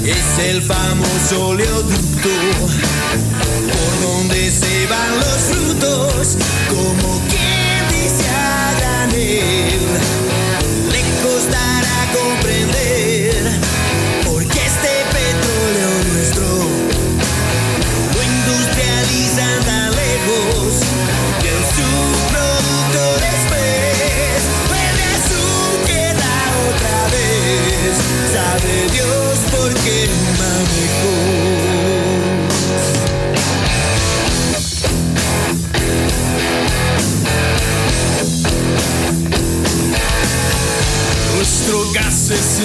es 0.06 0.38
el 0.38 0.62
famoso 0.62 1.48
oleoducto 1.48 2.28
por 3.72 4.00
donde 4.02 4.50
se 4.50 4.86
van 4.86 5.18
los 5.18 5.38
frutos 5.50 6.36
como 6.68 7.28
que 7.28 7.43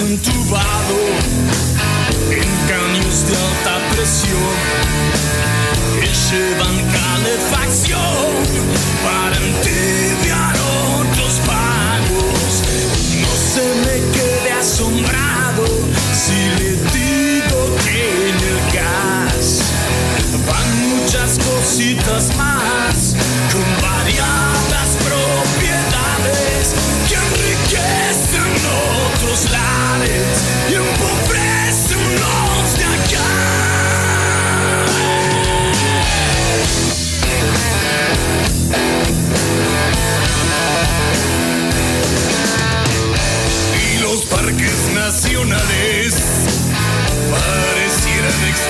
entubado 0.00 0.96
en 2.30 2.48
caños 2.68 3.26
de 3.28 3.36
alta 3.36 3.94
presión 3.94 4.56
que 6.00 6.06
llevan 6.06 6.76
calefacción 6.90 8.34
para 9.04 9.36
entender. 9.36 10.29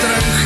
terug. 0.01 0.40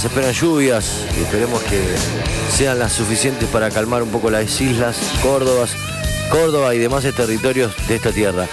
se 0.00 0.06
esperan 0.06 0.32
lluvias 0.32 1.04
y 1.18 1.22
esperemos 1.22 1.62
que 1.64 1.78
sean 2.50 2.78
las 2.78 2.92
suficientes 2.92 3.46
para 3.50 3.70
calmar 3.70 4.02
un 4.02 4.08
poco 4.08 4.30
las 4.30 4.58
islas, 4.60 4.96
Córdobas 5.22 5.72
Córdoba 6.30 6.74
y 6.74 6.78
demás 6.78 7.04
territorios 7.14 7.72
de 7.86 7.96
esta 7.96 8.10
tierra. 8.10 8.46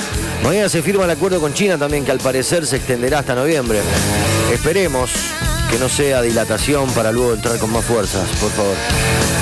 Mañana 0.43 0.67
se 0.67 0.81
firma 0.81 1.05
el 1.05 1.11
acuerdo 1.11 1.39
con 1.39 1.53
China 1.53 1.77
también 1.77 2.03
que 2.03 2.11
al 2.11 2.17
parecer 2.17 2.65
se 2.65 2.77
extenderá 2.77 3.19
hasta 3.19 3.33
noviembre. 3.33 3.79
Esperemos 4.51 5.11
que 5.71 5.77
no 5.77 5.87
sea 5.87 6.21
dilatación 6.21 6.89
para 6.91 7.11
luego 7.11 7.33
entrar 7.33 7.57
con 7.59 7.71
más 7.71 7.85
fuerzas, 7.85 8.27
por 8.41 8.51
favor. 8.51 8.75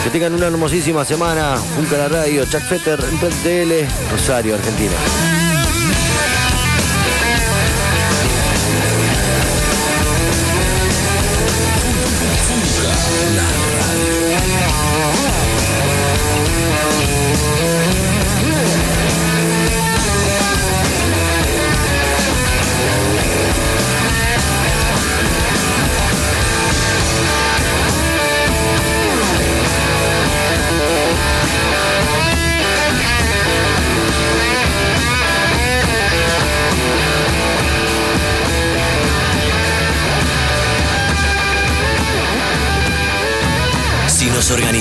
Que 0.03 0.09
tengan 0.11 0.33
una 0.35 0.47
hermosísima 0.47 1.05
semana. 1.05 1.57
Junca 1.75 1.97
la 1.97 2.09
radio, 2.09 2.45
Chuck 2.45 2.61
Fetter, 2.61 2.99
en 2.99 3.17
PTL, 3.17 4.11
Rosario, 4.11 4.55
Argentina. 4.55 4.93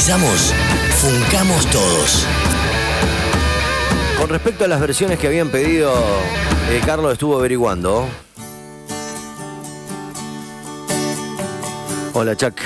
Organizamos, 0.05 0.53
funcamos 0.99 1.67
todos. 1.71 2.27
Con 4.19 4.29
respecto 4.29 4.67
a 4.67 4.69
las 4.69 4.79
versiones 4.79 5.19
que 5.19 5.29
habían 5.29 5.49
pedido, 5.49 5.95
eh, 6.71 6.83
Carlos 6.85 7.15
estuvo 7.15 7.39
averiguando. 7.39 8.07
Hola, 12.13 12.37
Chuck. 12.37 12.61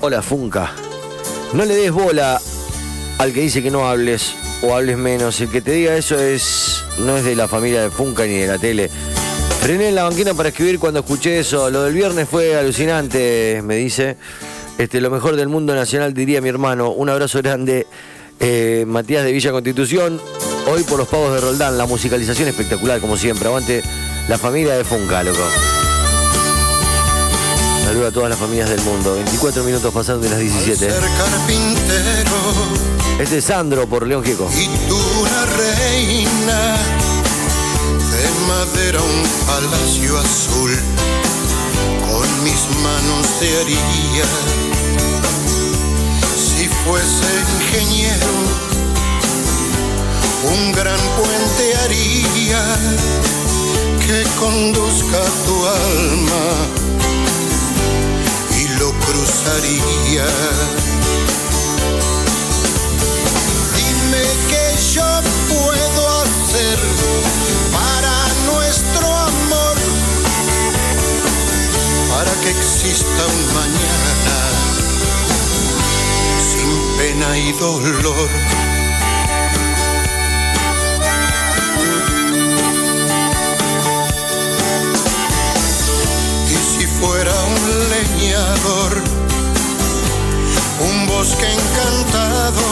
Hola, 0.00 0.22
Funka. 0.22 0.72
No 1.52 1.66
le 1.66 1.74
des 1.74 1.92
bola 1.92 2.40
al 3.18 3.32
que 3.34 3.40
dice 3.42 3.62
que 3.62 3.70
no 3.70 3.86
hables 3.86 4.34
o 4.62 4.74
hables 4.74 4.96
menos. 4.96 5.38
El 5.42 5.50
que 5.50 5.60
te 5.60 5.72
diga 5.72 5.94
eso 5.94 6.18
es 6.18 6.84
no 7.00 7.18
es 7.18 7.24
de 7.24 7.36
la 7.36 7.48
familia 7.48 7.82
de 7.82 7.90
Funka 7.90 8.24
ni 8.24 8.38
de 8.38 8.46
la 8.46 8.56
tele. 8.56 8.88
Frené 9.60 9.88
en 9.88 9.94
la 9.94 10.04
banquina 10.04 10.32
para 10.32 10.48
escribir 10.48 10.78
cuando 10.78 11.00
escuché 11.00 11.40
eso. 11.40 11.68
Lo 11.68 11.82
del 11.82 11.92
viernes 11.92 12.26
fue 12.26 12.56
alucinante, 12.56 13.60
me 13.62 13.76
dice. 13.76 14.16
Este, 14.80 15.02
lo 15.02 15.10
mejor 15.10 15.36
del 15.36 15.50
mundo 15.50 15.74
nacional, 15.74 16.14
diría 16.14 16.40
mi 16.40 16.48
hermano. 16.48 16.88
Un 16.88 17.10
abrazo 17.10 17.42
grande, 17.42 17.86
eh, 18.40 18.86
Matías 18.88 19.24
de 19.24 19.30
Villa 19.30 19.52
Constitución. 19.52 20.18
Hoy 20.72 20.84
por 20.84 20.98
los 20.98 21.06
pavos 21.06 21.34
de 21.34 21.40
Roldán, 21.42 21.76
la 21.76 21.84
musicalización 21.84 22.48
espectacular, 22.48 22.98
como 22.98 23.18
siempre. 23.18 23.46
Aguante 23.46 23.82
la 24.26 24.38
familia 24.38 24.72
de 24.76 24.84
Funka, 24.84 25.22
loco. 25.22 25.42
Saludo 27.84 28.06
a 28.06 28.10
todas 28.10 28.30
las 28.30 28.38
familias 28.38 28.70
del 28.70 28.80
mundo. 28.80 29.16
24 29.16 29.64
minutos 29.64 29.92
pasaron 29.92 30.22
de 30.22 30.30
las 30.30 30.38
17. 30.38 30.74
Ser 30.78 30.92
carpintero 30.92 32.36
Este 33.18 33.36
es 33.36 33.44
Sandro 33.44 33.86
por 33.86 34.06
León 34.06 34.24
Gieco. 34.24 34.48
y 34.56 34.88
tú 34.88 34.96
una 34.96 35.44
reina 35.58 36.76
de 38.12 38.46
madera, 38.48 38.98
un 39.02 39.46
palacio 39.46 40.18
azul 40.18 40.70
mis 42.42 42.68
manos 42.82 43.26
te 43.38 43.48
haría. 43.60 44.24
Si 46.36 46.68
fuese 46.68 47.30
ingeniero, 47.56 48.34
un 50.54 50.72
gran 50.72 51.00
puente 51.16 51.76
haría 51.84 52.62
que 54.06 54.24
conduzca 54.38 55.22
tu 55.46 55.66
alma 55.66 56.46
y 58.58 58.68
lo 58.78 58.92
cruzaría. 58.92 60.26
Dime 63.76 64.24
qué 64.48 64.64
yo 64.94 65.10
puedo 65.48 66.22
hacer 66.22 66.78
para 67.72 68.14
nuestro 68.52 69.06
amor, 69.06 69.76
para 72.20 72.40
que 72.42 72.50
exista 72.50 73.22
un 73.34 73.54
mañana 73.54 74.36
sin 76.48 76.70
pena 76.98 77.38
y 77.38 77.52
dolor. 77.52 78.28
Y 86.46 86.56
si 86.72 86.86
fuera 86.86 87.32
un 87.54 87.88
leñador, 87.94 89.02
un 90.88 91.06
bosque 91.06 91.46
encantado, 91.58 92.66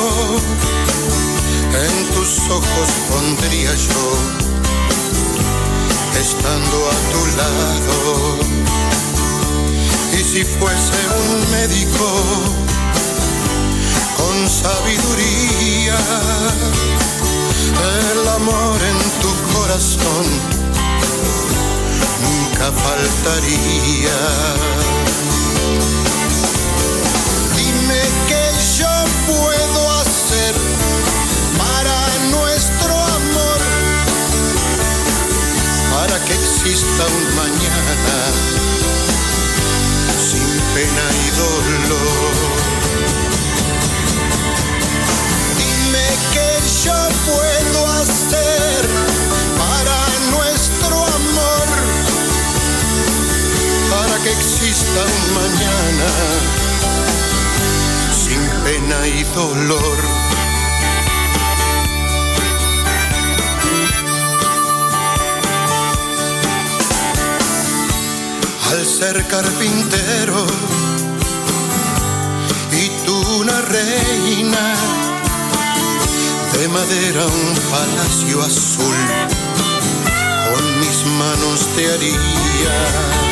en 1.87 1.95
tus 2.15 2.51
ojos 2.51 2.89
pondría 3.11 3.75
yo, 3.75 4.05
estando 6.21 6.77
a 6.91 6.99
tu 7.13 7.21
lado. 7.39 8.58
Si 10.31 10.45
fuese 10.45 10.93
un 11.31 11.51
médico 11.51 12.07
con 14.19 14.47
sabiduría, 14.47 15.97
el 18.13 18.29
amor 18.29 18.79
en 18.91 18.99
tu 19.23 19.33
corazón 19.55 20.27
nunca 22.21 22.71
faltaría. 22.71 24.19
Dime 27.57 28.03
qué 28.29 28.53
yo 28.79 28.95
puedo 29.27 29.91
hacer 30.01 30.55
para 31.57 31.99
nuestro 32.37 32.95
amor, 32.95 33.61
para 35.95 36.23
que 36.27 36.35
exista 36.35 37.07
un 37.07 37.35
mañana 37.35 38.58
pena 40.79 41.07
y 41.27 41.31
dolor. 41.31 42.55
Dime 45.59 46.07
qué 46.33 46.51
yo 46.85 46.99
puedo 47.27 47.81
hacer 48.01 48.81
para 49.59 49.99
nuestro 50.37 50.97
amor, 51.21 51.69
para 53.91 54.23
que 54.23 54.31
exista 54.31 55.01
un 55.17 55.35
mañana 55.43 56.11
sin 58.13 58.41
pena 58.63 58.99
y 59.09 59.25
dolor. 59.35 60.28
Al 68.71 68.85
ser 68.85 69.27
carpintero 69.29 70.47
y 72.73 72.89
tú 73.07 73.17
una 73.41 73.61
reina 73.63 74.75
de 76.53 76.69
madera, 76.69 77.25
un 77.25 77.55
palacio 77.71 78.43
azul, 78.43 78.97
con 80.51 80.81
mis 80.81 81.07
manos 81.19 81.67
te 81.75 81.93
haría. 81.93 83.28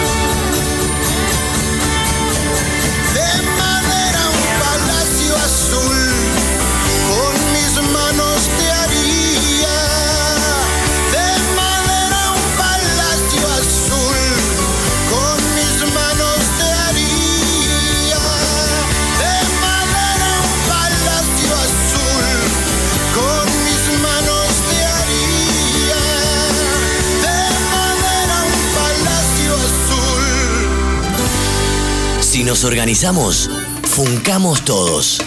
Nos 32.46 32.62
organizamos, 32.62 33.50
funcamos 33.82 34.64
todos. 34.64 35.20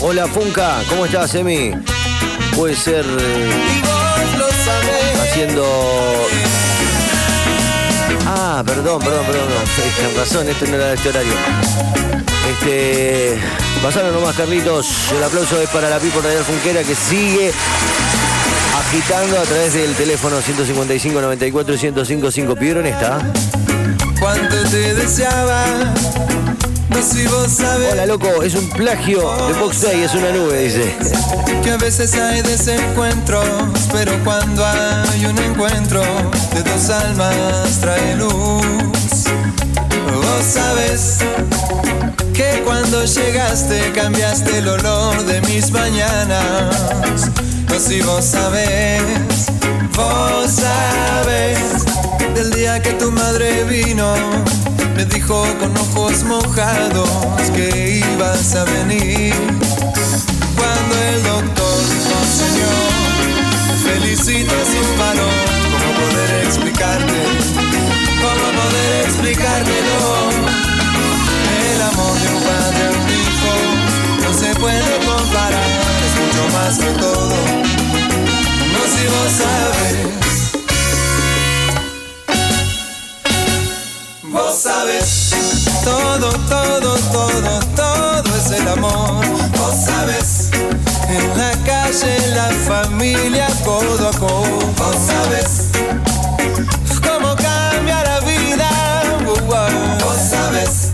Hola 0.00 0.26
Funka, 0.26 0.82
¿cómo 0.88 1.06
estás, 1.06 1.34
Emi? 1.36 1.70
Puede 2.56 2.74
ser 2.74 3.04
eh, 3.06 3.50
haciendo. 5.22 5.64
Ah, 8.26 8.62
perdón, 8.66 9.00
perdón, 9.00 9.24
perdón. 9.26 9.48
no, 9.48 9.92
Tienes 9.96 10.16
razón, 10.16 10.48
este 10.48 10.66
no 10.66 10.76
era 10.76 10.86
de 10.86 10.94
este 10.96 11.08
horario. 11.10 11.34
Este. 12.50 13.38
Pasaron 13.82 14.12
nomás, 14.12 14.34
Carlitos. 14.34 15.12
El 15.16 15.22
aplauso 15.22 15.60
es 15.60 15.68
para 15.68 15.88
la 15.88 16.00
Pipo 16.00 16.20
Radial 16.20 16.42
Funquera 16.42 16.82
que 16.82 16.94
sigue 16.96 17.52
agitando 18.78 19.38
a 19.38 19.42
través 19.42 19.74
del 19.74 19.94
teléfono 19.94 20.40
155 20.40 21.20
94 21.20 21.76
105 21.76 22.30
5. 22.30 22.54
¿Pidieron 22.54 22.86
esta? 22.86 23.18
Cuánto 24.20 24.56
te 24.70 24.94
deseaba, 24.94 25.64
no 26.88 27.02
si 27.02 27.26
vos 27.26 27.48
sabés 27.50 27.92
Hola, 27.92 28.06
loco, 28.06 28.42
es 28.42 28.54
un 28.54 28.68
plagio 28.70 29.20
de 29.46 29.54
Box 29.54 29.82
Day, 29.82 30.02
es 30.02 30.14
una 30.14 30.30
nube, 30.30 30.64
dice. 30.64 30.94
que 31.62 31.70
a 31.70 31.76
veces 31.76 32.14
hay 32.14 32.42
desencuentros, 32.42 33.44
pero 33.92 34.12
cuando 34.24 34.64
hay 34.64 35.26
un 35.26 35.38
encuentro 35.38 36.00
de 36.54 36.62
dos 36.62 36.90
almas 36.90 37.78
trae 37.80 38.16
luz. 38.16 38.64
Vos 40.14 40.44
sabes 40.44 41.18
que 42.34 42.62
cuando 42.64 43.04
llegaste 43.04 43.92
cambiaste 43.92 44.58
el 44.58 44.68
olor 44.68 45.24
de 45.24 45.40
mis 45.42 45.70
mañanas. 45.70 47.30
No 47.78 47.84
si 47.84 48.00
vos 48.00 48.24
sabes, 48.24 49.02
vos 49.94 50.50
sabes 50.50 51.84
del 52.34 52.50
día 52.50 52.82
que 52.82 52.94
tu 52.94 53.12
madre 53.12 53.62
vino. 53.62 54.14
Me 54.96 55.04
dijo 55.04 55.44
con 55.60 55.76
ojos 55.76 56.24
mojados 56.24 57.08
que 57.54 58.02
ibas 58.04 58.56
a 58.56 58.64
venir. 58.64 59.32
Cuando 60.56 60.94
el 61.04 61.22
doctor 61.22 61.78
nos 62.10 62.40
enseñó, 62.40 62.74
felicito 63.84 64.54
sin 64.64 64.98
valor, 64.98 65.38
¿cómo 65.70 65.88
poder 66.00 66.46
explicarte? 66.46 67.20
¿Cómo 68.20 68.60
poder 68.60 69.04
explicártelo? 69.06 70.27
Todo, 86.48 86.94
todo, 87.12 87.60
todo, 87.76 88.36
es 88.36 88.50
el 88.50 88.68
amor. 88.68 89.24
Vos 89.56 89.74
sabes, 89.84 90.50
en 91.08 91.38
la 91.38 91.50
calle, 91.64 92.16
en 92.24 92.34
la 92.34 92.48
familia, 92.66 93.46
codo 93.64 94.08
a 94.08 94.12
codo. 94.18 94.58
Vos 94.76 94.96
sabes, 95.06 95.70
cómo 97.02 97.34
cambia 97.36 98.02
la 98.04 98.20
vida. 98.20 98.68
uh. 99.26 100.04
Vos 100.04 100.18
sabes, 100.30 100.92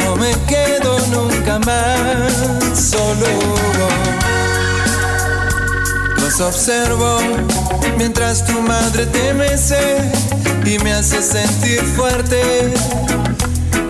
no 0.00 0.16
me 0.16 0.32
quedo 0.46 0.98
nunca 1.10 1.58
más 1.60 2.78
solo. 2.78 3.26
Los 6.20 6.40
observo 6.40 7.18
mientras 7.96 8.44
tu 8.44 8.60
madre 8.60 9.06
te 9.06 9.34
mece 9.34 10.10
y 10.64 10.78
me 10.78 10.92
hace 10.92 11.22
sentir 11.22 11.82
fuerte. 11.96 12.74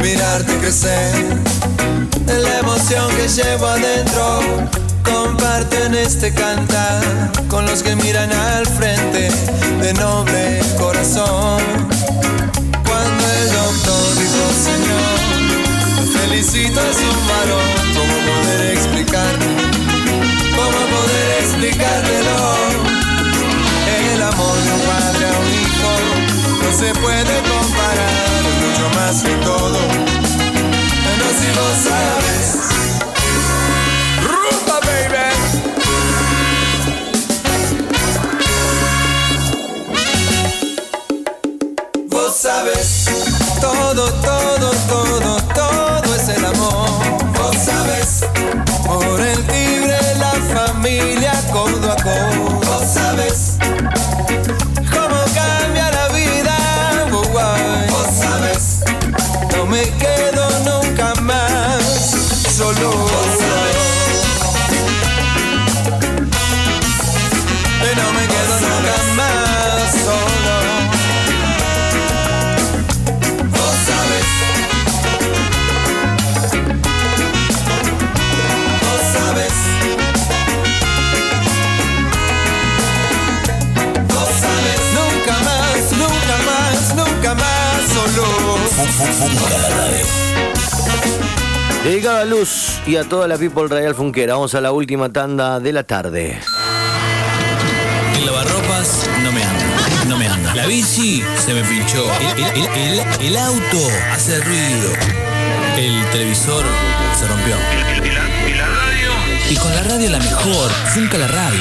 Mirarte 0.04 0.54
crecer, 0.58 1.14
la 2.26 2.58
emoción 2.58 3.08
que 3.16 3.26
llevo 3.26 3.66
adentro. 3.66 4.40
Comparten 5.02 5.94
este 5.94 6.30
cantar 6.34 7.02
con 7.48 7.64
los 7.64 7.82
que 7.82 7.96
miran 7.96 8.30
al 8.30 8.66
frente 8.66 9.30
de 9.80 9.94
noble 9.94 10.60
corazón. 10.78 11.58
Cuando 12.84 13.24
el 13.38 13.48
doctor 13.50 14.04
dijo, 14.20 14.44
Señor, 14.68 15.16
felicito 16.20 16.80
a 16.80 16.92
su 16.92 17.10
varón, 17.30 17.66
¿cómo 17.96 18.14
poder 18.28 18.76
explicarte? 18.76 19.46
¿Cómo 20.54 20.80
poder 20.94 21.26
explicártelo? 21.40 22.38
El 24.12 24.22
amor 24.22 24.56
de 24.64 24.70
un 24.70 24.80
padre 24.80 25.24
a 25.24 25.38
un 25.40 25.50
hijo 25.62 25.92
no 26.62 26.78
se 26.78 26.92
puede 27.00 27.53
que 29.22 29.34
todo. 29.44 29.78
No 31.18 31.26
si 31.38 31.48
vos 31.58 31.76
sabes. 31.88 32.44
Rumba, 34.26 34.76
baby. 34.80 35.28
Vos 42.08 42.32
sabes, 42.36 42.86
todo, 43.60 44.04
todo, 44.22 44.33
Dedicado 91.82 92.18
a 92.18 92.24
Luz 92.24 92.78
y 92.86 92.96
a 92.96 93.04
toda 93.04 93.26
la 93.28 93.36
people 93.36 93.66
real 93.68 93.94
funquera. 93.94 94.34
Vamos 94.34 94.54
a 94.54 94.60
la 94.60 94.72
última 94.72 95.10
tanda 95.12 95.60
de 95.60 95.72
la 95.72 95.82
tarde. 95.82 96.38
El 98.16 98.26
lavarropas 98.26 99.08
no 99.22 99.32
me 99.32 99.42
anda, 99.42 99.64
no 100.08 100.16
me 100.16 100.26
anda. 100.28 100.54
La 100.54 100.66
bici 100.66 101.22
se 101.44 101.52
me 101.54 101.62
pinchó. 101.64 102.04
El, 102.20 102.44
el- 102.44 102.66
el- 102.66 102.98
el- 103.00 103.26
el 103.26 103.36
auto 103.36 103.88
hace 104.12 104.40
ruido. 104.42 104.92
El 105.76 106.04
televisor 106.12 106.64
se 107.18 107.26
rompió. 107.26 107.56
¿Y 108.46 108.54
la 108.54 108.66
radio? 108.66 109.10
Y 109.50 109.56
con 109.56 109.74
la 109.74 109.82
radio 109.82 110.10
la 110.10 110.18
mejor. 110.20 110.70
Funca 110.94 111.18
la 111.18 111.26
radio. 111.26 111.60